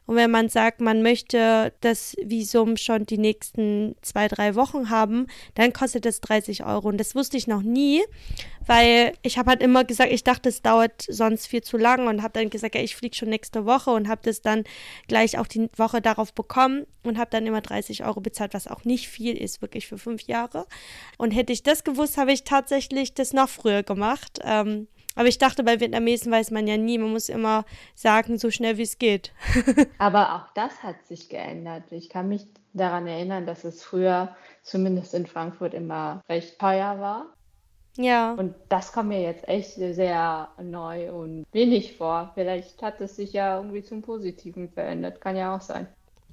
Und 0.07 0.17
wenn 0.17 0.31
man 0.31 0.49
sagt, 0.49 0.81
man 0.81 1.03
möchte 1.03 1.73
das 1.81 2.17
Visum 2.23 2.77
schon 2.77 3.07
die 3.07 3.19
nächsten 3.19 3.95
zwei, 4.03 4.29
drei 4.29 4.55
Wochen 4.57 4.91
haben, 4.91 5.27
dann 5.55 5.73
kostet 5.73 6.07
es 6.07 6.21
30 6.21 6.65
Euro. 6.65 6.89
Und 6.89 6.99
das 6.99 7.15
wusste 7.15 7.37
ich 7.37 7.47
noch 7.47 7.63
nie, 7.63 8.03
weil 8.67 9.13
ich 9.23 9.39
habe 9.39 9.51
halt 9.51 9.63
immer 9.63 9.85
gesagt, 9.85 10.13
ich 10.13 10.25
dachte, 10.25 10.49
es 10.49 10.63
dauert 10.63 11.05
sonst 11.09 11.47
viel 11.47 11.63
zu 11.63 11.77
lang 11.77 12.09
und 12.09 12.23
habe 12.23 12.39
dann 12.39 12.51
gesagt, 12.51 12.75
ja, 12.75 12.81
ich 12.81 12.97
fliege 12.97 13.17
schon 13.17 13.29
nächste 13.29 13.65
Woche 13.65 13.91
und 13.91 14.09
habe 14.09 14.23
das 14.25 14.41
dann 14.41 14.65
gleich 15.07 15.39
auch 15.39 15.47
die 15.47 15.69
Woche 15.77 16.01
darauf 16.01 16.35
bekommen 16.35 16.87
und 17.05 17.19
habe 17.19 17.31
dann 17.31 17.47
immer 17.47 17.61
30 17.61 18.05
Euro 18.05 18.21
bezahlt, 18.21 18.55
was 18.55 18.67
auch 18.69 18.85
nicht 18.85 19.09
viel 19.09 19.37
ist, 19.37 19.63
wirklich 19.63 19.87
für 19.87 19.99
fünf 19.99 20.23
Jahre. 20.23 20.67
Und 21.17 21.31
hätte 21.31 21.53
ich 21.53 21.63
das 21.63 21.85
gewusst, 21.85 22.19
habe 22.19 22.33
ich 22.33 22.45
tatsächlich 22.45 23.15
das 23.15 23.33
noch 23.33 23.49
früher 23.49 23.83
gemacht. 23.83 24.41
Ähm, 24.45 24.89
aber 25.15 25.29
ich 25.29 25.39
dachte, 25.39 25.63
bei 25.63 25.81
Vietnamesen 25.81 26.33
weiß 26.33 26.51
man 26.51 26.67
ja 26.67 26.77
nie. 26.77 26.99
Man 26.99 27.11
muss 27.11 27.29
immer 27.29 27.65
sagen, 27.95 28.39
so 28.39 28.51
schnell 28.51 28.79
wie 28.79 28.83
es 28.83 28.99
geht. 28.99 29.33
Aber 29.99 30.35
auch 30.35 30.55
das 30.55 30.83
hat 30.83 31.05
sich 31.05 31.29
geändert. 31.29 31.85
Ich 31.91 32.09
kann 32.09 32.29
mich 32.29 32.47
daran 32.73 33.07
erinnern, 33.07 33.47
dass 33.47 33.65
es 33.65 33.83
früher, 33.83 34.35
zumindest 34.63 35.13
in 35.15 35.27
Frankfurt, 35.27 35.75
immer 35.75 36.23
recht 36.29 36.59
teuer 36.59 36.99
war. 36.99 37.27
Ja. 37.97 38.33
Und 38.33 38.55
das 38.71 38.93
kommt 38.93 39.11
mir 39.11 39.21
jetzt 39.21 39.47
echt 39.47 39.75
sehr 39.75 40.49
neu 40.63 41.13
und 41.13 41.45
wenig 41.53 41.97
vor. 41.97 42.31
Vielleicht 42.35 42.81
hat 42.81 43.01
es 43.03 43.17
sich 43.17 43.35
ja 43.35 43.59
irgendwie 43.59 43.83
zum 43.83 44.01
Positiven 44.01 44.71
verändert. 44.71 45.21
Kann 45.21 45.37
ja 45.37 45.55
auch 45.55 45.61
sein. 45.61 45.87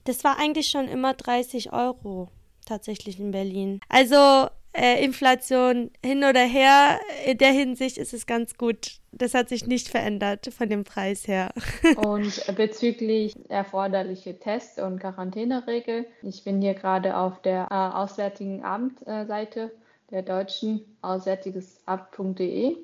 Das 0.06 0.24
war 0.24 0.40
eigentlich 0.40 0.70
schon 0.70 0.88
immer 0.88 1.14
30 1.14 1.74
Euro 1.74 2.30
tatsächlich 2.66 3.20
in 3.20 3.32
Berlin. 3.32 3.82
Also 3.90 4.48
äh, 4.80 5.04
Inflation 5.04 5.92
hin 6.04 6.24
oder 6.24 6.42
her, 6.42 7.00
in 7.26 7.38
der 7.38 7.52
Hinsicht 7.52 7.98
ist 7.98 8.14
es 8.14 8.26
ganz 8.26 8.56
gut. 8.58 9.00
Das 9.12 9.34
hat 9.34 9.50
sich 9.50 9.68
nicht 9.68 9.90
verändert 9.90 10.54
von 10.56 10.70
dem 10.70 10.84
Preis 10.86 11.28
her. 11.28 11.52
und 11.98 12.56
bezüglich 12.56 13.36
erforderliche 13.50 14.40
Tests 14.40 14.80
und 14.80 15.00
Quarantäneregel, 15.00 16.06
ich 16.22 16.44
bin 16.44 16.62
hier 16.62 16.76
gerade 16.76 17.18
auf 17.18 17.42
der 17.42 17.68
äh, 17.70 17.74
Auswärtigen 17.74 18.64
Amt-Seite 18.64 19.60
äh, 19.64 20.12
der 20.12 20.22
deutschen 20.22 20.82
auswärtigesamt.de. 21.02 22.78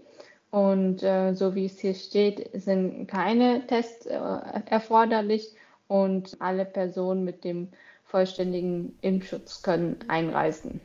Und 0.51 1.03
äh, 1.03 1.33
so 1.33 1.55
wie 1.55 1.65
es 1.65 1.79
hier 1.79 1.95
steht, 1.95 2.49
sind 2.53 3.07
keine 3.07 3.65
Tests 3.67 4.05
äh, 4.05 4.17
erforderlich 4.65 5.53
und 5.87 6.37
alle 6.39 6.65
Personen 6.65 7.23
mit 7.23 7.43
dem 7.43 7.69
vollständigen 8.05 8.97
Impfschutz 9.01 9.61
können 9.61 9.97
einreisen. 10.07 10.81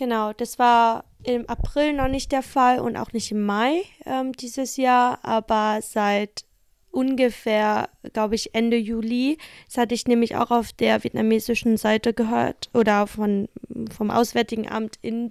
Genau, 0.00 0.32
das 0.32 0.58
war 0.58 1.04
im 1.24 1.46
April 1.46 1.92
noch 1.92 2.08
nicht 2.08 2.32
der 2.32 2.42
Fall 2.42 2.78
und 2.78 2.96
auch 2.96 3.12
nicht 3.12 3.30
im 3.32 3.44
Mai 3.44 3.82
ähm, 4.06 4.32
dieses 4.32 4.78
Jahr, 4.78 5.22
aber 5.22 5.80
seit 5.82 6.46
ungefähr, 6.90 7.90
glaube 8.14 8.34
ich, 8.34 8.54
Ende 8.54 8.78
Juli. 8.78 9.36
Das 9.66 9.76
hatte 9.76 9.94
ich 9.94 10.06
nämlich 10.06 10.36
auch 10.36 10.50
auf 10.50 10.72
der 10.72 11.04
vietnamesischen 11.04 11.76
Seite 11.76 12.14
gehört 12.14 12.70
oder 12.72 13.06
von, 13.06 13.50
vom 13.94 14.10
Auswärtigen 14.10 14.70
Amt 14.70 14.98
in 15.02 15.28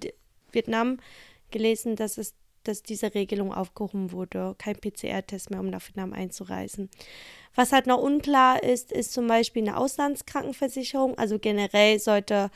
Vietnam 0.52 0.98
gelesen, 1.50 1.96
dass 1.96 2.16
es 2.16 2.36
dass 2.64 2.82
diese 2.82 3.14
Regelung 3.14 3.54
aufgehoben 3.54 4.12
wurde, 4.12 4.54
kein 4.58 4.76
PCR-Test 4.76 5.50
mehr, 5.50 5.60
um 5.60 5.70
nach 5.70 5.86
Vietnam 5.86 6.12
einzureisen. 6.12 6.90
Was 7.54 7.72
halt 7.72 7.86
noch 7.86 8.00
unklar 8.00 8.62
ist, 8.62 8.92
ist 8.92 9.12
zum 9.12 9.26
Beispiel 9.26 9.62
eine 9.62 9.76
Auslandskrankenversicherung. 9.76 11.16
Also 11.18 11.38
generell 11.38 11.98
sollte 11.98 12.50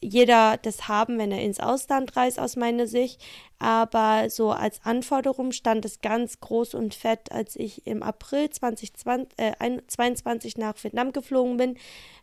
jeder 0.00 0.58
das 0.60 0.88
haben, 0.88 1.18
wenn 1.18 1.32
er 1.32 1.42
ins 1.42 1.60
Ausland 1.60 2.16
reist, 2.16 2.38
aus 2.38 2.56
meiner 2.56 2.86
Sicht. 2.86 3.22
Aber 3.58 4.28
so 4.28 4.50
als 4.50 4.80
Anforderung 4.84 5.52
stand 5.52 5.84
es 5.86 6.00
ganz 6.02 6.40
groß 6.40 6.74
und 6.74 6.94
fett, 6.94 7.32
als 7.32 7.56
ich 7.56 7.86
im 7.86 8.02
April 8.02 8.50
2020, 8.50 9.38
äh, 9.38 9.52
2022 9.86 10.58
nach 10.58 10.74
Vietnam 10.82 11.12
geflogen 11.12 11.56
bin. 11.56 11.76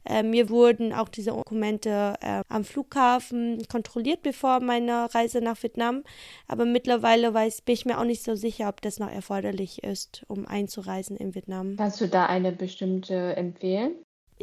Äh, 0.05 0.21
mir 0.21 0.49
wurden 0.49 0.93
auch 0.93 1.09
diese 1.09 1.31
Dokumente 1.31 2.15
äh, 2.21 2.43
am 2.49 2.63
Flughafen 2.63 3.65
kontrolliert, 3.67 4.21
bevor 4.21 4.59
meine 4.59 5.13
Reise 5.13 5.41
nach 5.41 5.61
Vietnam. 5.63 6.03
Aber 6.47 6.65
mittlerweile 6.65 7.33
weiß, 7.33 7.61
bin 7.61 7.73
ich 7.73 7.85
mir 7.85 7.99
auch 7.99 8.05
nicht 8.05 8.23
so 8.23 8.35
sicher, 8.35 8.69
ob 8.69 8.81
das 8.81 8.99
noch 8.99 9.09
erforderlich 9.09 9.83
ist, 9.83 10.23
um 10.27 10.45
einzureisen 10.45 11.17
in 11.17 11.33
Vietnam. 11.33 11.77
Kannst 11.77 11.99
du 11.99 12.07
da 12.07 12.27
eine 12.27 12.51
bestimmte 12.51 13.35
empfehlen? 13.35 13.93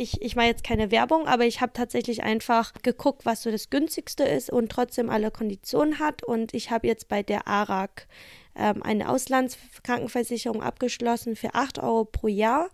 Ich, 0.01 0.23
ich 0.23 0.35
mache 0.35 0.47
jetzt 0.47 0.65
keine 0.65 0.91
Werbung, 0.91 1.27
aber 1.27 1.45
ich 1.45 1.61
habe 1.61 1.75
tatsächlich 1.75 2.23
einfach 2.23 2.73
geguckt, 2.83 3.27
was 3.27 3.43
so 3.43 3.51
das 3.51 3.69
günstigste 3.69 4.25
ist 4.25 4.49
und 4.51 4.73
trotzdem 4.73 5.11
alle 5.11 5.31
Konditionen 5.31 5.99
hat. 5.99 6.23
Und 6.23 6.55
ich 6.55 6.71
habe 6.71 6.87
jetzt 6.87 7.09
bei 7.09 7.23
der 7.23 7.47
ARAG 7.47 8.07
ähm, 8.57 8.83
eine 8.83 9.11
Auslandskrankenversicherung 9.11 10.63
abgeschlossen 10.63 11.37
für 11.37 11.55
8 11.55 11.81
Euro 11.81 12.07
pro 12.07 12.29
Jahr. 12.29 12.71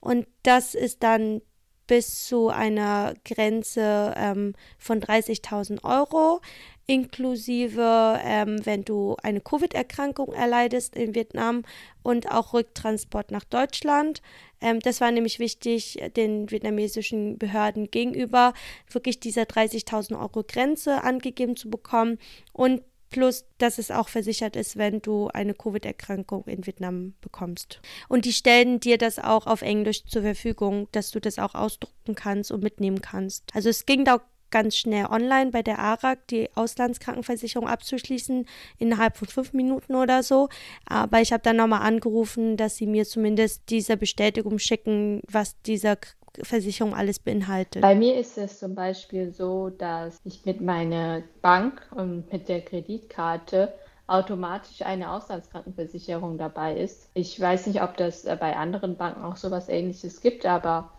Und 0.00 0.26
das 0.42 0.74
ist 0.74 1.02
dann 1.02 1.40
bis 1.86 2.26
zu 2.26 2.50
einer 2.50 3.14
Grenze 3.24 4.12
ähm, 4.14 4.54
von 4.78 5.00
30.000 5.00 5.82
Euro, 5.82 6.42
inklusive, 6.86 8.20
ähm, 8.22 8.64
wenn 8.64 8.84
du 8.84 9.16
eine 9.22 9.40
Covid-Erkrankung 9.40 10.32
erleidest 10.32 10.94
in 10.94 11.14
Vietnam 11.14 11.62
und 12.02 12.30
auch 12.30 12.52
Rücktransport 12.52 13.32
nach 13.32 13.44
Deutschland. 13.44 14.22
Ähm, 14.60 14.80
das 14.80 15.00
war 15.00 15.10
nämlich 15.10 15.38
wichtig 15.38 15.98
den 16.16 16.50
vietnamesischen 16.50 17.38
Behörden 17.38 17.90
gegenüber, 17.90 18.54
wirklich 18.90 19.18
diese 19.18 19.42
30.000 19.42 20.18
Euro 20.20 20.44
Grenze 20.46 21.02
angegeben 21.02 21.56
zu 21.56 21.70
bekommen 21.70 22.18
und 22.52 22.82
Plus, 23.10 23.44
dass 23.58 23.78
es 23.78 23.90
auch 23.90 24.08
versichert 24.08 24.56
ist, 24.56 24.76
wenn 24.76 25.00
du 25.00 25.28
eine 25.28 25.54
Covid-Erkrankung 25.54 26.44
in 26.46 26.66
Vietnam 26.66 27.14
bekommst. 27.20 27.80
Und 28.08 28.24
die 28.24 28.32
stellen 28.32 28.80
dir 28.80 28.98
das 28.98 29.18
auch 29.18 29.46
auf 29.46 29.62
Englisch 29.62 30.04
zur 30.06 30.22
Verfügung, 30.22 30.88
dass 30.92 31.12
du 31.12 31.20
das 31.20 31.38
auch 31.38 31.54
ausdrucken 31.54 32.16
kannst 32.16 32.50
und 32.50 32.64
mitnehmen 32.64 33.00
kannst. 33.00 33.44
Also 33.54 33.68
es 33.68 33.86
ging 33.86 34.04
da 34.04 34.22
ganz 34.50 34.76
schnell 34.76 35.06
online 35.06 35.50
bei 35.50 35.62
der 35.62 35.78
ARAG 35.78 36.18
die 36.30 36.48
Auslandskrankenversicherung 36.54 37.68
abzuschließen, 37.68 38.46
innerhalb 38.78 39.16
von 39.16 39.28
fünf 39.28 39.52
Minuten 39.52 39.94
oder 39.94 40.22
so. 40.22 40.48
Aber 40.86 41.20
ich 41.20 41.32
habe 41.32 41.42
dann 41.42 41.56
nochmal 41.56 41.82
angerufen, 41.82 42.56
dass 42.56 42.76
sie 42.76 42.86
mir 42.86 43.04
zumindest 43.04 43.62
diese 43.70 43.96
Bestätigung 43.96 44.58
schicken, 44.58 45.22
was 45.30 45.60
dieser 45.62 45.96
Versicherung 46.42 46.94
alles 46.94 47.18
beinhaltet? 47.18 47.82
Bei 47.82 47.94
mir 47.94 48.18
ist 48.18 48.36
es 48.38 48.58
zum 48.58 48.74
Beispiel 48.74 49.32
so, 49.32 49.70
dass 49.70 50.20
ich 50.24 50.44
mit 50.44 50.60
meiner 50.60 51.22
Bank 51.42 51.80
und 51.94 52.30
mit 52.32 52.48
der 52.48 52.60
Kreditkarte 52.60 53.72
automatisch 54.06 54.82
eine 54.82 55.10
Auslandskrankenversicherung 55.10 56.38
dabei 56.38 56.76
ist. 56.76 57.10
Ich 57.14 57.40
weiß 57.40 57.66
nicht, 57.66 57.82
ob 57.82 57.96
das 57.96 58.24
bei 58.24 58.56
anderen 58.56 58.96
Banken 58.96 59.24
auch 59.24 59.36
sowas 59.36 59.68
ähnliches 59.68 60.20
gibt, 60.20 60.46
aber 60.46 60.90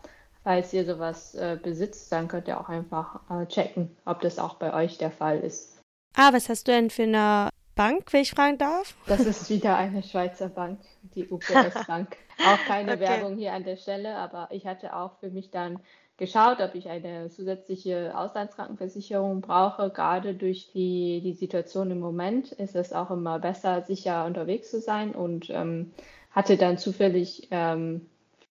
falls 0.48 0.72
ihr 0.72 0.86
sowas 0.86 1.36
äh, 1.36 1.58
besitzt, 1.62 2.10
dann 2.10 2.30
könnt 2.30 2.48
ihr 2.48 2.58
auch 2.58 2.70
einfach 2.70 3.20
äh, 3.30 3.46
checken, 3.48 3.98
ob 4.06 4.22
das 4.22 4.40
auch 4.40 4.54
bei 4.54 4.74
euch 4.74 4.98
der 4.98 5.12
Fall 5.12 5.40
ist. 5.42 5.78
Ah, 6.16 6.32
was 6.32 6.48
hast 6.48 6.70
du 6.70 6.72
denn 6.72 6.90
für 6.90 7.04
eine 7.04 7.50
Bank, 7.76 8.14
wenn 8.14 8.22
ich 8.22 8.32
fragen 8.32 8.58
darf? 8.58 8.96
Das 9.08 9.20
ist 9.20 9.50
wieder 9.50 9.76
eine 9.76 10.04
Schweizer 10.04 10.48
Bank, 10.48 10.80
die 11.16 11.28
UPS 11.28 11.86
Bank. 11.86 12.16
auch 12.48 12.66
keine 12.66 12.94
okay. 12.94 13.02
Werbung 13.02 13.36
hier 13.36 13.52
an 13.52 13.66
der 13.66 13.76
Stelle, 13.76 14.16
aber 14.16 14.48
ich 14.52 14.66
hatte 14.66 14.96
auch 14.96 15.20
für 15.20 15.30
mich 15.30 15.52
dann 15.52 15.82
geschaut, 16.16 16.62
ob 16.62 16.76
ich 16.76 16.88
eine 16.88 17.28
zusätzliche 17.30 18.18
Auslandskrankenversicherung 18.18 19.42
brauche. 19.42 19.90
Gerade 19.90 20.34
durch 20.34 20.72
die, 20.72 21.20
die 21.26 21.34
Situation 21.34 21.92
im 21.92 22.00
Moment 22.00 22.54
ist 22.54 22.78
es 22.78 22.94
auch 22.94 23.12
immer 23.12 23.40
besser, 23.40 23.82
sicher 23.82 24.24
unterwegs 24.24 24.72
zu 24.72 24.80
sein 24.80 25.14
und 25.14 25.50
ähm, 25.50 25.92
hatte 26.32 26.56
dann 26.56 26.78
zufällig 26.78 27.50
ähm, 27.52 28.08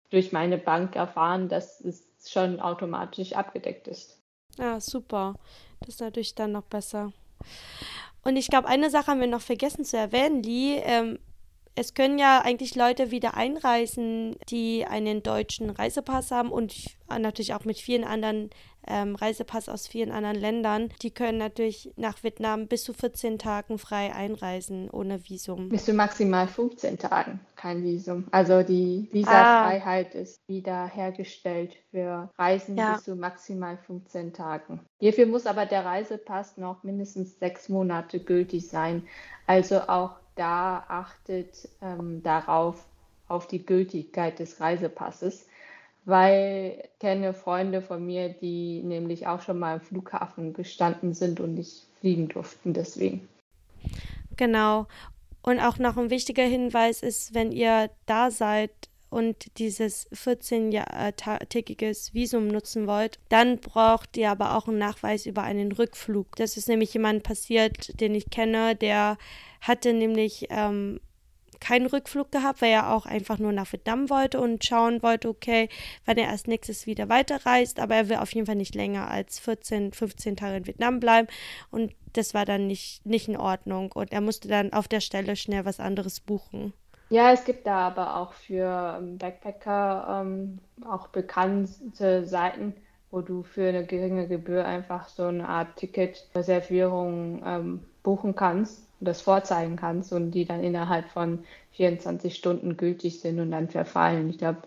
durch 0.09 0.31
meine 0.31 0.57
Bank 0.57 0.95
erfahren, 0.95 1.49
dass 1.49 1.81
es 1.81 2.07
schon 2.25 2.59
automatisch 2.59 3.33
abgedeckt 3.33 3.87
ist. 3.87 4.19
Ja, 4.57 4.79
super. 4.79 5.35
Das 5.81 5.89
ist 5.89 6.01
natürlich 6.01 6.35
dann 6.35 6.53
noch 6.53 6.63
besser. 6.63 7.11
Und 8.23 8.37
ich 8.37 8.47
glaube, 8.47 8.67
eine 8.67 8.89
Sache 8.89 9.07
haben 9.07 9.19
wir 9.19 9.27
noch 9.27 9.41
vergessen 9.41 9.85
zu 9.85 9.97
erwähnen, 9.97 10.41
Lee. 10.41 10.79
Ähm, 10.83 11.19
es 11.75 11.93
können 11.93 12.17
ja 12.17 12.41
eigentlich 12.41 12.75
Leute 12.75 13.11
wieder 13.11 13.35
einreisen, 13.35 14.37
die 14.49 14.85
einen 14.85 15.21
deutschen 15.21 15.69
Reisepass 15.69 16.31
haben 16.31 16.51
und 16.51 16.97
natürlich 17.09 17.53
auch 17.53 17.65
mit 17.65 17.77
vielen 17.77 18.05
anderen 18.05 18.49
ähm, 18.87 19.15
Reisepass 19.15 19.69
aus 19.69 19.87
vielen 19.87 20.11
anderen 20.11 20.37
Ländern. 20.37 20.89
Die 21.01 21.11
können 21.11 21.37
natürlich 21.37 21.91
nach 21.95 22.23
Vietnam 22.23 22.67
bis 22.67 22.83
zu 22.83 22.93
14 22.93 23.39
Tagen 23.39 23.77
frei 23.77 24.13
einreisen 24.13 24.89
ohne 24.89 25.27
Visum. 25.27 25.69
Bis 25.69 25.85
zu 25.85 25.93
maximal 25.93 26.47
15 26.47 26.97
Tagen 26.97 27.39
kein 27.65 27.83
Visum. 27.83 28.27
Also 28.29 28.61
die 28.61 29.09
Visafreiheit 29.11 30.13
ah. 30.13 30.19
ist 30.19 30.39
wiederhergestellt 30.47 31.75
für 31.89 32.29
Reisen 32.37 32.77
ja. 32.77 32.93
bis 32.93 33.05
zu 33.05 33.15
maximal 33.15 33.77
15 33.77 34.33
Tagen. 34.33 34.81
Hierfür 34.99 35.25
muss 35.25 35.47
aber 35.47 35.65
der 35.65 35.83
Reisepass 35.83 36.57
noch 36.57 36.83
mindestens 36.83 37.39
sechs 37.39 37.67
Monate 37.67 38.19
gültig 38.19 38.67
sein. 38.67 39.07
Also 39.47 39.81
auch 39.81 40.11
da 40.35 40.85
achtet 40.87 41.67
ähm, 41.81 42.21
darauf, 42.21 42.85
auf 43.27 43.47
die 43.47 43.65
Gültigkeit 43.65 44.37
des 44.37 44.59
Reisepasses, 44.61 45.47
weil 46.05 46.87
kenne 46.99 47.33
Freunde 47.33 47.81
von 47.81 48.05
mir, 48.05 48.29
die 48.29 48.83
nämlich 48.83 49.27
auch 49.27 49.41
schon 49.41 49.59
mal 49.59 49.75
im 49.75 49.81
Flughafen 49.81 50.53
gestanden 50.53 51.13
sind 51.13 51.39
und 51.39 51.55
nicht 51.55 51.87
fliegen 51.99 52.29
durften 52.29 52.73
deswegen. 52.73 53.27
Genau. 54.37 54.87
Und 55.41 55.59
auch 55.59 55.77
noch 55.77 55.97
ein 55.97 56.09
wichtiger 56.09 56.43
Hinweis 56.43 57.03
ist, 57.03 57.33
wenn 57.33 57.51
ihr 57.51 57.89
da 58.05 58.31
seid 58.31 58.71
und 59.09 59.57
dieses 59.59 60.09
14-tägiges 60.11 62.13
Visum 62.13 62.47
nutzen 62.47 62.87
wollt, 62.87 63.19
dann 63.29 63.59
braucht 63.59 64.17
ihr 64.17 64.31
aber 64.31 64.57
auch 64.57 64.67
einen 64.67 64.77
Nachweis 64.77 65.25
über 65.25 65.43
einen 65.43 65.71
Rückflug. 65.71 66.35
Das 66.35 66.57
ist 66.57 66.67
nämlich 66.67 66.93
jemand 66.93 67.23
passiert, 67.23 67.97
den 68.01 68.13
ich 68.13 68.29
kenne, 68.29 68.75
der 68.75 69.17
hatte 69.61 69.93
nämlich 69.93 70.47
ähm, 70.49 70.99
keinen 71.65 71.87
Rückflug 71.87 72.31
gehabt, 72.31 72.61
weil 72.61 72.69
er 72.69 72.93
auch 72.93 73.07
einfach 73.07 73.39
nur 73.39 73.51
nach 73.51 73.71
Vietnam 73.71 74.11
wollte 74.11 74.39
und 74.39 74.63
schauen 74.63 75.01
wollte, 75.01 75.29
okay, 75.29 75.67
wann 76.05 76.17
er 76.17 76.29
als 76.29 76.45
nächstes 76.45 76.85
wieder 76.85 77.09
weiterreist. 77.09 77.79
Aber 77.79 77.95
er 77.95 78.07
will 78.07 78.17
auf 78.17 78.33
jeden 78.35 78.45
Fall 78.45 78.55
nicht 78.55 78.75
länger 78.75 79.09
als 79.09 79.39
14, 79.39 79.91
15 79.91 80.35
Tage 80.35 80.57
in 80.57 80.67
Vietnam 80.67 80.99
bleiben. 80.99 81.27
Und 81.71 81.93
das 82.13 82.35
war 82.35 82.45
dann 82.45 82.67
nicht, 82.67 83.03
nicht 83.05 83.27
in 83.27 83.37
Ordnung. 83.37 83.91
Und 83.93 84.11
er 84.11 84.21
musste 84.21 84.47
dann 84.47 84.73
auf 84.73 84.87
der 84.87 84.99
Stelle 84.99 85.35
schnell 85.35 85.65
was 85.65 85.79
anderes 85.79 86.19
buchen. 86.19 86.73
Ja, 87.09 87.31
es 87.31 87.45
gibt 87.45 87.65
da 87.65 87.87
aber 87.87 88.17
auch 88.17 88.33
für 88.33 88.97
ähm, 88.99 89.17
Backpacker 89.17 90.21
ähm, 90.21 90.59
auch 90.87 91.07
bekannte 91.07 92.27
Seiten, 92.27 92.75
wo 93.09 93.21
du 93.21 93.41
für 93.41 93.69
eine 93.69 93.85
geringe 93.85 94.27
Gebühr 94.27 94.65
einfach 94.65 95.09
so 95.09 95.23
eine 95.23 95.49
Art 95.49 95.77
Ticketreservierung 95.77 97.41
ähm, 97.43 97.85
buchen 98.05 98.35
kannst 98.35 98.85
das 98.99 99.21
vorzeigen 99.21 99.75
kannst 99.75 100.13
und 100.13 100.31
die 100.31 100.45
dann 100.45 100.63
innerhalb 100.63 101.09
von 101.09 101.43
24 101.71 102.35
Stunden 102.35 102.77
gültig 102.77 103.19
sind 103.19 103.39
und 103.39 103.51
dann 103.51 103.69
verfallen. 103.69 104.29
Ich 104.29 104.37
glaube, 104.37 104.63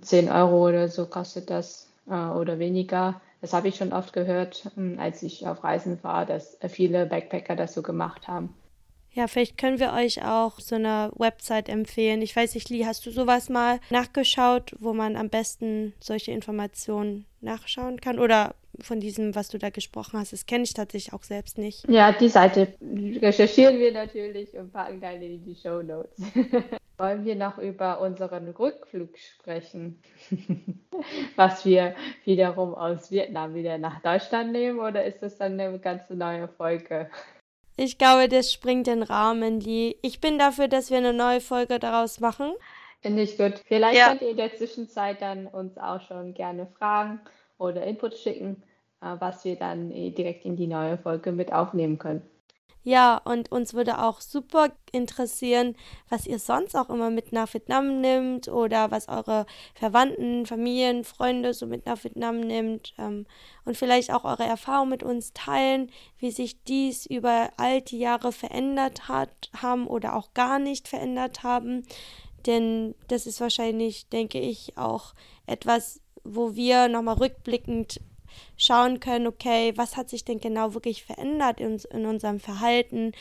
10 0.00 0.30
Euro 0.30 0.68
oder 0.68 0.88
so 0.88 1.06
kostet 1.06 1.50
das 1.50 1.90
äh, 2.08 2.14
oder 2.14 2.58
weniger. 2.58 3.20
Das 3.40 3.52
habe 3.52 3.68
ich 3.68 3.76
schon 3.76 3.92
oft 3.92 4.12
gehört, 4.12 4.70
ähm, 4.76 4.96
als 4.98 5.22
ich 5.22 5.46
auf 5.46 5.62
Reisen 5.62 6.02
war, 6.02 6.26
dass 6.26 6.58
viele 6.68 7.06
Backpacker 7.06 7.56
das 7.56 7.74
so 7.74 7.82
gemacht 7.82 8.28
haben. 8.28 8.54
Ja, 9.12 9.28
vielleicht 9.28 9.56
können 9.56 9.80
wir 9.80 9.94
euch 9.94 10.22
auch 10.22 10.60
so 10.60 10.74
eine 10.74 11.10
Website 11.16 11.70
empfehlen. 11.70 12.20
Ich 12.20 12.36
weiß 12.36 12.54
nicht, 12.54 12.68
Lee, 12.68 12.84
hast 12.84 13.06
du 13.06 13.10
sowas 13.10 13.48
mal 13.48 13.80
nachgeschaut, 13.88 14.76
wo 14.78 14.92
man 14.92 15.16
am 15.16 15.30
besten 15.30 15.94
solche 16.00 16.32
Informationen 16.32 17.24
nachschauen 17.40 17.98
kann? 17.98 18.18
Oder 18.18 18.54
von 18.80 19.00
diesem, 19.00 19.34
was 19.34 19.48
du 19.48 19.58
da 19.58 19.70
gesprochen 19.70 20.18
hast, 20.18 20.32
das 20.32 20.46
kenne 20.46 20.64
ich 20.64 20.74
tatsächlich 20.74 21.12
auch 21.12 21.22
selbst 21.22 21.58
nicht. 21.58 21.88
Ja, 21.88 22.12
die 22.12 22.28
Seite 22.28 22.68
recherchieren 22.80 23.78
wir 23.78 23.92
natürlich 23.92 24.54
und 24.54 24.72
packen 24.72 25.00
dann 25.00 25.20
in 25.22 25.44
die 25.44 25.54
Show 25.54 25.82
Notes. 25.82 26.20
Wollen 26.98 27.24
wir 27.26 27.36
noch 27.36 27.58
über 27.58 28.00
unseren 28.00 28.48
Rückflug 28.48 29.16
sprechen? 29.18 30.00
was 31.36 31.64
wir 31.66 31.94
wiederum 32.24 32.74
aus 32.74 33.10
Vietnam 33.10 33.54
wieder 33.54 33.76
nach 33.76 34.00
Deutschland 34.00 34.52
nehmen 34.52 34.80
oder 34.80 35.04
ist 35.04 35.22
das 35.22 35.36
dann 35.36 35.60
eine 35.60 35.78
ganz 35.78 36.08
neue 36.08 36.48
Folge? 36.48 37.10
Ich 37.76 37.98
glaube, 37.98 38.28
das 38.28 38.50
springt 38.50 38.86
den 38.86 39.02
Rahmen, 39.02 39.60
Lee. 39.60 39.96
Ich 40.00 40.22
bin 40.22 40.38
dafür, 40.38 40.68
dass 40.68 40.90
wir 40.90 40.96
eine 40.96 41.12
neue 41.12 41.42
Folge 41.42 41.78
daraus 41.78 42.20
machen. 42.20 42.54
Finde 43.02 43.22
ich 43.22 43.36
gut. 43.36 43.60
Vielleicht 43.66 43.98
ja. 43.98 44.08
könnt 44.08 44.22
ihr 44.22 44.30
in 44.30 44.36
der 44.38 44.56
Zwischenzeit 44.56 45.20
dann 45.20 45.46
uns 45.46 45.76
auch 45.76 46.00
schon 46.00 46.32
gerne 46.32 46.66
fragen 46.78 47.20
oder 47.58 47.84
Input 47.84 48.16
schicken, 48.16 48.62
äh, 49.00 49.16
was 49.18 49.44
wir 49.44 49.56
dann 49.56 49.90
äh, 49.90 50.10
direkt 50.10 50.44
in 50.44 50.56
die 50.56 50.66
neue 50.66 50.98
Folge 50.98 51.32
mit 51.32 51.52
aufnehmen 51.52 51.98
können. 51.98 52.22
Ja, 52.88 53.16
und 53.24 53.50
uns 53.50 53.74
würde 53.74 54.00
auch 54.00 54.20
super 54.20 54.70
interessieren, 54.92 55.74
was 56.08 56.24
ihr 56.24 56.38
sonst 56.38 56.76
auch 56.76 56.88
immer 56.88 57.10
mit 57.10 57.32
nach 57.32 57.52
Vietnam 57.52 58.00
nimmt 58.00 58.46
oder 58.46 58.92
was 58.92 59.08
eure 59.08 59.44
Verwandten, 59.74 60.46
Familien, 60.46 61.02
Freunde 61.02 61.52
so 61.52 61.66
mit 61.66 61.84
nach 61.84 62.04
Vietnam 62.04 62.38
nimmt 62.38 62.94
ähm, 62.96 63.26
und 63.64 63.76
vielleicht 63.76 64.12
auch 64.12 64.22
eure 64.22 64.44
Erfahrungen 64.44 64.90
mit 64.90 65.02
uns 65.02 65.32
teilen, 65.32 65.90
wie 66.18 66.30
sich 66.30 66.62
dies 66.62 67.06
über 67.06 67.50
all 67.56 67.80
die 67.80 67.98
Jahre 67.98 68.30
verändert 68.30 69.08
hat, 69.08 69.50
haben 69.60 69.88
oder 69.88 70.14
auch 70.14 70.32
gar 70.32 70.60
nicht 70.60 70.86
verändert 70.86 71.42
haben. 71.42 71.84
Denn 72.46 72.94
das 73.08 73.26
ist 73.26 73.40
wahrscheinlich, 73.40 74.08
denke 74.10 74.38
ich, 74.38 74.78
auch 74.78 75.14
etwas, 75.46 76.00
wo 76.34 76.54
wir 76.54 76.88
nochmal 76.88 77.16
rückblickend 77.16 78.00
schauen 78.56 79.00
können, 79.00 79.26
okay, 79.26 79.72
was 79.76 79.96
hat 79.96 80.08
sich 80.08 80.24
denn 80.24 80.40
genau 80.40 80.74
wirklich 80.74 81.04
verändert 81.04 81.60
in, 81.60 81.80
in 81.90 82.06
unserem 82.06 82.40
Verhalten, 82.40 83.12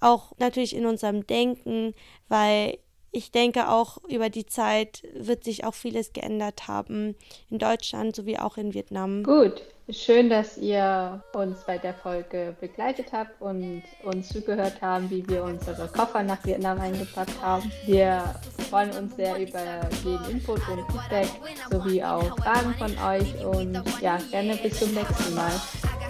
auch 0.00 0.32
natürlich 0.38 0.74
in 0.74 0.86
unserem 0.86 1.26
Denken, 1.26 1.94
weil 2.28 2.78
ich 3.14 3.30
denke 3.30 3.68
auch 3.68 3.98
über 4.08 4.28
die 4.28 4.44
Zeit 4.44 5.02
wird 5.14 5.44
sich 5.44 5.64
auch 5.64 5.74
vieles 5.74 6.12
geändert 6.12 6.66
haben 6.66 7.14
in 7.48 7.58
Deutschland 7.58 8.14
sowie 8.16 8.38
auch 8.38 8.56
in 8.56 8.74
Vietnam. 8.74 9.22
Gut, 9.22 9.62
schön, 9.88 10.28
dass 10.28 10.58
ihr 10.58 11.22
uns 11.32 11.58
bei 11.64 11.78
der 11.78 11.94
Folge 11.94 12.56
begleitet 12.60 13.12
habt 13.12 13.40
und 13.40 13.84
uns 14.02 14.28
zugehört 14.30 14.82
haben, 14.82 15.08
wie 15.10 15.26
wir 15.28 15.44
unsere 15.44 15.86
Koffer 15.86 16.24
nach 16.24 16.44
Vietnam 16.44 16.80
eingepackt 16.80 17.40
haben. 17.40 17.70
Wir 17.86 18.34
freuen 18.68 18.90
uns 18.90 19.14
sehr 19.14 19.36
über 19.38 19.88
jeden 20.02 20.30
Input 20.30 20.60
und 20.68 20.84
Feedback 20.90 21.28
sowie 21.70 22.02
auch 22.02 22.36
Fragen 22.38 22.74
von 22.74 22.98
euch 22.98 23.44
und 23.44 23.80
ja, 24.00 24.18
gerne 24.32 24.56
bis 24.56 24.80
zum 24.80 24.92
nächsten 24.92 25.34
Mal. 25.34 25.52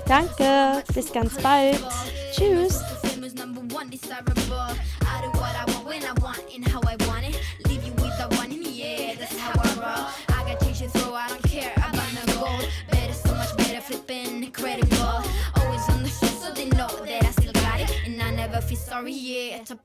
Danke, 0.07 0.83
bis 0.95 1.13
ganz 1.13 1.37
bald. 1.43 1.81
Tschüss. 2.33 2.81
and 6.55 6.67
how 6.67 6.81
I 6.87 6.97
want 7.07 7.25
it. 7.25 7.41
Leave 7.67 7.85
you 7.85 7.93
with 7.95 8.17
the 8.19 8.29
one 8.37 8.53
in 8.53 8.63
the 8.63 8.83
air, 8.83 9.17
that's 9.17 9.37
how 9.37 9.53
I 9.61 9.69
roll. 9.75 10.39
I 10.39 10.53
got 10.53 10.61
change 10.61 10.91
so 10.93 11.15
I 11.15 11.29
don't 11.29 11.43
care 11.43 11.73
about 11.77 12.15
no 12.15 12.35
gold. 12.35 12.69
Better, 12.91 13.13
so 13.13 13.35
much 13.35 13.57
better, 13.57 13.81
flipping 13.81 14.45
incredible. 14.45 15.25
Always 15.57 15.89
on 15.91 16.03
the 16.03 16.09
show, 16.09 16.27
so 16.27 16.53
they 16.53 16.69
know 16.71 16.89
that 17.07 17.25
I 17.25 17.31
still 17.31 17.53
got 17.53 17.81
it. 17.81 17.91
And 18.07 18.23
I 18.23 18.31
never 18.31 18.61
feel 18.61 18.79
sorry, 18.79 19.13
yeah. 19.13 19.65